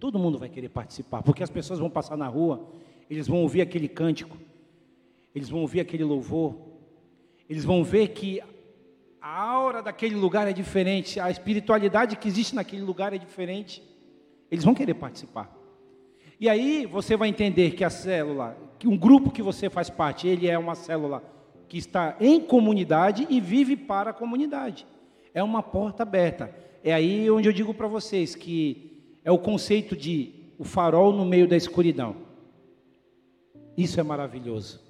Todo 0.00 0.18
mundo 0.18 0.38
vai 0.38 0.48
querer 0.48 0.70
participar, 0.70 1.22
porque 1.22 1.42
as 1.42 1.50
pessoas 1.50 1.78
vão 1.78 1.90
passar 1.90 2.16
na 2.16 2.26
rua, 2.26 2.66
eles 3.10 3.28
vão 3.28 3.42
ouvir 3.42 3.60
aquele 3.60 3.86
cântico, 3.86 4.38
eles 5.34 5.50
vão 5.50 5.60
ouvir 5.60 5.80
aquele 5.80 6.02
louvor, 6.02 6.56
eles 7.46 7.62
vão 7.62 7.84
ver 7.84 8.08
que 8.08 8.40
a 9.20 9.38
aura 9.42 9.82
daquele 9.82 10.14
lugar 10.14 10.48
é 10.48 10.52
diferente, 10.54 11.20
a 11.20 11.30
espiritualidade 11.30 12.16
que 12.16 12.26
existe 12.26 12.54
naquele 12.54 12.82
lugar 12.82 13.12
é 13.12 13.18
diferente. 13.18 13.82
Eles 14.50 14.64
vão 14.64 14.74
querer 14.74 14.94
participar. 14.94 15.54
E 16.40 16.48
aí 16.48 16.86
você 16.86 17.18
vai 17.18 17.28
entender 17.28 17.72
que 17.72 17.84
a 17.84 17.90
célula, 17.90 18.56
que 18.78 18.88
um 18.88 18.96
grupo 18.96 19.30
que 19.30 19.42
você 19.42 19.68
faz 19.68 19.90
parte, 19.90 20.26
ele 20.26 20.48
é 20.48 20.58
uma 20.58 20.74
célula 20.74 21.22
que 21.68 21.76
está 21.76 22.16
em 22.18 22.40
comunidade 22.40 23.26
e 23.28 23.40
vive 23.40 23.76
para 23.76 24.10
a 24.10 24.14
comunidade. 24.14 24.86
É 25.34 25.42
uma 25.42 25.62
porta 25.62 26.02
aberta. 26.02 26.54
É 26.82 26.92
aí 26.92 27.30
onde 27.30 27.48
eu 27.48 27.52
digo 27.52 27.74
para 27.74 27.86
vocês 27.86 28.34
que 28.34 29.18
é 29.24 29.30
o 29.30 29.38
conceito 29.38 29.96
de 29.96 30.32
o 30.58 30.64
farol 30.64 31.12
no 31.12 31.24
meio 31.24 31.46
da 31.46 31.56
escuridão. 31.56 32.16
Isso 33.76 34.00
é 34.00 34.02
maravilhoso. 34.02 34.80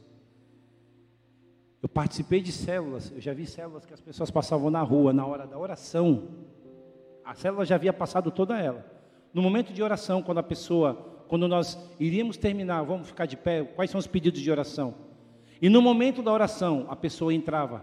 Eu 1.82 1.88
participei 1.88 2.40
de 2.40 2.50
células, 2.50 3.12
eu 3.14 3.20
já 3.20 3.32
vi 3.32 3.46
células 3.46 3.84
que 3.84 3.94
as 3.94 4.00
pessoas 4.00 4.30
passavam 4.30 4.70
na 4.70 4.82
rua 4.82 5.12
na 5.12 5.26
hora 5.26 5.46
da 5.46 5.58
oração. 5.58 6.28
A 7.24 7.34
célula 7.34 7.64
já 7.64 7.74
havia 7.74 7.92
passado 7.92 8.30
toda 8.30 8.58
ela. 8.58 8.84
No 9.32 9.42
momento 9.42 9.72
de 9.72 9.82
oração, 9.82 10.22
quando 10.22 10.38
a 10.38 10.42
pessoa, 10.42 10.94
quando 11.28 11.46
nós 11.46 11.78
iríamos 12.00 12.36
terminar, 12.36 12.82
vamos 12.82 13.08
ficar 13.08 13.26
de 13.26 13.36
pé, 13.36 13.62
quais 13.62 13.90
são 13.90 13.98
os 13.98 14.06
pedidos 14.06 14.40
de 14.40 14.50
oração? 14.50 15.07
E 15.60 15.68
no 15.68 15.82
momento 15.82 16.22
da 16.22 16.32
oração, 16.32 16.86
a 16.88 16.94
pessoa 16.96 17.34
entrava, 17.34 17.80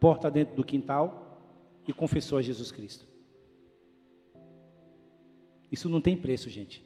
porta 0.00 0.30
dentro 0.30 0.56
do 0.56 0.64
quintal 0.64 1.40
e 1.86 1.92
confessou 1.92 2.38
a 2.38 2.42
Jesus 2.42 2.72
Cristo. 2.72 3.06
Isso 5.70 5.88
não 5.88 6.00
tem 6.00 6.16
preço, 6.16 6.48
gente. 6.48 6.82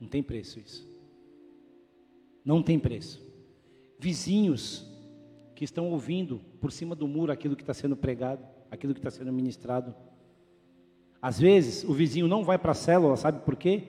Não 0.00 0.08
tem 0.08 0.22
preço 0.22 0.60
isso. 0.60 0.88
Não 2.44 2.62
tem 2.62 2.78
preço. 2.78 3.24
Vizinhos 3.98 4.86
que 5.54 5.64
estão 5.64 5.90
ouvindo 5.90 6.40
por 6.60 6.70
cima 6.70 6.94
do 6.94 7.08
muro 7.08 7.32
aquilo 7.32 7.56
que 7.56 7.62
está 7.62 7.74
sendo 7.74 7.96
pregado, 7.96 8.44
aquilo 8.70 8.92
que 8.92 9.00
está 9.00 9.10
sendo 9.10 9.32
ministrado. 9.32 9.94
Às 11.20 11.40
vezes 11.40 11.82
o 11.82 11.92
vizinho 11.92 12.28
não 12.28 12.44
vai 12.44 12.58
para 12.58 12.72
a 12.72 12.74
célula, 12.74 13.16
sabe 13.16 13.40
por 13.44 13.56
quê? 13.56 13.82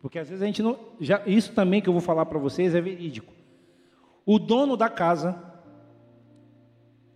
Porque 0.00 0.18
às 0.18 0.28
vezes 0.28 0.42
a 0.42 0.46
gente 0.46 0.62
não. 0.62 0.78
Já, 1.00 1.22
isso 1.26 1.52
também 1.52 1.80
que 1.80 1.88
eu 1.88 1.92
vou 1.92 2.02
falar 2.02 2.26
para 2.26 2.38
vocês 2.38 2.74
é 2.74 2.80
verídico. 2.80 3.32
O 4.30 4.38
dono 4.38 4.76
da 4.76 4.90
casa, 4.90 5.42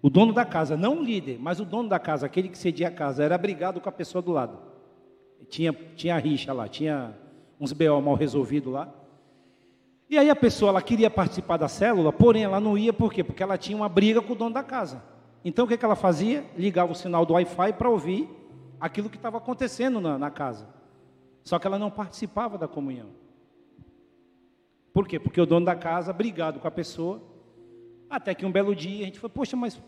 o 0.00 0.08
dono 0.08 0.32
da 0.32 0.46
casa, 0.46 0.78
não 0.78 1.00
o 1.00 1.04
líder, 1.04 1.38
mas 1.38 1.60
o 1.60 1.64
dono 1.66 1.86
da 1.86 1.98
casa, 1.98 2.24
aquele 2.24 2.48
que 2.48 2.56
cedia 2.56 2.88
a 2.88 2.90
casa, 2.90 3.22
era 3.22 3.36
brigado 3.36 3.82
com 3.82 3.88
a 3.90 3.92
pessoa 3.92 4.22
do 4.22 4.32
lado. 4.32 4.58
Tinha, 5.46 5.74
tinha 5.94 6.16
rixa 6.16 6.54
lá, 6.54 6.66
tinha 6.66 7.14
uns 7.60 7.70
BO 7.74 8.00
mal 8.00 8.14
resolvido 8.14 8.70
lá. 8.70 8.88
E 10.08 10.16
aí 10.16 10.30
a 10.30 10.34
pessoa 10.34 10.70
ela 10.70 10.80
queria 10.80 11.10
participar 11.10 11.58
da 11.58 11.68
célula, 11.68 12.10
porém 12.14 12.44
ela 12.44 12.58
não 12.58 12.78
ia 12.78 12.94
por 12.94 13.12
quê? 13.12 13.22
Porque 13.22 13.42
ela 13.42 13.58
tinha 13.58 13.76
uma 13.76 13.90
briga 13.90 14.22
com 14.22 14.32
o 14.32 14.36
dono 14.36 14.54
da 14.54 14.62
casa. 14.62 15.02
Então 15.44 15.66
o 15.66 15.68
que, 15.68 15.76
que 15.76 15.84
ela 15.84 15.94
fazia? 15.94 16.46
Ligava 16.56 16.92
o 16.92 16.94
sinal 16.94 17.26
do 17.26 17.34
Wi-Fi 17.34 17.74
para 17.74 17.90
ouvir 17.90 18.26
aquilo 18.80 19.10
que 19.10 19.16
estava 19.16 19.36
acontecendo 19.36 20.00
na, 20.00 20.16
na 20.16 20.30
casa. 20.30 20.66
Só 21.44 21.58
que 21.58 21.66
ela 21.66 21.78
não 21.78 21.90
participava 21.90 22.56
da 22.56 22.66
comunhão. 22.66 23.08
Por 24.93 25.09
quê? 25.09 25.18
Porque 25.18 25.40
o 25.40 25.47
dono 25.47 25.64
da 25.64 25.74
casa, 25.74 26.12
brigado 26.12 26.61
com 26.61 26.68
a 26.68 26.70
pessoa, 26.70 27.22
até 28.11 28.34
que 28.34 28.45
um 28.45 28.53
belo 28.53 28.76
dia 28.76 29.03
a 29.03 29.07
gente 29.07 29.18
falou, 29.18 29.32
poxa, 29.34 29.57
mas 29.57 29.80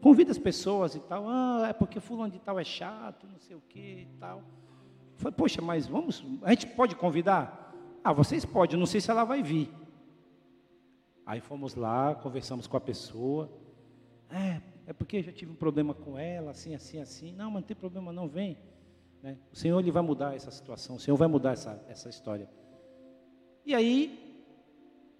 convida 0.00 0.30
as 0.30 0.38
pessoas 0.38 0.94
e 0.94 1.00
tal. 1.00 1.28
Ah, 1.28 1.66
é 1.68 1.72
porque 1.72 2.00
fulano 2.00 2.32
de 2.32 2.38
tal 2.38 2.58
é 2.58 2.64
chato, 2.64 3.26
não 3.30 3.38
sei 3.38 3.56
o 3.56 3.62
que 3.68 3.78
e 3.78 4.08
tal. 4.18 4.42
Foi, 5.16 5.30
poxa, 5.30 5.62
mas 5.62 5.86
vamos, 5.86 6.24
a 6.42 6.50
gente 6.50 6.66
pode 6.68 6.94
convidar? 6.94 7.74
Ah, 8.02 8.12
vocês 8.12 8.44
podem, 8.44 8.78
não 8.78 8.86
sei 8.86 9.00
se 9.00 9.10
ela 9.10 9.24
vai 9.24 9.42
vir. 9.42 9.70
Aí 11.26 11.40
fomos 11.40 11.74
lá, 11.74 12.14
conversamos 12.14 12.66
com 12.66 12.76
a 12.76 12.80
pessoa. 12.80 13.50
É, 14.30 14.60
é 14.86 14.92
porque 14.92 15.18
eu 15.18 15.22
já 15.22 15.32
tive 15.32 15.52
um 15.52 15.56
problema 15.56 15.92
com 15.92 16.18
ela, 16.18 16.52
assim, 16.52 16.74
assim, 16.74 17.00
assim. 17.00 17.32
Não, 17.32 17.50
mas 17.50 17.62
não 17.62 17.66
tem 17.68 17.76
problema, 17.76 18.12
não, 18.12 18.26
vem. 18.26 18.56
Né? 19.22 19.36
O 19.52 19.56
Senhor 19.56 19.78
ele 19.78 19.90
vai 19.90 20.02
mudar 20.02 20.34
essa 20.34 20.50
situação, 20.50 20.96
o 20.96 21.00
Senhor 21.00 21.16
vai 21.16 21.28
mudar 21.28 21.52
essa, 21.52 21.84
essa 21.88 22.08
história. 22.08 22.48
E 23.68 23.74
aí, 23.74 24.18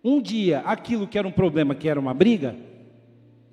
um 0.03 0.23
dia, 0.23 0.61
aquilo 0.61 1.07
que 1.07 1.19
era 1.19 1.29
um 1.29 1.31
problema, 1.31 1.75
que 1.75 1.87
era 1.87 2.01
uma 2.01 2.15
briga, 2.15 2.57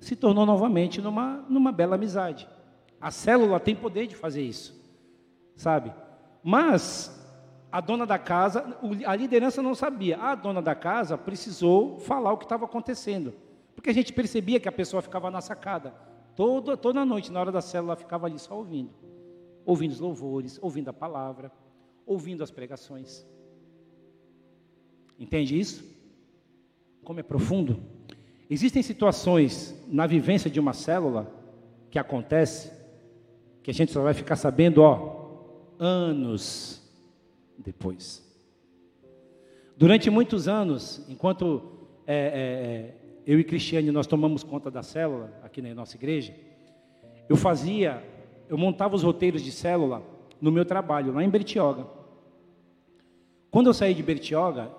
se 0.00 0.16
tornou 0.16 0.46
novamente 0.46 1.02
numa, 1.02 1.44
numa 1.50 1.70
bela 1.70 1.96
amizade. 1.96 2.48
A 2.98 3.10
célula 3.10 3.60
tem 3.60 3.76
poder 3.76 4.06
de 4.06 4.16
fazer 4.16 4.40
isso, 4.40 4.74
sabe? 5.54 5.92
Mas 6.42 7.14
a 7.70 7.78
dona 7.78 8.06
da 8.06 8.18
casa, 8.18 8.74
a 9.04 9.14
liderança 9.14 9.62
não 9.62 9.74
sabia. 9.74 10.16
A 10.16 10.34
dona 10.34 10.62
da 10.62 10.74
casa 10.74 11.18
precisou 11.18 11.98
falar 11.98 12.32
o 12.32 12.38
que 12.38 12.46
estava 12.46 12.64
acontecendo. 12.64 13.34
Porque 13.74 13.90
a 13.90 13.94
gente 13.94 14.14
percebia 14.14 14.58
que 14.58 14.68
a 14.68 14.72
pessoa 14.72 15.02
ficava 15.02 15.30
na 15.30 15.42
sacada. 15.42 15.92
Toda, 16.34 16.74
toda 16.74 17.04
noite, 17.04 17.30
na 17.30 17.38
hora 17.38 17.52
da 17.52 17.60
célula, 17.60 17.96
ficava 17.96 18.28
ali 18.28 18.38
só 18.38 18.56
ouvindo. 18.56 18.94
Ouvindo 19.62 19.92
os 19.92 20.00
louvores, 20.00 20.58
ouvindo 20.62 20.88
a 20.88 20.94
palavra, 20.94 21.52
ouvindo 22.06 22.42
as 22.42 22.50
pregações. 22.50 23.26
Entende 25.18 25.58
isso? 25.58 25.84
Como 27.02 27.20
é 27.20 27.22
profundo? 27.22 27.80
Existem 28.48 28.82
situações 28.82 29.74
na 29.88 30.06
vivência 30.06 30.50
de 30.50 30.60
uma 30.60 30.72
célula 30.72 31.32
que 31.90 31.98
acontece, 31.98 32.70
que 33.62 33.70
a 33.70 33.74
gente 33.74 33.92
só 33.92 34.02
vai 34.02 34.14
ficar 34.14 34.36
sabendo, 34.36 34.82
ó, 34.82 35.26
anos 35.78 36.82
depois. 37.58 38.24
Durante 39.76 40.08
muitos 40.10 40.48
anos, 40.48 41.04
enquanto 41.08 41.62
é, 42.06 42.14
é, 42.14 42.20
é, 42.20 42.94
eu 43.26 43.38
e 43.38 43.44
Cristiane 43.44 43.90
nós 43.90 44.06
tomamos 44.06 44.42
conta 44.42 44.70
da 44.70 44.82
célula 44.82 45.32
aqui 45.42 45.60
na 45.60 45.74
nossa 45.74 45.96
igreja, 45.96 46.34
eu 47.28 47.36
fazia, 47.36 48.02
eu 48.48 48.56
montava 48.56 48.94
os 48.94 49.02
roteiros 49.02 49.42
de 49.42 49.50
célula 49.50 50.02
no 50.40 50.52
meu 50.52 50.64
trabalho 50.64 51.12
lá 51.12 51.24
em 51.24 51.28
Bertioga. 51.28 51.86
Quando 53.50 53.66
eu 53.66 53.74
saí 53.74 53.94
de 53.94 54.02
Bertioga, 54.02 54.70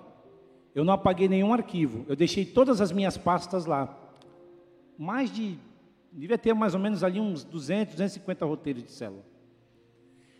eu 0.78 0.84
não 0.84 0.94
apaguei 0.94 1.28
nenhum 1.28 1.52
arquivo, 1.52 2.04
eu 2.08 2.14
deixei 2.14 2.44
todas 2.44 2.80
as 2.80 2.92
minhas 2.92 3.18
pastas 3.18 3.66
lá. 3.66 3.98
Mais 4.96 5.28
de, 5.28 5.58
devia 6.12 6.38
ter 6.38 6.54
mais 6.54 6.72
ou 6.72 6.78
menos 6.78 7.02
ali 7.02 7.18
uns 7.18 7.42
200, 7.42 7.94
250 7.94 8.46
roteiros 8.46 8.84
de 8.84 8.92
célula. 8.92 9.24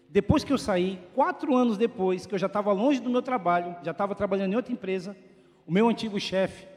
Depois 0.09 0.45
que 0.45 0.53
eu 0.53 0.59
saí, 0.59 1.01
quatro 1.13 1.57
anos 1.57 1.77
depois, 1.77 2.25
que 2.25 2.35
eu 2.37 2.39
já 2.39 2.47
estava 2.47 2.73
longe 2.73 3.01
do 3.01 3.11
meu 3.11 3.21
trabalho, 3.21 3.75
já 3.83 3.91
estava 3.91 4.15
trabalhando 4.15 4.53
em 4.53 4.55
outra 4.57 4.73
empresa, 4.73 5.17
o 5.67 5.73
meu 5.73 5.89
antigo 5.89 6.21
chefe, 6.21 6.69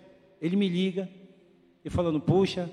ele 0.41 0.55
me 0.55 0.67
liga 0.67 1.07
e 1.85 1.89
falando, 1.89 2.19
puxa, 2.19 2.67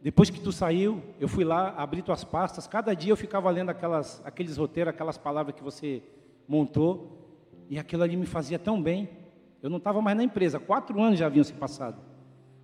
depois 0.00 0.30
que 0.30 0.38
tu 0.38 0.52
saiu, 0.52 1.02
eu 1.18 1.26
fui 1.26 1.42
lá, 1.42 1.74
abri 1.76 2.00
tuas 2.00 2.22
pastas, 2.22 2.68
cada 2.68 2.94
dia 2.94 3.10
eu 3.10 3.16
ficava 3.16 3.50
lendo 3.50 3.70
aquelas, 3.70 4.22
aqueles 4.24 4.56
roteiros, 4.56 4.94
aquelas 4.94 5.18
palavras 5.18 5.56
que 5.56 5.64
você 5.64 6.00
montou, 6.46 7.26
e 7.68 7.76
aquilo 7.76 8.04
ali 8.04 8.16
me 8.16 8.26
fazia 8.26 8.56
tão 8.56 8.80
bem. 8.80 9.25
Eu 9.66 9.70
não 9.70 9.78
estava 9.78 10.00
mais 10.00 10.16
na 10.16 10.22
empresa, 10.22 10.60
quatro 10.60 11.02
anos 11.02 11.18
já 11.18 11.26
haviam 11.26 11.42
se 11.42 11.52
passado. 11.52 12.00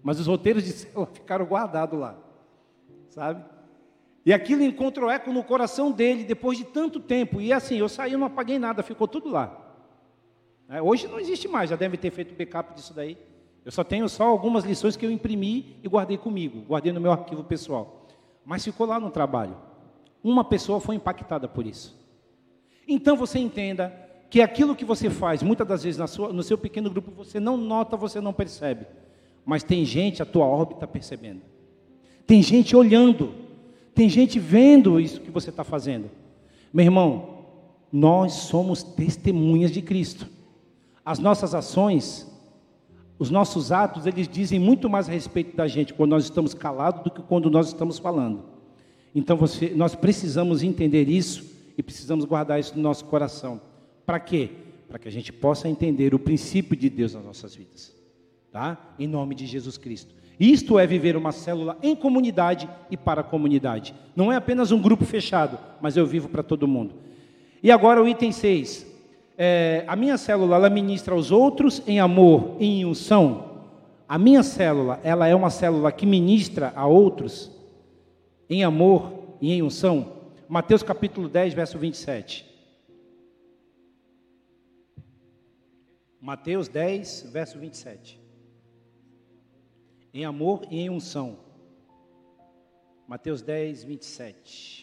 Mas 0.04 0.20
os 0.20 0.28
roteiros 0.28 0.62
de 0.62 0.70
célula 0.70 1.06
ficaram 1.12 1.44
guardados 1.44 1.98
lá, 1.98 2.16
sabe? 3.08 3.44
E 4.24 4.32
aquilo 4.32 4.62
encontrou 4.62 5.10
eco 5.10 5.32
no 5.32 5.42
coração 5.42 5.90
dele 5.90 6.22
depois 6.22 6.56
de 6.56 6.62
tanto 6.62 7.00
tempo. 7.00 7.40
E 7.40 7.52
assim, 7.52 7.76
eu 7.76 7.88
saí, 7.88 8.16
não 8.16 8.28
apaguei 8.28 8.56
nada, 8.56 8.84
ficou 8.84 9.08
tudo 9.08 9.28
lá. 9.30 9.52
É, 10.68 10.80
hoje 10.80 11.08
não 11.08 11.18
existe 11.18 11.48
mais, 11.48 11.70
já 11.70 11.74
deve 11.74 11.96
ter 11.96 12.12
feito 12.12 12.36
backup 12.36 12.72
disso 12.72 12.94
daí. 12.94 13.18
Eu 13.64 13.72
só 13.72 13.82
tenho 13.82 14.08
só 14.08 14.28
algumas 14.28 14.62
lições 14.62 14.96
que 14.96 15.04
eu 15.04 15.10
imprimi 15.10 15.80
e 15.82 15.88
guardei 15.88 16.16
comigo, 16.16 16.60
guardei 16.60 16.92
no 16.92 17.00
meu 17.00 17.10
arquivo 17.10 17.42
pessoal. 17.42 18.06
Mas 18.44 18.62
ficou 18.64 18.86
lá 18.86 19.00
no 19.00 19.10
trabalho. 19.10 19.56
Uma 20.22 20.44
pessoa 20.44 20.78
foi 20.78 20.94
impactada 20.94 21.48
por 21.48 21.66
isso. 21.66 22.00
Então 22.86 23.16
você 23.16 23.40
entenda 23.40 23.92
que 24.32 24.40
aquilo 24.40 24.74
que 24.74 24.82
você 24.82 25.10
faz, 25.10 25.42
muitas 25.42 25.68
das 25.68 25.84
vezes 25.84 26.10
sua, 26.10 26.32
no 26.32 26.42
seu 26.42 26.56
pequeno 26.56 26.88
grupo, 26.88 27.10
você 27.14 27.38
não 27.38 27.54
nota, 27.54 27.98
você 27.98 28.18
não 28.18 28.32
percebe. 28.32 28.86
Mas 29.44 29.62
tem 29.62 29.84
gente, 29.84 30.22
a 30.22 30.24
tua 30.24 30.46
órbita 30.46 30.86
percebendo. 30.86 31.42
Tem 32.26 32.42
gente 32.42 32.74
olhando. 32.74 33.34
Tem 33.94 34.08
gente 34.08 34.38
vendo 34.38 34.98
isso 34.98 35.20
que 35.20 35.30
você 35.30 35.50
está 35.50 35.62
fazendo. 35.62 36.10
Meu 36.72 36.82
irmão, 36.82 37.40
nós 37.92 38.32
somos 38.32 38.82
testemunhas 38.82 39.70
de 39.70 39.82
Cristo. 39.82 40.26
As 41.04 41.18
nossas 41.18 41.54
ações, 41.54 42.26
os 43.18 43.28
nossos 43.28 43.70
atos, 43.70 44.06
eles 44.06 44.26
dizem 44.26 44.58
muito 44.58 44.88
mais 44.88 45.10
a 45.10 45.12
respeito 45.12 45.54
da 45.54 45.68
gente 45.68 45.92
quando 45.92 46.12
nós 46.12 46.24
estamos 46.24 46.54
calados 46.54 47.04
do 47.04 47.10
que 47.10 47.20
quando 47.20 47.50
nós 47.50 47.66
estamos 47.66 47.98
falando. 47.98 48.44
Então 49.14 49.36
você, 49.36 49.74
nós 49.76 49.94
precisamos 49.94 50.62
entender 50.62 51.06
isso 51.06 51.44
e 51.76 51.82
precisamos 51.82 52.24
guardar 52.24 52.58
isso 52.58 52.74
no 52.74 52.82
nosso 52.82 53.04
coração. 53.04 53.60
Para 54.04 54.20
quê? 54.20 54.50
Para 54.88 54.98
que 54.98 55.08
a 55.08 55.12
gente 55.12 55.32
possa 55.32 55.68
entender 55.68 56.14
o 56.14 56.18
princípio 56.18 56.76
de 56.76 56.90
Deus 56.90 57.14
nas 57.14 57.24
nossas 57.24 57.54
vidas. 57.54 57.94
Tá? 58.50 58.94
Em 58.98 59.06
nome 59.06 59.34
de 59.34 59.46
Jesus 59.46 59.78
Cristo. 59.78 60.14
Isto 60.38 60.78
é 60.78 60.86
viver 60.86 61.16
uma 61.16 61.32
célula 61.32 61.78
em 61.82 61.94
comunidade 61.94 62.68
e 62.90 62.96
para 62.96 63.20
a 63.20 63.24
comunidade. 63.24 63.94
Não 64.16 64.32
é 64.32 64.36
apenas 64.36 64.72
um 64.72 64.80
grupo 64.80 65.04
fechado, 65.04 65.58
mas 65.80 65.96
eu 65.96 66.06
vivo 66.06 66.28
para 66.28 66.42
todo 66.42 66.66
mundo. 66.66 66.94
E 67.62 67.70
agora 67.70 68.02
o 68.02 68.08
item 68.08 68.32
6. 68.32 68.86
É, 69.38 69.84
a 69.86 69.96
minha 69.96 70.18
célula, 70.18 70.56
ela 70.56 70.68
ministra 70.68 71.14
aos 71.14 71.30
outros 71.30 71.82
em 71.86 72.00
amor 72.00 72.56
e 72.58 72.66
em 72.66 72.84
unção. 72.84 73.52
A 74.08 74.18
minha 74.18 74.42
célula, 74.42 75.00
ela 75.02 75.26
é 75.26 75.34
uma 75.34 75.48
célula 75.48 75.90
que 75.90 76.04
ministra 76.04 76.72
a 76.76 76.86
outros 76.86 77.50
em 78.50 78.62
amor 78.62 79.36
e 79.40 79.52
em 79.52 79.62
unção. 79.62 80.12
Mateus 80.48 80.82
capítulo 80.82 81.28
10, 81.28 81.54
verso 81.54 81.78
27. 81.78 82.51
Mateus 86.22 86.68
10, 86.68 87.30
verso 87.32 87.58
27 87.58 88.22
em 90.14 90.24
amor 90.24 90.66
e 90.70 90.80
em 90.80 90.90
unção. 90.90 91.38
Mateus 93.08 93.40
10, 93.42 93.84
27. 93.84 94.81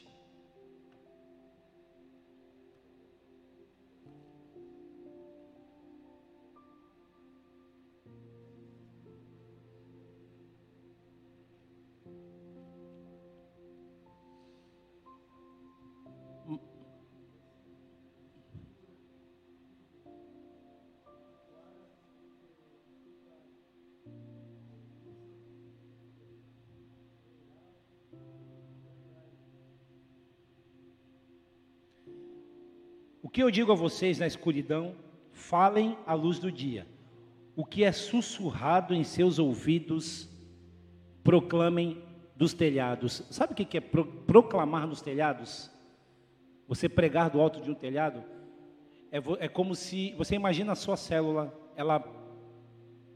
Que 33.39 33.43
eu 33.43 33.49
digo 33.49 33.71
a 33.71 33.75
vocês 33.75 34.19
na 34.19 34.27
escuridão, 34.27 34.93
falem 35.31 35.97
à 36.05 36.13
luz 36.13 36.39
do 36.39 36.51
dia. 36.51 36.85
o 37.55 37.63
que 37.63 37.85
é 37.85 37.91
sussurrado 37.93 38.93
em 38.93 39.01
seus 39.05 39.39
ouvidos, 39.39 40.29
proclamem 41.23 42.03
dos 42.35 42.53
telhados. 42.53 43.23
Sabe 43.31 43.53
o 43.53 43.55
que 43.55 43.77
é 43.77 43.79
pro, 43.79 44.05
proclamar 44.05 44.85
nos 44.85 45.01
telhados? 45.01 45.71
Você 46.67 46.89
pregar 46.89 47.29
do 47.29 47.39
alto 47.39 47.61
de 47.61 47.71
um 47.71 47.73
telhado? 47.73 48.25
É, 49.09 49.19
é 49.45 49.47
como 49.47 49.73
se, 49.73 50.13
você 50.17 50.35
imagina 50.35 50.73
a 50.73 50.75
sua 50.75 50.97
célula, 50.97 51.57
ela 51.77 52.03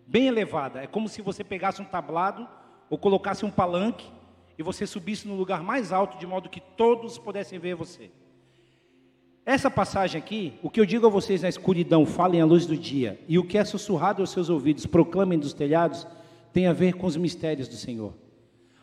bem 0.08 0.28
elevada. 0.28 0.82
É 0.82 0.88
como 0.88 1.10
se 1.10 1.22
você 1.22 1.44
pegasse 1.44 1.82
um 1.82 1.86
tablado 1.86 2.48
ou 2.90 2.98
colocasse 2.98 3.44
um 3.44 3.52
palanque 3.52 4.10
e 4.58 4.64
você 4.64 4.88
subisse 4.88 5.28
no 5.28 5.36
lugar 5.36 5.62
mais 5.62 5.92
alto, 5.92 6.18
de 6.18 6.26
modo 6.26 6.48
que 6.48 6.62
todos 6.62 7.18
pudessem 7.18 7.60
ver 7.60 7.76
você. 7.76 8.10
Essa 9.46 9.70
passagem 9.70 10.20
aqui, 10.20 10.54
o 10.64 10.70
que 10.70 10.80
eu 10.80 10.86
digo 10.86 11.06
a 11.06 11.10
vocês 11.10 11.42
na 11.42 11.50
escuridão, 11.50 12.06
falem 12.06 12.40
à 12.40 12.46
luz 12.46 12.66
do 12.66 12.78
dia, 12.78 13.20
e 13.28 13.38
o 13.38 13.44
que 13.44 13.58
é 13.58 13.66
sussurrado 13.66 14.22
aos 14.22 14.30
seus 14.30 14.50
ouvidos, 14.50 14.86
proclamem 14.86 15.38
dos 15.38 15.54
telhados, 15.54 16.08
tem 16.54 16.66
a 16.66 16.72
ver 16.72 16.94
com 16.94 17.06
os 17.06 17.18
mistérios 17.18 17.68
do 17.68 17.76
Senhor. 17.76 18.14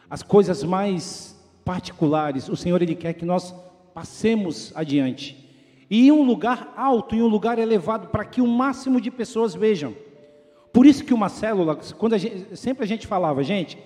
As 0.08 0.22
coisas 0.22 0.62
mais 0.62 1.40
particulares, 1.64 2.48
o 2.48 2.56
Senhor 2.56 2.82
ele 2.82 2.94
quer 2.94 3.14
que 3.14 3.24
nós 3.24 3.54
passemos 3.94 4.70
adiante. 4.74 5.48
E 5.88 6.08
em 6.08 6.12
um 6.12 6.22
lugar 6.22 6.74
alto, 6.76 7.14
em 7.14 7.22
um 7.22 7.26
lugar 7.26 7.58
elevado, 7.58 8.08
para 8.08 8.24
que 8.24 8.42
o 8.42 8.46
máximo 8.46 9.00
de 9.00 9.10
pessoas 9.10 9.54
vejam. 9.54 9.94
Por 10.72 10.84
isso 10.84 11.04
que 11.04 11.14
uma 11.14 11.30
célula, 11.30 11.76
quando 11.96 12.14
a 12.14 12.18
gente, 12.18 12.54
sempre 12.56 12.84
a 12.84 12.86
gente 12.86 13.06
falava, 13.06 13.42
gente, 13.42 13.78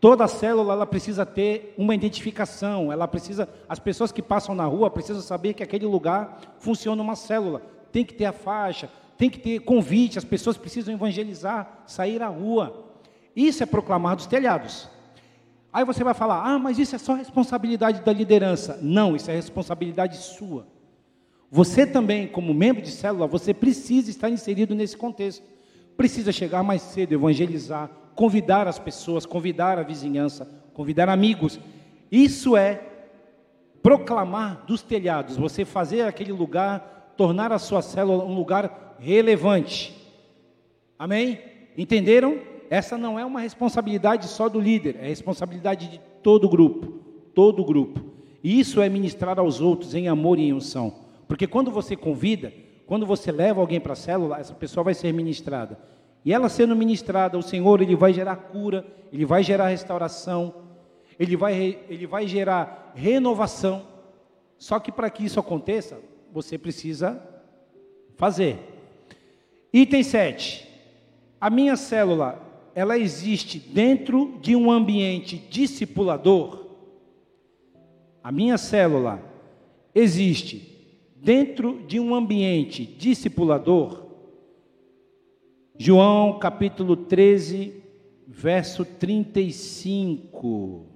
toda 0.00 0.28
célula 0.28 0.72
ela 0.72 0.86
precisa 0.86 1.26
ter 1.26 1.74
uma 1.76 1.94
identificação, 1.94 2.92
ela 2.92 3.08
precisa, 3.08 3.48
as 3.68 3.78
pessoas 3.78 4.12
que 4.12 4.22
passam 4.22 4.54
na 4.54 4.64
rua 4.64 4.90
precisam 4.90 5.22
saber 5.22 5.54
que 5.54 5.62
aquele 5.62 5.86
lugar 5.86 6.40
funciona 6.58 7.02
uma 7.02 7.16
célula. 7.16 7.62
Tem 7.90 8.04
que 8.04 8.14
ter 8.14 8.24
a 8.24 8.32
faixa, 8.32 8.90
tem 9.16 9.28
que 9.28 9.38
ter 9.38 9.60
convite, 9.60 10.18
as 10.18 10.24
pessoas 10.24 10.56
precisam 10.56 10.94
evangelizar, 10.94 11.82
sair 11.86 12.22
à 12.22 12.28
rua. 12.28 12.86
Isso 13.34 13.62
é 13.62 13.66
proclamar 13.66 14.16
dos 14.16 14.26
telhados. 14.26 14.88
Aí 15.72 15.84
você 15.84 16.02
vai 16.02 16.14
falar: 16.14 16.42
"Ah, 16.44 16.58
mas 16.58 16.78
isso 16.78 16.94
é 16.94 16.98
só 16.98 17.14
responsabilidade 17.14 18.02
da 18.02 18.12
liderança". 18.12 18.78
Não, 18.80 19.16
isso 19.16 19.30
é 19.30 19.34
responsabilidade 19.34 20.16
sua. 20.16 20.66
Você 21.50 21.86
também, 21.86 22.26
como 22.28 22.52
membro 22.52 22.82
de 22.82 22.90
célula, 22.90 23.26
você 23.26 23.54
precisa 23.54 24.10
estar 24.10 24.28
inserido 24.28 24.74
nesse 24.74 24.96
contexto 24.96 25.42
precisa 25.98 26.30
chegar 26.30 26.62
mais 26.62 26.80
cedo, 26.80 27.12
evangelizar, 27.12 27.90
convidar 28.18 28.66
as 28.66 28.80
pessoas, 28.80 29.24
convidar 29.24 29.78
a 29.78 29.84
vizinhança, 29.84 30.44
convidar 30.74 31.08
amigos. 31.08 31.60
Isso 32.10 32.56
é 32.56 32.82
proclamar 33.80 34.64
dos 34.66 34.82
telhados, 34.82 35.36
você 35.36 35.64
fazer 35.64 36.02
aquele 36.02 36.32
lugar, 36.32 37.14
tornar 37.16 37.52
a 37.52 37.60
sua 37.60 37.80
célula 37.80 38.24
um 38.24 38.34
lugar 38.34 38.96
relevante. 38.98 39.96
Amém? 40.98 41.38
Entenderam? 41.76 42.40
Essa 42.68 42.98
não 42.98 43.20
é 43.20 43.24
uma 43.24 43.38
responsabilidade 43.38 44.26
só 44.26 44.48
do 44.48 44.58
líder, 44.58 44.96
é 45.00 45.06
responsabilidade 45.06 45.86
de 45.86 46.00
todo 46.20 46.46
o 46.46 46.50
grupo, 46.50 46.98
todo 47.32 47.62
o 47.62 47.64
grupo. 47.64 48.00
E 48.42 48.58
isso 48.58 48.82
é 48.82 48.88
ministrar 48.88 49.38
aos 49.38 49.60
outros 49.60 49.94
em 49.94 50.08
amor 50.08 50.40
e 50.40 50.48
em 50.48 50.52
unção. 50.52 50.92
Porque 51.28 51.46
quando 51.46 51.70
você 51.70 51.94
convida, 51.94 52.52
quando 52.84 53.06
você 53.06 53.30
leva 53.30 53.60
alguém 53.60 53.78
para 53.78 53.92
a 53.92 53.96
célula, 53.96 54.40
essa 54.40 54.54
pessoa 54.54 54.82
vai 54.82 54.94
ser 54.94 55.12
ministrada. 55.14 55.78
E 56.24 56.32
ela 56.32 56.48
sendo 56.48 56.76
ministrada, 56.76 57.38
o 57.38 57.42
Senhor 57.42 57.80
ele 57.80 57.96
vai 57.96 58.12
gerar 58.12 58.36
cura, 58.36 58.86
ele 59.12 59.24
vai 59.24 59.42
gerar 59.42 59.68
restauração, 59.68 60.54
ele 61.18 61.36
vai, 61.36 61.78
ele 61.88 62.06
vai 62.06 62.26
gerar 62.26 62.92
renovação. 62.94 63.86
Só 64.58 64.78
que 64.78 64.92
para 64.92 65.10
que 65.10 65.24
isso 65.24 65.40
aconteça, 65.40 66.00
você 66.32 66.58
precisa 66.58 67.22
fazer. 68.16 68.58
Item 69.72 70.02
7. 70.02 70.68
A 71.40 71.48
minha 71.48 71.76
célula, 71.76 72.42
ela 72.74 72.98
existe 72.98 73.58
dentro 73.58 74.38
de 74.40 74.56
um 74.56 74.70
ambiente 74.70 75.36
discipulador. 75.36 76.66
A 78.22 78.32
minha 78.32 78.58
célula 78.58 79.22
existe 79.94 80.76
dentro 81.16 81.82
de 81.86 81.98
um 81.98 82.14
ambiente 82.14 82.84
discipulador, 82.84 84.07
João 85.80 86.40
capítulo 86.40 86.96
13, 86.96 87.80
verso 88.26 88.84
35. 88.84 90.86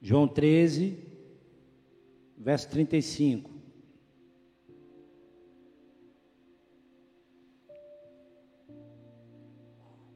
João 0.00 0.26
13, 0.26 0.96
verso 2.38 2.70
35. 2.70 3.50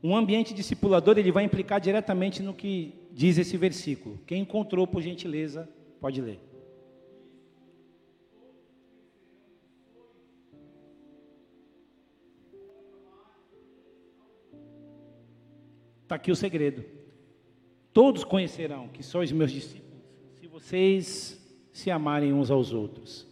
Um 0.03 0.17
ambiente 0.17 0.55
discipulador, 0.55 1.19
ele 1.19 1.31
vai 1.31 1.45
implicar 1.45 1.79
diretamente 1.79 2.43
no 2.43 2.55
que 2.55 2.95
diz 3.13 3.37
esse 3.37 3.59
versículo. 3.59 4.19
Quem 4.27 4.43
encontrou, 4.43 4.87
por 4.87 5.03
gentileza, 5.03 5.69
pode 6.01 6.23
ler. 6.23 6.41
Está 16.07 16.15
aqui 16.15 16.31
o 16.31 16.37
segredo. 16.37 16.85
Todos 17.93 18.23
conhecerão 18.23 18.87
que 18.87 19.03
sois 19.03 19.33
meus 19.33 19.51
discípulos, 19.51 20.05
se 20.39 20.47
vocês 20.47 21.69
se 21.73 21.91
amarem 21.91 22.33
uns 22.33 22.49
aos 22.49 22.73
outros. 22.73 23.27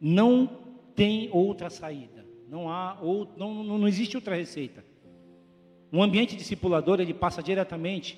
Não 0.00 0.46
tem 0.94 1.28
outra 1.30 1.68
saída. 1.68 2.24
Não 2.48 2.70
há 2.70 2.98
não, 3.36 3.62
não, 3.64 3.78
não 3.78 3.86
existe 3.86 4.16
outra 4.16 4.34
receita. 4.34 4.82
Um 5.92 6.02
ambiente 6.02 6.34
discipulador 6.34 7.00
ele 7.00 7.12
passa 7.12 7.42
diretamente 7.42 8.16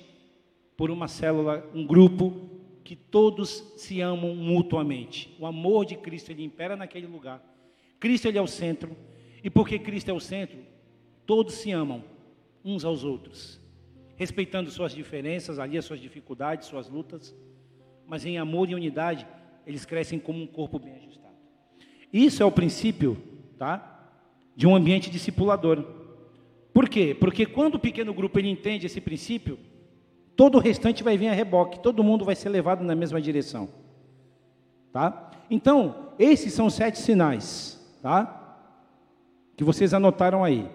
por 0.77 0.89
uma 0.89 1.09
célula, 1.09 1.69
um 1.75 1.85
grupo 1.85 2.49
que 2.85 2.95
todos 2.95 3.49
se 3.75 3.99
amam 3.99 4.33
mutuamente. 4.33 5.35
O 5.37 5.45
amor 5.45 5.85
de 5.85 5.97
Cristo 5.97 6.31
ele 6.31 6.45
impera 6.45 6.77
naquele 6.77 7.05
lugar. 7.05 7.43
Cristo 7.99 8.29
ele 8.29 8.37
é 8.37 8.41
o 8.41 8.47
centro 8.47 8.95
e 9.43 9.49
porque 9.49 9.77
Cristo 9.77 10.07
é 10.07 10.13
o 10.13 10.21
centro, 10.21 10.59
todos 11.25 11.55
se 11.55 11.71
amam 11.71 12.17
uns 12.63 12.83
aos 12.83 13.03
outros, 13.03 13.59
respeitando 14.15 14.69
suas 14.69 14.93
diferenças, 14.93 15.59
ali 15.59 15.77
as 15.77 15.85
suas 15.85 15.99
dificuldades, 15.99 16.67
suas 16.67 16.89
lutas, 16.89 17.35
mas 18.05 18.25
em 18.25 18.37
amor 18.37 18.69
e 18.69 18.75
unidade, 18.75 19.25
eles 19.65 19.85
crescem 19.85 20.19
como 20.19 20.41
um 20.41 20.47
corpo 20.47 20.79
bem 20.79 20.95
ajustado. 20.95 21.35
Isso 22.11 22.41
é 22.41 22.45
o 22.45 22.51
princípio, 22.51 23.17
tá? 23.57 24.11
De 24.55 24.65
um 24.67 24.75
ambiente 24.75 25.09
discipulador. 25.09 25.85
Por 26.73 26.89
quê? 26.89 27.15
Porque 27.17 27.45
quando 27.45 27.75
o 27.75 27.79
pequeno 27.79 28.13
grupo 28.13 28.39
ele 28.39 28.49
entende 28.49 28.87
esse 28.87 28.99
princípio, 28.99 29.59
todo 30.35 30.55
o 30.55 30.61
restante 30.61 31.03
vai 31.03 31.17
vir 31.17 31.27
a 31.27 31.33
reboque, 31.33 31.79
todo 31.79 32.03
mundo 32.03 32.25
vai 32.25 32.35
ser 32.35 32.49
levado 32.49 32.83
na 32.83 32.95
mesma 32.95 33.21
direção. 33.21 33.69
Tá? 34.91 35.31
Então, 35.49 36.13
esses 36.17 36.53
são 36.53 36.69
sete 36.69 36.97
sinais, 36.97 37.79
tá? 38.01 38.57
Que 39.55 39.63
vocês 39.63 39.93
anotaram 39.93 40.43
aí. 40.43 40.69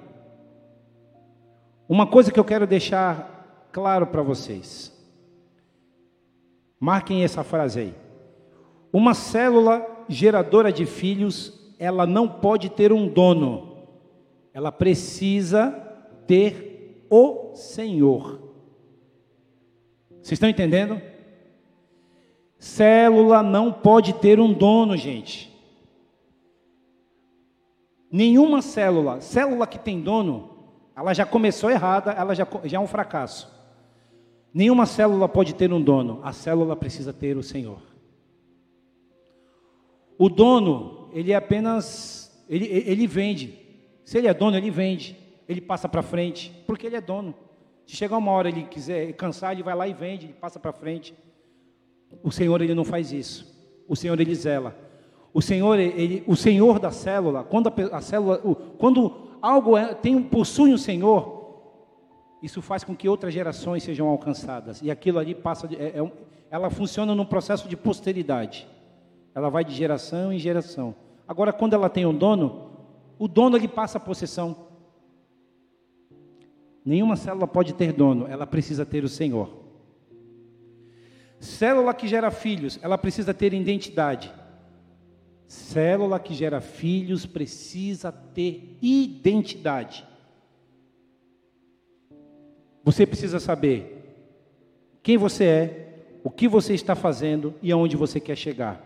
Uma 1.89 2.07
coisa 2.07 2.33
que 2.33 2.41
eu 2.41 2.45
quero 2.45 2.67
deixar 2.67 3.69
claro 3.73 4.07
para 4.07 4.23
vocês. 4.23 4.93
Marquem 6.81 7.25
essa 7.25 7.43
frase 7.43 7.81
aí. 7.81 7.95
Uma 8.93 9.15
célula 9.15 9.87
geradora 10.09 10.73
de 10.73 10.87
filhos, 10.87 11.75
ela 11.79 12.07
não 12.07 12.29
pode 12.29 12.71
ter 12.71 12.93
um 12.93 13.09
dono. 13.09 13.87
Ela 14.53 14.71
precisa 14.71 15.71
ter 16.27 17.07
o 17.11 17.55
Senhor. 17.55 18.41
Vocês 20.23 20.33
estão 20.33 20.49
entendendo? 20.49 21.01
Célula 22.59 23.43
não 23.43 23.73
pode 23.73 24.15
ter 24.15 24.41
um 24.41 24.53
dono, 24.53 24.97
gente. 24.97 25.53
Nenhuma 28.11 28.63
célula, 28.63 29.21
célula 29.21 29.67
que 29.67 29.79
tem 29.79 30.01
dono, 30.01 30.54
ela 30.97 31.13
já 31.13 31.27
começou 31.27 31.71
errada, 31.71 32.13
ela 32.13 32.35
já, 32.35 32.47
já 32.65 32.79
é 32.79 32.81
um 32.81 32.87
fracasso. 32.87 33.53
Nenhuma 34.53 34.87
célula 34.87 35.29
pode 35.29 35.55
ter 35.55 35.73
um 35.73 35.83
dono, 35.83 36.21
a 36.23 36.33
célula 36.33 36.77
precisa 36.77 37.13
ter 37.13 37.37
o 37.37 37.43
Senhor. 37.43 37.83
O 40.17 40.29
dono, 40.29 41.09
ele 41.13 41.33
é 41.33 41.35
apenas, 41.35 42.45
ele, 42.49 42.67
ele 42.67 43.07
vende. 43.07 43.59
Se 44.05 44.19
ele 44.19 44.29
é 44.29 44.35
dono, 44.35 44.57
ele 44.57 44.71
vende. 44.71 45.17
Ele 45.49 45.61
passa 45.61 45.89
para 45.89 46.03
frente, 46.03 46.53
porque 46.67 46.87
ele 46.87 46.97
é 46.97 47.01
dono. 47.01 47.35
Se 47.85 47.97
chegar 47.97 48.17
uma 48.17 48.31
hora 48.31 48.49
ele 48.49 48.63
quiser 48.63 49.13
cansar, 49.15 49.53
ele 49.53 49.63
vai 49.63 49.75
lá 49.75 49.89
e 49.89 49.93
vende, 49.93 50.27
ele 50.27 50.35
passa 50.35 50.59
para 50.59 50.73
frente. 50.73 51.15
O 52.23 52.31
Senhor, 52.31 52.63
ele 52.63 52.75
não 52.75 52.85
faz 52.85 53.13
isso. 53.13 53.53
O 53.89 53.97
Senhor, 53.97 54.19
ele 54.21 54.35
zela. 54.35 54.75
O 55.33 55.43
Senhor, 55.43 55.79
ele, 55.79 56.23
o 56.29 56.37
Senhor 56.37 56.79
da 56.79 56.93
célula, 56.93 57.43
quando 57.43 57.69
a, 57.69 57.97
a 57.97 58.01
célula, 58.01 58.39
quando 58.79 59.24
algo 59.45 59.77
é, 59.77 59.93
tem, 59.93 60.23
possui 60.23 60.73
um 60.73 60.79
Senhor, 60.79 61.45
isso 62.43 62.63
faz 62.63 62.83
com 62.83 62.97
que 62.97 63.09
outras 63.09 63.35
gerações 63.35 63.83
sejam 63.83 64.09
alcançadas. 64.09 64.81
E 64.81 64.91
aquilo 64.91 65.19
ali 65.19 65.35
passa, 65.35 65.69
é, 65.75 66.01
é, 66.01 66.13
ela 66.51 66.71
funciona 66.71 67.15
num 67.15 67.27
processo 67.27 67.69
de 67.69 67.77
posteridade. 67.77 68.67
Ela 69.35 69.51
vai 69.51 69.63
de 69.63 69.75
geração 69.75 70.33
em 70.33 70.39
geração. 70.39 70.95
Agora, 71.29 71.53
quando 71.53 71.75
ela 71.75 71.91
tem 71.91 72.07
um 72.07 72.15
dono, 72.15 72.71
o 73.19 73.29
dono 73.29 73.59
lhe 73.59 73.69
passa 73.69 73.99
a 73.99 74.01
possessão. 74.01 74.57
Nenhuma 76.85 77.17
célula 77.17 77.47
pode 77.47 77.75
ter 77.75 77.93
dono, 77.93 78.27
ela 78.27 78.47
precisa 78.47 78.87
ter 78.87 79.05
o 79.05 79.09
Senhor. 79.09 79.63
Célula 81.39 81.93
que 81.93 82.09
gera 82.09 82.31
filhos, 82.31 82.79
ela 82.83 82.97
precisa 82.97 83.35
ter 83.35 83.53
identidade. 83.53 84.33
Célula 85.47 86.19
que 86.19 86.35
gera 86.35 86.61
filhos 86.61 87.27
precisa 87.27 88.11
ter 88.11 88.77
identidade. 88.81 90.07
Você 92.83 93.07
precisa 93.07 93.41
saber 93.41 93.95
quem 95.03 95.17
você 95.17 95.45
é, 95.45 96.05
o 96.23 96.31
que 96.31 96.49
você 96.49 96.75
está 96.75 96.95
fazendo 96.95 97.55
e 97.63 97.71
aonde 97.71 97.97
você 97.97 98.19
quer 98.19 98.37
chegar. 98.37 98.81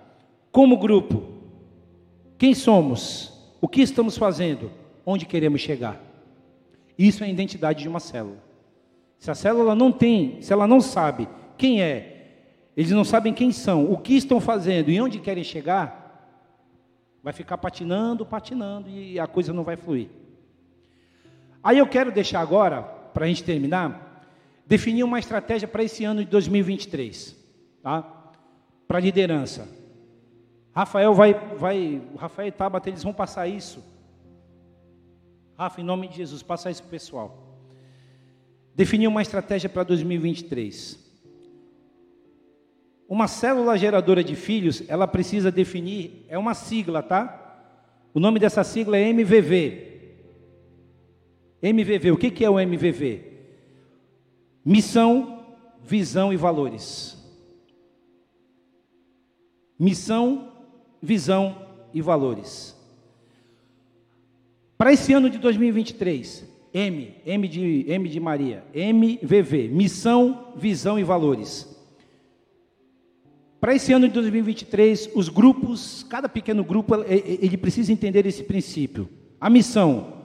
Como 0.50 0.76
grupo, 0.76 1.22
quem 2.36 2.54
somos, 2.54 3.32
o 3.60 3.68
que 3.68 3.80
estamos 3.80 4.16
fazendo, 4.16 4.70
onde 5.06 5.26
queremos 5.26 5.60
chegar. 5.60 6.00
Isso 6.98 7.22
é 7.22 7.26
a 7.26 7.30
identidade 7.30 7.82
de 7.82 7.88
uma 7.88 8.00
célula. 8.00 8.42
Se 9.18 9.30
a 9.30 9.34
célula 9.34 9.74
não 9.74 9.90
tem, 9.90 10.40
se 10.42 10.52
ela 10.52 10.66
não 10.66 10.80
sabe 10.80 11.28
quem 11.56 11.82
é, 11.82 12.18
eles 12.76 12.92
não 12.92 13.04
sabem 13.04 13.34
quem 13.34 13.50
são, 13.50 13.90
o 13.90 13.98
que 13.98 14.16
estão 14.16 14.40
fazendo 14.40 14.90
e 14.90 15.00
onde 15.00 15.18
querem 15.18 15.42
chegar, 15.42 16.07
vai 17.22 17.32
ficar 17.32 17.58
patinando, 17.58 18.24
patinando 18.24 18.88
e 18.88 19.18
a 19.18 19.26
coisa 19.26 19.52
não 19.52 19.64
vai 19.64 19.76
fluir. 19.76 20.08
Aí 21.62 21.78
eu 21.78 21.86
quero 21.86 22.12
deixar 22.12 22.40
agora, 22.40 22.82
para 22.82 23.24
a 23.24 23.28
gente 23.28 23.44
terminar, 23.44 24.24
definir 24.66 25.02
uma 25.02 25.18
estratégia 25.18 25.66
para 25.66 25.82
esse 25.82 26.04
ano 26.04 26.24
de 26.24 26.30
2023, 26.30 27.36
tá? 27.82 28.02
Para 28.86 29.00
liderança. 29.00 29.68
Rafael 30.74 31.12
vai, 31.12 31.34
vai, 31.34 32.02
Rafael 32.16 32.48
e 32.48 32.52
Tabata, 32.52 32.88
eles 32.88 33.02
vão 33.02 33.12
passar 33.12 33.48
isso. 33.48 33.84
Rafa, 35.58 35.80
em 35.80 35.84
nome 35.84 36.06
de 36.06 36.16
Jesus, 36.16 36.42
passar 36.42 36.70
isso 36.70 36.82
para 36.82 36.88
o 36.88 36.90
pessoal. 36.90 37.58
Definir 38.76 39.08
uma 39.08 39.22
estratégia 39.22 39.68
para 39.68 39.82
2023. 39.82 41.07
Uma 43.08 43.26
célula 43.26 43.78
geradora 43.78 44.22
de 44.22 44.36
filhos, 44.36 44.82
ela 44.86 45.08
precisa 45.08 45.50
definir, 45.50 46.26
é 46.28 46.36
uma 46.36 46.52
sigla, 46.52 47.02
tá? 47.02 47.46
O 48.12 48.20
nome 48.20 48.38
dessa 48.38 48.62
sigla 48.62 48.98
é 48.98 49.08
MVV. 49.08 49.86
MVV, 51.62 52.10
o 52.12 52.18
que, 52.18 52.44
é 52.44 52.50
o 52.50 52.60
MVV? 52.60 53.22
Missão, 54.62 55.46
visão 55.82 56.32
e 56.32 56.36
valores. 56.36 57.16
Missão, 59.78 60.52
visão 61.00 61.66
e 61.94 62.02
valores. 62.02 62.76
Para 64.76 64.92
esse 64.92 65.14
ano 65.14 65.30
de 65.30 65.38
2023, 65.38 66.46
M, 66.74 67.14
M 67.24 67.48
de, 67.48 67.86
M 67.88 68.08
de 68.08 68.20
Maria, 68.20 68.64
MVV, 68.74 69.68
missão, 69.68 70.52
visão 70.56 70.98
e 70.98 71.04
valores. 71.04 71.77
Para 73.60 73.74
esse 73.74 73.92
ano 73.92 74.06
de 74.06 74.14
2023, 74.14 75.10
os 75.14 75.28
grupos, 75.28 76.04
cada 76.08 76.28
pequeno 76.28 76.62
grupo, 76.62 76.94
ele 77.04 77.56
precisa 77.56 77.92
entender 77.92 78.24
esse 78.24 78.44
princípio. 78.44 79.08
A 79.40 79.50
missão, 79.50 80.18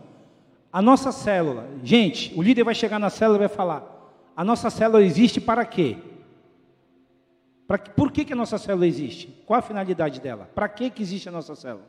a 0.72 0.82
nossa 0.82 1.12
célula, 1.12 1.68
gente, 1.84 2.32
o 2.36 2.42
líder 2.42 2.64
vai 2.64 2.76
chegar 2.76 3.00
na 3.00 3.10
célula 3.10 3.38
e 3.38 3.48
vai 3.48 3.48
falar: 3.48 3.84
a 4.36 4.44
nossa 4.44 4.70
célula 4.70 5.04
existe 5.04 5.42
para 5.42 5.66
quê? 5.66 5.98
Pra, 7.68 7.78
por 7.78 8.12
que, 8.12 8.26
que 8.26 8.34
a 8.34 8.36
nossa 8.36 8.58
célula 8.58 8.86
existe? 8.86 9.28
Qual 9.46 9.58
a 9.58 9.64
finalidade 9.64 10.20
dela? 10.20 10.50
Para 10.54 10.70
que, 10.70 10.90
que 10.90 11.02
existe 11.02 11.30
a 11.30 11.32
nossa 11.32 11.56
célula? 11.56 11.88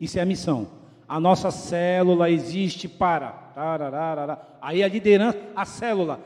Isso 0.00 0.18
é 0.18 0.22
a 0.22 0.26
missão. 0.26 0.68
A 1.06 1.20
nossa 1.20 1.50
célula 1.50 2.30
existe 2.30 2.88
para. 2.88 3.52
Aí 4.60 4.82
a 4.82 4.88
liderança, 4.88 5.38
a 5.54 5.64
célula, 5.64 6.18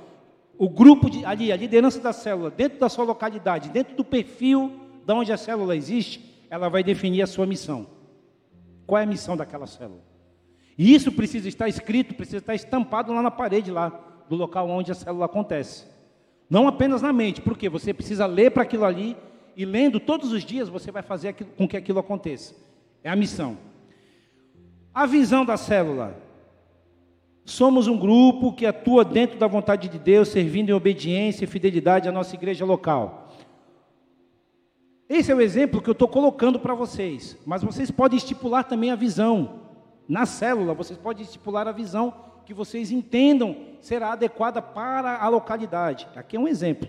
o 0.59 0.68
grupo 0.68 1.11
de, 1.11 1.24
ali, 1.24 1.52
a 1.52 1.57
liderança 1.57 2.00
da 2.00 2.12
célula, 2.12 2.50
dentro 2.50 2.78
da 2.78 2.88
sua 2.88 3.04
localidade, 3.04 3.68
dentro 3.68 3.96
do 3.96 4.04
perfil 4.04 4.72
de 5.04 5.12
onde 5.12 5.32
a 5.32 5.36
célula 5.36 5.76
existe, 5.76 6.46
ela 6.48 6.68
vai 6.68 6.82
definir 6.82 7.22
a 7.22 7.26
sua 7.26 7.46
missão. 7.46 7.86
Qual 8.86 8.98
é 8.98 9.02
a 9.02 9.07
missão 9.07 9.36
daquela 9.36 9.66
célula? 9.66 10.00
E 10.78 10.94
isso 10.94 11.11
precisa 11.12 11.48
estar 11.48 11.68
escrito, 11.68 12.14
precisa 12.14 12.38
estar 12.38 12.54
estampado 12.54 13.12
lá 13.12 13.22
na 13.22 13.30
parede 13.30 13.70
lá 13.70 14.24
do 14.28 14.36
local 14.36 14.68
onde 14.68 14.92
a 14.92 14.94
célula 14.94 15.26
acontece. 15.26 15.86
Não 16.48 16.68
apenas 16.68 17.02
na 17.02 17.12
mente, 17.12 17.40
porque 17.40 17.68
você 17.68 17.92
precisa 17.92 18.26
ler 18.26 18.50
para 18.50 18.62
aquilo 18.62 18.84
ali 18.84 19.16
e 19.57 19.64
lendo 19.64 19.98
todos 19.98 20.32
os 20.32 20.44
dias 20.44 20.68
você 20.68 20.92
vai 20.92 21.02
fazer 21.02 21.28
aquilo, 21.28 21.50
com 21.50 21.66
que 21.66 21.76
aquilo 21.76 21.98
aconteça. 21.98 22.54
É 23.02 23.11
a 23.11 23.16
missão. 23.16 23.57
A 24.94 25.07
visão 25.07 25.44
da 25.44 25.57
célula. 25.57 26.26
Somos 27.47 27.86
um 27.86 27.97
grupo 27.97 28.53
que 28.53 28.66
atua 28.66 29.05
dentro 29.05 29.38
da 29.38 29.47
vontade 29.47 29.88
de 29.88 30.01
Deus, 30.01 30.28
servindo 30.28 30.70
em 30.70 30.72
obediência 30.72 31.44
e 31.44 31.47
fidelidade 31.47 32.09
à 32.09 32.12
nossa 32.12 32.34
igreja 32.34 32.64
local. 32.64 33.32
Esse 35.09 35.30
é 35.30 35.34
o 35.34 35.40
exemplo 35.40 35.80
que 35.80 35.88
eu 35.88 35.92
estou 35.92 36.09
colocando 36.09 36.59
para 36.59 36.74
vocês, 36.74 37.38
mas 37.47 37.62
vocês 37.62 37.88
podem 37.88 38.16
estipular 38.16 38.64
também 38.64 38.90
a 38.90 38.97
visão. 38.97 39.61
Na 40.09 40.26
célula, 40.26 40.74
vocês 40.74 40.99
podem 40.99 41.22
estipular 41.22 41.68
a 41.68 41.72
visão 41.72 42.12
que 42.44 42.53
vocês 42.53 42.90
entendam 42.90 43.57
será 43.80 44.12
adequada 44.12 44.61
para 44.61 45.16
a 45.16 45.28
localidade. 45.28 46.09
Aqui 46.16 46.36
é 46.36 46.40
um 46.40 46.49
exemplo. 46.49 46.88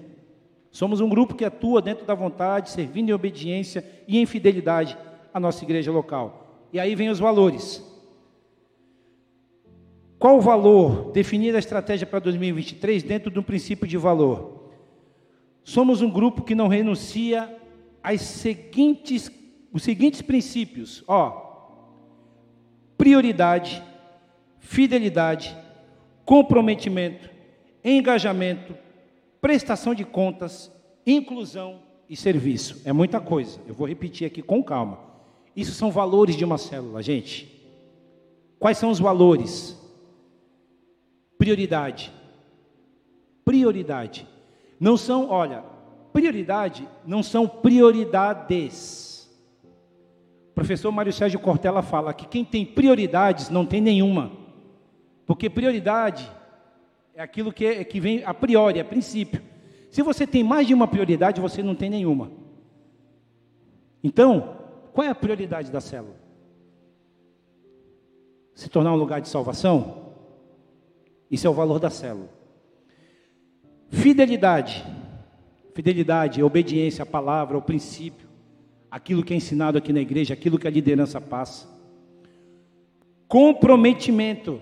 Somos 0.72 1.00
um 1.00 1.08
grupo 1.08 1.36
que 1.36 1.46
atua 1.46 1.84
dentro 1.84 2.04
da 2.04 2.16
vontade, 2.16 2.72
servindo 2.72 3.10
em 3.10 3.14
obediência 3.14 3.86
e 4.08 4.18
em 4.18 4.26
fidelidade 4.26 4.98
à 5.32 5.40
nossa 5.40 5.64
igreja 5.64 5.92
local. 5.92 6.68
E 6.74 6.80
aí 6.80 6.96
vem 6.96 7.10
os 7.10 7.20
valores. 7.20 7.87
Qual 10.20 10.38
o 10.38 10.42
valor? 10.42 11.12
Definir 11.12 11.56
a 11.56 11.60
estratégia 11.60 12.08
para 12.08 12.20
2023 12.20 13.04
dentro 13.04 13.30
de 13.30 13.40
um 13.40 13.44
princípio 13.44 13.88
de 13.88 13.98
valor. 13.98 14.72
Somos 15.64 16.02
um 16.02 16.10
grupo 16.10 16.44
que 16.44 16.56
não 16.56 16.68
renuncia 16.68 17.56
às 18.02 18.22
seguintes, 18.22 19.32
os 19.72 19.84
seguintes 19.84 20.22
princípios. 20.22 21.04
Ó, 21.08 21.46
prioridade, 22.98 23.84
fidelidade, 24.60 25.56
comprometimento, 26.26 27.30
engajamento, 27.84 28.76
prestação 29.40 29.94
de 29.94 30.04
contas, 30.04 30.72
inclusão 31.06 31.82
e 32.10 32.16
serviço. 32.16 32.82
É 32.86 32.92
muita 32.92 33.20
coisa. 33.20 33.60
Eu 33.68 33.74
vou 33.74 33.88
repetir 33.88 34.26
aqui 34.26 34.42
com 34.42 34.64
calma. 34.64 35.00
Isso 35.56 35.74
são 35.74 35.92
valores 35.92 36.36
de 36.36 36.44
uma 36.44 36.58
célula, 36.58 37.04
gente. 37.04 37.56
Quais 38.60 38.78
são 38.78 38.90
os 38.90 39.00
valores? 39.00 39.77
Prioridade. 41.38 42.12
Prioridade. 43.46 44.28
Não 44.80 44.98
são, 44.98 45.30
olha, 45.30 45.64
prioridade 46.12 46.88
não 47.06 47.22
são 47.22 47.48
prioridades. 47.48 49.30
O 50.52 50.54
professor 50.54 50.92
Mário 50.92 51.14
Sérgio 51.14 51.40
Cortella 51.40 51.82
fala 51.82 52.14
que 52.14 52.28
quem 52.28 52.44
tem 52.44 52.66
prioridades 52.66 53.50
não 53.50 53.66
tem 53.66 53.80
nenhuma. 53.80 54.32
Porque 55.26 55.50
prioridade 55.50 56.32
é 57.14 57.22
aquilo 57.22 57.52
que, 57.52 57.66
é, 57.66 57.84
que 57.84 58.00
vem 58.00 58.24
a 58.24 58.34
priori, 58.34 58.80
a 58.80 58.86
princípio. 58.86 59.42
Se 59.90 60.02
você 60.02 60.26
tem 60.26 60.44
mais 60.44 60.68
de 60.68 60.74
uma 60.74 60.88
prioridade, 60.88 61.42
você 61.42 61.62
não 61.62 61.76
tem 61.76 61.90
nenhuma. 61.90 62.32
Então, 64.04 64.58
qual 64.94 65.06
é 65.06 65.10
a 65.10 65.16
prioridade 65.16 65.72
da 65.72 65.82
célula? 65.82 66.16
Se 68.54 68.70
tornar 68.70 68.94
um 68.94 68.98
lugar 68.98 69.22
de 69.22 69.28
salvação? 69.28 70.07
Isso 71.30 71.46
é 71.48 71.50
o 71.50 71.54
valor 71.54 71.80
da 71.80 71.90
célula. 71.90 72.30
Fidelidade. 73.90 74.86
Fidelidade, 75.74 76.42
obediência 76.42 77.04
à 77.04 77.06
palavra, 77.06 77.56
ao 77.56 77.62
princípio, 77.62 78.28
aquilo 78.90 79.24
que 79.24 79.34
é 79.34 79.38
ensinado 79.38 79.78
aqui 79.78 79.94
na 79.94 80.00
igreja, 80.00 80.34
aquilo 80.34 80.58
que 80.58 80.68
a 80.68 80.72
liderança 80.72 81.22
passa. 81.22 81.68
Comprometimento. 83.28 84.60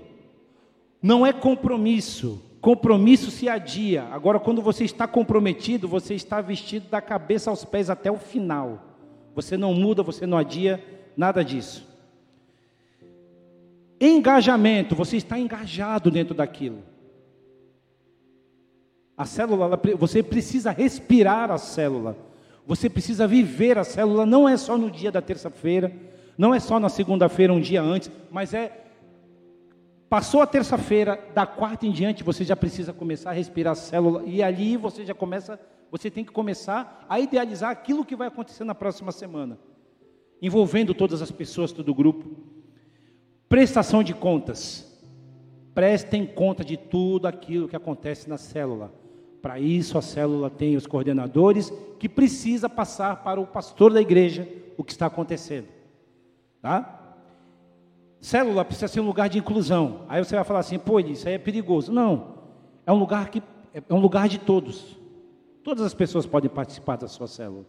Não 1.01 1.25
é 1.25 1.31
compromisso. 1.31 2.41
Compromisso 2.59 3.29
se 3.29 3.47
adia. 3.47 4.03
Agora, 4.11 4.39
quando 4.39 4.61
você 4.61 4.83
está 4.83 5.07
comprometido, 5.07 5.87
você 5.87 6.15
está 6.15 6.41
vestido 6.41 6.89
da 6.89 6.99
cabeça 6.99 7.49
aos 7.49 7.63
pés 7.63 7.89
até 7.89 8.11
o 8.11 8.17
final. 8.17 8.81
Você 9.35 9.55
não 9.55 9.73
muda, 9.73 10.01
você 10.01 10.25
não 10.25 10.37
adia, 10.37 10.83
nada 11.15 11.43
disso. 11.43 11.84
Engajamento, 13.99 14.95
você 14.95 15.17
está 15.17 15.39
engajado 15.39 16.11
dentro 16.11 16.33
daquilo. 16.33 16.83
A 19.17 19.25
célula, 19.25 19.65
ela, 19.65 19.81
você 19.97 20.21
precisa 20.21 20.71
respirar 20.71 21.49
a 21.49 21.57
célula. 21.57 22.17
Você 22.67 22.89
precisa 22.89 23.27
viver 23.27 23.77
a 23.77 23.83
célula, 23.83 24.25
não 24.25 24.49
é 24.49 24.57
só 24.57 24.77
no 24.77 24.89
dia 24.89 25.11
da 25.11 25.21
terça-feira, 25.21 25.91
não 26.37 26.53
é 26.53 26.59
só 26.59 26.79
na 26.79 26.89
segunda-feira, 26.89 27.53
um 27.53 27.61
dia 27.61 27.81
antes, 27.81 28.11
mas 28.31 28.53
é 28.53 28.85
Passou 30.07 30.41
a 30.41 30.47
terça-feira, 30.47 31.19
da 31.33 31.45
quarta 31.45 31.85
em 31.85 31.91
diante, 31.91 32.23
você 32.23 32.43
já 32.43 32.55
precisa 32.55 32.93
começar 32.93 33.31
a 33.31 33.33
respirar 33.33 33.73
a 33.73 33.75
célula, 33.75 34.23
e 34.25 34.41
ali 34.41 34.77
você 34.77 35.03
já 35.03 35.15
começa, 35.15 35.59
você 35.91 36.11
tem 36.11 36.23
que 36.23 36.31
começar 36.31 37.05
a 37.09 37.19
idealizar 37.19 37.71
aquilo 37.71 38.05
que 38.05 38.15
vai 38.15 38.27
acontecer 38.27 38.63
na 38.63 38.75
próxima 38.75 39.11
semana. 39.11 39.57
envolvendo 40.41 40.93
todas 40.93 41.21
as 41.21 41.31
pessoas, 41.31 41.71
todo 41.71 41.89
o 41.89 41.95
grupo. 41.95 42.54
Prestação 43.47 44.03
de 44.03 44.13
contas. 44.13 44.85
Prestem 45.73 46.25
conta 46.25 46.63
de 46.63 46.77
tudo 46.77 47.27
aquilo 47.27 47.67
que 47.67 47.75
acontece 47.75 48.29
na 48.29 48.37
célula. 48.37 48.91
Para 49.41 49.59
isso, 49.59 49.97
a 49.97 50.01
célula 50.01 50.49
tem 50.49 50.75
os 50.75 50.87
coordenadores 50.87 51.71
que 51.99 52.09
precisa 52.09 52.67
passar 52.67 53.23
para 53.23 53.39
o 53.39 53.45
pastor 53.45 53.93
da 53.93 54.01
igreja 54.01 54.47
o 54.77 54.83
que 54.83 54.91
está 54.91 55.05
acontecendo. 55.05 55.67
Tá? 56.61 57.17
Célula 58.19 58.65
precisa 58.65 58.87
ser 58.87 59.01
um 59.01 59.05
lugar 59.05 59.29
de 59.29 59.37
inclusão. 59.37 60.01
Aí 60.09 60.23
você 60.23 60.35
vai 60.35 60.43
falar 60.43 60.61
assim, 60.61 60.79
pô, 60.79 60.99
isso 60.99 61.27
aí 61.27 61.35
é 61.35 61.37
perigoso. 61.37 61.91
Não. 61.91 62.35
É 62.85 62.91
um 62.91 62.97
lugar 62.97 63.29
que 63.29 63.43
é 63.73 63.93
um 63.93 63.99
lugar 63.99 64.27
de 64.27 64.39
todos. 64.39 64.97
Todas 65.63 65.83
as 65.83 65.93
pessoas 65.93 66.25
podem 66.25 66.49
participar 66.49 66.95
da 66.95 67.07
sua 67.07 67.27
célula. 67.27 67.65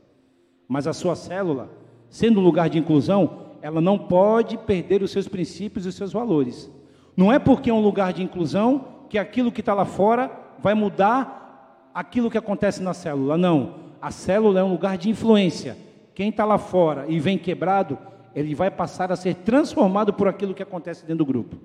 Mas 0.66 0.86
a 0.86 0.92
sua 0.92 1.14
célula, 1.14 1.68
sendo 2.08 2.40
um 2.40 2.42
lugar 2.42 2.70
de 2.70 2.78
inclusão, 2.78 3.45
ela 3.62 3.80
não 3.80 3.98
pode 3.98 4.56
perder 4.58 5.02
os 5.02 5.10
seus 5.10 5.28
princípios 5.28 5.86
e 5.86 5.88
os 5.88 5.94
seus 5.94 6.12
valores. 6.12 6.70
Não 7.16 7.32
é 7.32 7.38
porque 7.38 7.70
é 7.70 7.74
um 7.74 7.80
lugar 7.80 8.12
de 8.12 8.22
inclusão 8.22 8.84
que 9.08 9.18
aquilo 9.18 9.52
que 9.52 9.60
está 9.60 9.72
lá 9.72 9.84
fora 9.84 10.30
vai 10.58 10.74
mudar 10.74 11.90
aquilo 11.94 12.30
que 12.30 12.38
acontece 12.38 12.82
na 12.82 12.92
célula. 12.92 13.38
Não. 13.38 13.86
A 14.00 14.10
célula 14.10 14.60
é 14.60 14.64
um 14.64 14.70
lugar 14.70 14.98
de 14.98 15.08
influência. 15.08 15.76
Quem 16.14 16.28
está 16.28 16.44
lá 16.44 16.58
fora 16.58 17.06
e 17.08 17.18
vem 17.18 17.38
quebrado, 17.38 17.98
ele 18.34 18.54
vai 18.54 18.70
passar 18.70 19.10
a 19.10 19.16
ser 19.16 19.34
transformado 19.36 20.12
por 20.12 20.28
aquilo 20.28 20.54
que 20.54 20.62
acontece 20.62 21.02
dentro 21.02 21.24
do 21.24 21.26
grupo. 21.26 21.56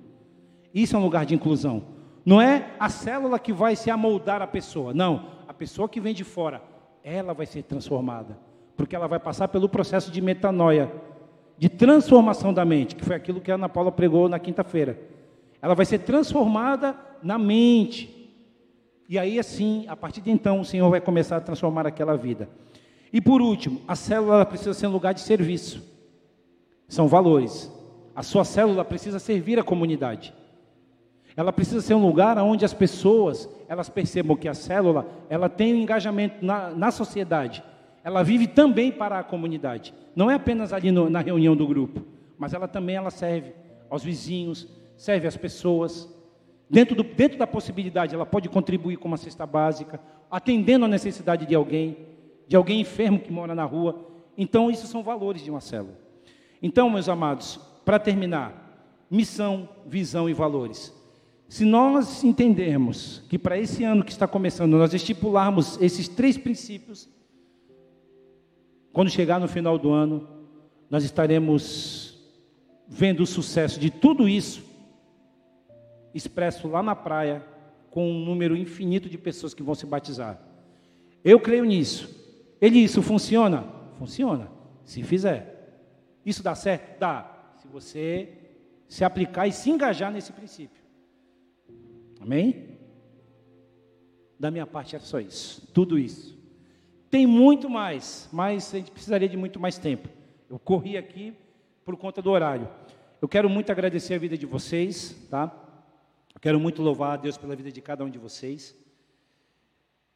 Isso 0.74 0.96
é 0.96 0.98
um 0.98 1.02
lugar 1.02 1.26
de 1.26 1.34
inclusão. 1.34 1.82
Não 2.24 2.40
é 2.40 2.70
a 2.78 2.88
célula 2.88 3.38
que 3.38 3.52
vai 3.52 3.76
se 3.76 3.90
amoldar 3.90 4.40
a 4.40 4.46
pessoa. 4.46 4.94
Não. 4.94 5.26
A 5.46 5.52
pessoa 5.52 5.88
que 5.88 6.00
vem 6.00 6.14
de 6.14 6.24
fora, 6.24 6.62
ela 7.04 7.34
vai 7.34 7.46
ser 7.46 7.62
transformada. 7.62 8.38
Porque 8.76 8.96
ela 8.96 9.06
vai 9.06 9.18
passar 9.18 9.48
pelo 9.48 9.68
processo 9.68 10.10
de 10.10 10.20
metanoia, 10.22 10.90
de 11.58 11.68
transformação 11.68 12.52
da 12.52 12.64
mente, 12.64 12.96
que 12.96 13.04
foi 13.04 13.16
aquilo 13.16 13.40
que 13.40 13.50
a 13.50 13.54
Ana 13.54 13.68
Paula 13.68 13.92
pregou 13.92 14.28
na 14.28 14.38
quinta-feira. 14.38 14.98
Ela 15.60 15.74
vai 15.74 15.86
ser 15.86 15.98
transformada 16.00 16.96
na 17.22 17.38
mente. 17.38 18.30
E 19.08 19.18
aí, 19.18 19.38
assim, 19.38 19.84
a 19.88 19.96
partir 19.96 20.20
de 20.20 20.30
então, 20.30 20.60
o 20.60 20.64
Senhor 20.64 20.90
vai 20.90 21.00
começar 21.00 21.36
a 21.36 21.40
transformar 21.40 21.86
aquela 21.86 22.16
vida. 22.16 22.48
E 23.12 23.20
por 23.20 23.40
último, 23.40 23.80
a 23.86 23.94
célula 23.94 24.44
precisa 24.44 24.74
ser 24.74 24.86
um 24.86 24.92
lugar 24.92 25.14
de 25.14 25.20
serviço 25.20 25.92
são 26.92 27.08
valores. 27.08 27.72
A 28.14 28.22
sua 28.22 28.44
célula 28.44 28.84
precisa 28.84 29.18
servir 29.18 29.58
a 29.58 29.64
comunidade. 29.64 30.34
Ela 31.34 31.50
precisa 31.50 31.80
ser 31.80 31.94
um 31.94 32.06
lugar 32.06 32.36
onde 32.36 32.66
as 32.66 32.74
pessoas 32.74 33.48
elas 33.66 33.88
percebam 33.88 34.36
que 34.36 34.46
a 34.46 34.52
célula 34.52 35.06
ela 35.30 35.48
tem 35.48 35.72
um 35.72 35.78
engajamento 35.78 36.44
na, 36.44 36.68
na 36.68 36.90
sociedade. 36.90 37.64
Ela 38.04 38.22
vive 38.22 38.46
também 38.46 38.90
para 38.90 39.18
a 39.18 39.24
comunidade. 39.24 39.94
Não 40.14 40.30
é 40.30 40.34
apenas 40.34 40.72
ali 40.72 40.90
no, 40.90 41.08
na 41.08 41.20
reunião 41.20 41.54
do 41.54 41.66
grupo, 41.66 42.02
mas 42.36 42.52
ela 42.52 42.66
também 42.66 42.96
ela 42.96 43.10
serve 43.10 43.52
aos 43.88 44.02
vizinhos, 44.02 44.68
serve 44.96 45.26
às 45.26 45.36
pessoas. 45.36 46.08
Dentro, 46.68 46.94
do, 46.94 47.04
dentro 47.04 47.38
da 47.38 47.46
possibilidade, 47.46 48.14
ela 48.14 48.26
pode 48.26 48.48
contribuir 48.48 48.96
com 48.96 49.08
uma 49.08 49.16
cesta 49.16 49.46
básica, 49.46 50.00
atendendo 50.30 50.84
a 50.84 50.88
necessidade 50.88 51.46
de 51.46 51.54
alguém, 51.54 51.96
de 52.48 52.56
alguém 52.56 52.80
enfermo 52.80 53.20
que 53.20 53.32
mora 53.32 53.54
na 53.54 53.64
rua. 53.64 54.08
Então, 54.36 54.70
isso 54.70 54.86
são 54.86 55.02
valores 55.02 55.42
de 55.42 55.50
uma 55.50 55.60
célula. 55.60 55.98
Então, 56.62 56.88
meus 56.88 57.08
amados, 57.08 57.60
para 57.84 57.98
terminar, 57.98 59.06
missão, 59.10 59.68
visão 59.86 60.28
e 60.28 60.32
valores. 60.32 60.92
Se 61.48 61.66
nós 61.66 62.24
entendermos 62.24 63.22
que 63.28 63.38
para 63.38 63.58
esse 63.58 63.84
ano 63.84 64.02
que 64.02 64.10
está 64.10 64.26
começando, 64.26 64.72
nós 64.72 64.94
estipularmos 64.94 65.78
esses 65.82 66.08
três 66.08 66.38
princípios, 66.38 67.10
quando 68.92 69.10
chegar 69.10 69.40
no 69.40 69.48
final 69.48 69.78
do 69.78 69.90
ano, 69.90 70.28
nós 70.90 71.04
estaremos 71.04 72.18
vendo 72.86 73.22
o 73.22 73.26
sucesso 73.26 73.80
de 73.80 73.90
tudo 73.90 74.28
isso 74.28 74.72
expresso 76.14 76.68
lá 76.68 76.82
na 76.82 76.94
praia, 76.94 77.44
com 77.90 78.10
um 78.10 78.24
número 78.24 78.56
infinito 78.56 79.08
de 79.08 79.18
pessoas 79.18 79.54
que 79.54 79.62
vão 79.62 79.74
se 79.74 79.86
batizar. 79.86 80.40
Eu 81.24 81.38
creio 81.38 81.64
nisso. 81.64 82.08
Ele 82.60 82.78
isso 82.78 83.02
funciona? 83.02 83.66
Funciona, 83.98 84.50
se 84.84 85.02
fizer. 85.02 85.80
Isso 86.24 86.42
dá 86.42 86.54
certo? 86.54 86.98
Dá. 86.98 87.54
Se 87.58 87.68
você 87.68 88.28
se 88.88 89.04
aplicar 89.04 89.46
e 89.46 89.52
se 89.52 89.70
engajar 89.70 90.12
nesse 90.12 90.32
princípio. 90.32 90.82
Amém? 92.20 92.78
Da 94.38 94.50
minha 94.50 94.66
parte 94.66 94.94
era 94.94 95.04
só 95.04 95.20
isso. 95.20 95.66
Tudo 95.72 95.98
isso. 95.98 96.38
Tem 97.12 97.26
muito 97.26 97.68
mais, 97.68 98.26
mas 98.32 98.74
a 98.74 98.78
gente 98.78 98.90
precisaria 98.90 99.28
de 99.28 99.36
muito 99.36 99.60
mais 99.60 99.76
tempo. 99.76 100.08
Eu 100.48 100.58
corri 100.58 100.96
aqui 100.96 101.34
por 101.84 101.94
conta 101.94 102.22
do 102.22 102.30
horário. 102.30 102.66
Eu 103.20 103.28
quero 103.28 103.50
muito 103.50 103.70
agradecer 103.70 104.14
a 104.14 104.18
vida 104.18 104.38
de 104.38 104.46
vocês, 104.46 105.14
tá? 105.28 105.54
Eu 106.34 106.40
quero 106.40 106.58
muito 106.58 106.80
louvar 106.80 107.12
a 107.12 107.16
Deus 107.18 107.36
pela 107.36 107.54
vida 107.54 107.70
de 107.70 107.82
cada 107.82 108.02
um 108.02 108.08
de 108.08 108.18
vocês. 108.18 108.74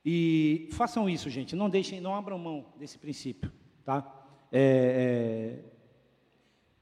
E 0.03 0.71
façam 0.73 1.07
isso, 1.07 1.29
gente. 1.29 1.55
Não 1.55 1.69
deixem, 1.69 2.01
não 2.01 2.15
abram 2.15 2.39
mão 2.39 2.65
desse 2.79 2.97
princípio, 2.97 3.53
tá? 3.85 3.99
É, 4.51 5.61
é, 5.61 5.65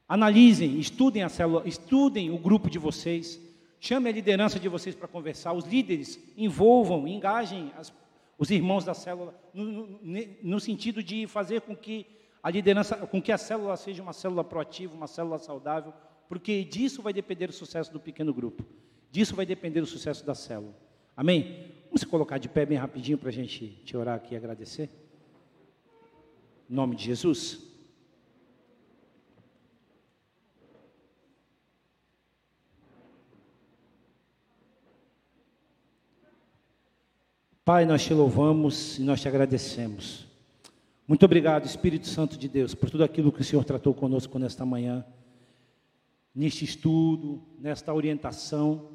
Analisem, 0.07 0.79
estudem 0.79 1.23
a 1.23 1.29
célula, 1.29 1.67
estudem 1.67 2.31
o 2.31 2.37
grupo 2.37 2.69
de 2.69 2.79
vocês, 2.79 3.37
chame 3.81 4.07
a 4.07 4.13
liderança 4.13 4.57
de 4.57 4.69
vocês 4.69 4.95
para 4.95 5.09
conversar, 5.09 5.51
os 5.51 5.65
líderes 5.65 6.17
envolvam, 6.37 7.05
engajem 7.05 7.73
as, 7.77 7.91
os 8.37 8.49
irmãos 8.51 8.83
da 8.83 8.93
célula 8.93 9.33
no, 9.53 9.65
no, 9.65 9.99
no, 10.43 10.59
sentido 10.59 11.01
de 11.01 11.25
fazer 11.27 11.61
com 11.61 11.75
que 11.75 12.05
a 12.43 12.49
liderança, 12.49 12.95
com 12.95 13.21
que 13.21 13.31
a 13.31 13.37
célula 13.37 13.75
seja 13.77 14.03
uma 14.03 14.13
célula 14.13 14.43
proativa, 14.43 14.93
uma 14.93 15.07
célula 15.07 15.39
saudável, 15.39 15.93
porque 16.27 16.63
disso 16.63 17.01
vai 17.01 17.13
depender 17.13 17.49
o 17.49 17.53
sucesso 17.53 17.91
do 17.91 17.99
pequeno 17.99 18.33
grupo, 18.33 18.65
disso 19.11 19.35
vai 19.35 19.45
depender 19.45 19.81
o 19.81 19.85
sucesso 19.85 20.25
da 20.25 20.35
célula. 20.35 20.75
Amém? 21.15 21.71
Vamos 21.85 22.01
se 22.01 22.05
colocar 22.05 22.37
de 22.37 22.49
pé 22.49 22.65
bem 22.65 22.77
rapidinho 22.77 23.17
para 23.17 23.29
a 23.29 23.33
gente 23.33 23.67
te 23.85 23.95
orar 23.95 24.15
aqui 24.15 24.33
e 24.33 24.37
agradecer. 24.37 24.89
Em 26.69 26.73
nome 26.73 26.95
de 26.95 27.05
Jesus. 27.05 27.74
Pai, 37.65 37.83
nós 37.83 38.03
te 38.03 38.13
louvamos 38.13 38.99
e 38.99 39.01
nós 39.01 39.19
te 39.19 39.27
agradecemos. 39.27 40.27
Muito 41.07 41.25
obrigado, 41.25 41.65
Espírito 41.65 42.05
Santo 42.05 42.37
de 42.37 42.47
Deus, 42.47 42.75
por 42.75 42.91
tudo 42.91 43.03
aquilo 43.03 43.31
que 43.31 43.41
o 43.41 43.43
Senhor 43.43 43.65
tratou 43.65 43.91
conosco 43.91 44.37
nesta 44.37 44.63
manhã, 44.63 45.03
neste 46.35 46.63
estudo, 46.63 47.41
nesta 47.59 47.91
orientação. 47.91 48.91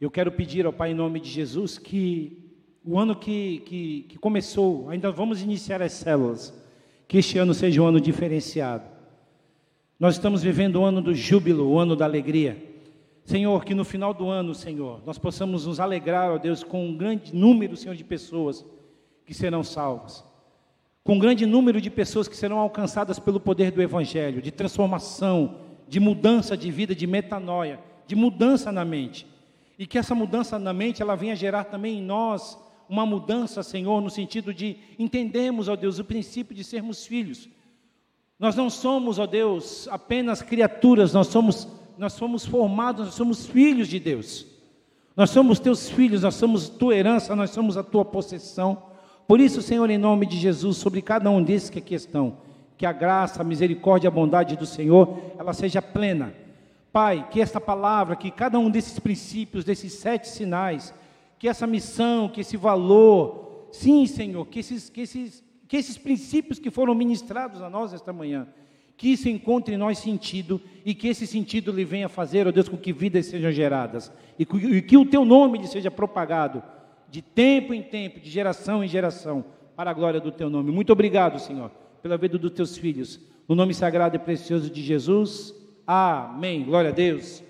Eu 0.00 0.10
quero 0.10 0.32
pedir 0.32 0.64
ao 0.64 0.72
Pai, 0.72 0.92
em 0.92 0.94
nome 0.94 1.20
de 1.20 1.28
Jesus, 1.28 1.76
que 1.76 2.42
o 2.82 2.98
ano 2.98 3.14
que, 3.14 3.58
que, 3.66 4.06
que 4.08 4.18
começou, 4.18 4.88
ainda 4.88 5.12
vamos 5.12 5.42
iniciar 5.42 5.82
as 5.82 5.92
células, 5.92 6.54
que 7.06 7.18
este 7.18 7.36
ano 7.36 7.52
seja 7.52 7.82
um 7.82 7.86
ano 7.86 8.00
diferenciado. 8.00 8.88
Nós 10.00 10.14
estamos 10.14 10.42
vivendo 10.42 10.76
o 10.76 10.84
ano 10.86 11.02
do 11.02 11.14
júbilo, 11.14 11.68
o 11.68 11.78
ano 11.78 11.94
da 11.94 12.06
alegria. 12.06 12.75
Senhor, 13.26 13.64
que 13.64 13.74
no 13.74 13.84
final 13.84 14.14
do 14.14 14.28
ano, 14.28 14.54
Senhor, 14.54 15.02
nós 15.04 15.18
possamos 15.18 15.66
nos 15.66 15.80
alegrar, 15.80 16.30
ó 16.30 16.38
Deus, 16.38 16.62
com 16.62 16.86
um 16.86 16.96
grande 16.96 17.34
número, 17.34 17.76
Senhor, 17.76 17.96
de 17.96 18.04
pessoas 18.04 18.64
que 19.24 19.34
serão 19.34 19.64
salvas. 19.64 20.24
Com 21.02 21.16
um 21.16 21.18
grande 21.18 21.44
número 21.44 21.80
de 21.80 21.90
pessoas 21.90 22.28
que 22.28 22.36
serão 22.36 22.60
alcançadas 22.60 23.18
pelo 23.18 23.40
poder 23.40 23.72
do 23.72 23.82
Evangelho, 23.82 24.40
de 24.40 24.52
transformação, 24.52 25.56
de 25.88 25.98
mudança 25.98 26.56
de 26.56 26.70
vida, 26.70 26.94
de 26.94 27.04
metanoia, 27.04 27.80
de 28.06 28.14
mudança 28.14 28.70
na 28.70 28.84
mente. 28.84 29.26
E 29.76 29.88
que 29.88 29.98
essa 29.98 30.14
mudança 30.14 30.56
na 30.56 30.72
mente, 30.72 31.02
ela 31.02 31.16
venha 31.16 31.34
gerar 31.34 31.64
também 31.64 31.98
em 31.98 32.02
nós 32.02 32.56
uma 32.88 33.04
mudança, 33.04 33.60
Senhor, 33.64 34.00
no 34.00 34.08
sentido 34.08 34.54
de 34.54 34.76
entendemos, 34.96 35.66
ó 35.66 35.74
Deus, 35.74 35.98
o 35.98 36.04
princípio 36.04 36.54
de 36.54 36.62
sermos 36.62 37.04
filhos. 37.04 37.48
Nós 38.38 38.54
não 38.54 38.70
somos, 38.70 39.18
ó 39.18 39.26
Deus, 39.26 39.88
apenas 39.88 40.42
criaturas, 40.42 41.12
nós 41.12 41.26
somos 41.26 41.66
nós 41.98 42.12
somos 42.12 42.44
formados, 42.44 43.06
nós 43.06 43.14
somos 43.14 43.46
filhos 43.46 43.88
de 43.88 43.98
Deus. 43.98 44.46
Nós 45.16 45.30
somos 45.30 45.58
teus 45.58 45.88
filhos, 45.88 46.22
nós 46.22 46.34
somos 46.34 46.68
tua 46.68 46.94
herança, 46.94 47.34
nós 47.34 47.50
somos 47.50 47.76
a 47.76 47.82
tua 47.82 48.04
possessão. 48.04 48.82
Por 49.26 49.40
isso, 49.40 49.62
Senhor, 49.62 49.88
em 49.88 49.96
nome 49.96 50.26
de 50.26 50.36
Jesus, 50.36 50.76
sobre 50.76 51.00
cada 51.00 51.30
um 51.30 51.42
desses 51.42 51.70
que 51.70 51.78
aqui 51.78 51.94
estão, 51.94 52.38
que 52.76 52.84
a 52.84 52.92
graça, 52.92 53.40
a 53.40 53.44
misericórdia, 53.44 54.08
a 54.08 54.10
bondade 54.10 54.56
do 54.56 54.66
Senhor, 54.66 55.18
ela 55.38 55.54
seja 55.54 55.80
plena. 55.80 56.34
Pai, 56.92 57.26
que 57.30 57.40
esta 57.40 57.60
palavra, 57.60 58.14
que 58.14 58.30
cada 58.30 58.58
um 58.58 58.70
desses 58.70 58.98
princípios, 58.98 59.64
desses 59.64 59.94
sete 59.94 60.28
sinais, 60.28 60.94
que 61.38 61.48
essa 61.48 61.66
missão, 61.66 62.28
que 62.28 62.42
esse 62.42 62.56
valor, 62.56 63.68
sim, 63.72 64.06
Senhor, 64.06 64.46
que 64.46 64.60
esses, 64.60 64.90
que 64.90 65.00
esses, 65.00 65.44
que 65.66 65.76
esses 65.76 65.98
princípios 65.98 66.58
que 66.58 66.70
foram 66.70 66.94
ministrados 66.94 67.60
a 67.62 67.68
nós 67.68 67.92
esta 67.92 68.12
manhã, 68.12 68.46
que 68.96 69.08
isso 69.08 69.28
encontre 69.28 69.74
em 69.74 69.78
nós 69.78 69.98
sentido 69.98 70.60
e 70.84 70.94
que 70.94 71.08
esse 71.08 71.26
sentido 71.26 71.70
lhe 71.70 71.84
venha 71.84 72.08
fazer, 72.08 72.46
ó 72.46 72.50
Deus, 72.50 72.68
com 72.68 72.76
que 72.76 72.92
vidas 72.92 73.26
sejam 73.26 73.52
geradas 73.52 74.10
e 74.38 74.46
que, 74.46 74.56
e 74.56 74.82
que 74.82 74.96
o 74.96 75.04
teu 75.04 75.24
nome 75.24 75.58
lhe 75.58 75.66
seja 75.66 75.90
propagado 75.90 76.62
de 77.08 77.22
tempo 77.22 77.72
em 77.72 77.82
tempo, 77.82 78.20
de 78.20 78.30
geração 78.30 78.82
em 78.82 78.88
geração, 78.88 79.44
para 79.76 79.90
a 79.90 79.94
glória 79.94 80.20
do 80.20 80.32
teu 80.32 80.48
nome. 80.48 80.72
Muito 80.72 80.92
obrigado, 80.92 81.38
Senhor, 81.38 81.70
pela 82.02 82.16
vida 82.16 82.38
dos 82.38 82.50
teus 82.50 82.76
filhos. 82.76 83.20
No 83.48 83.54
nome 83.54 83.74
sagrado 83.74 84.16
e 84.16 84.18
precioso 84.18 84.70
de 84.70 84.82
Jesus. 84.82 85.54
Amém. 85.86 86.64
Glória 86.64 86.90
a 86.90 86.92
Deus. 86.92 87.45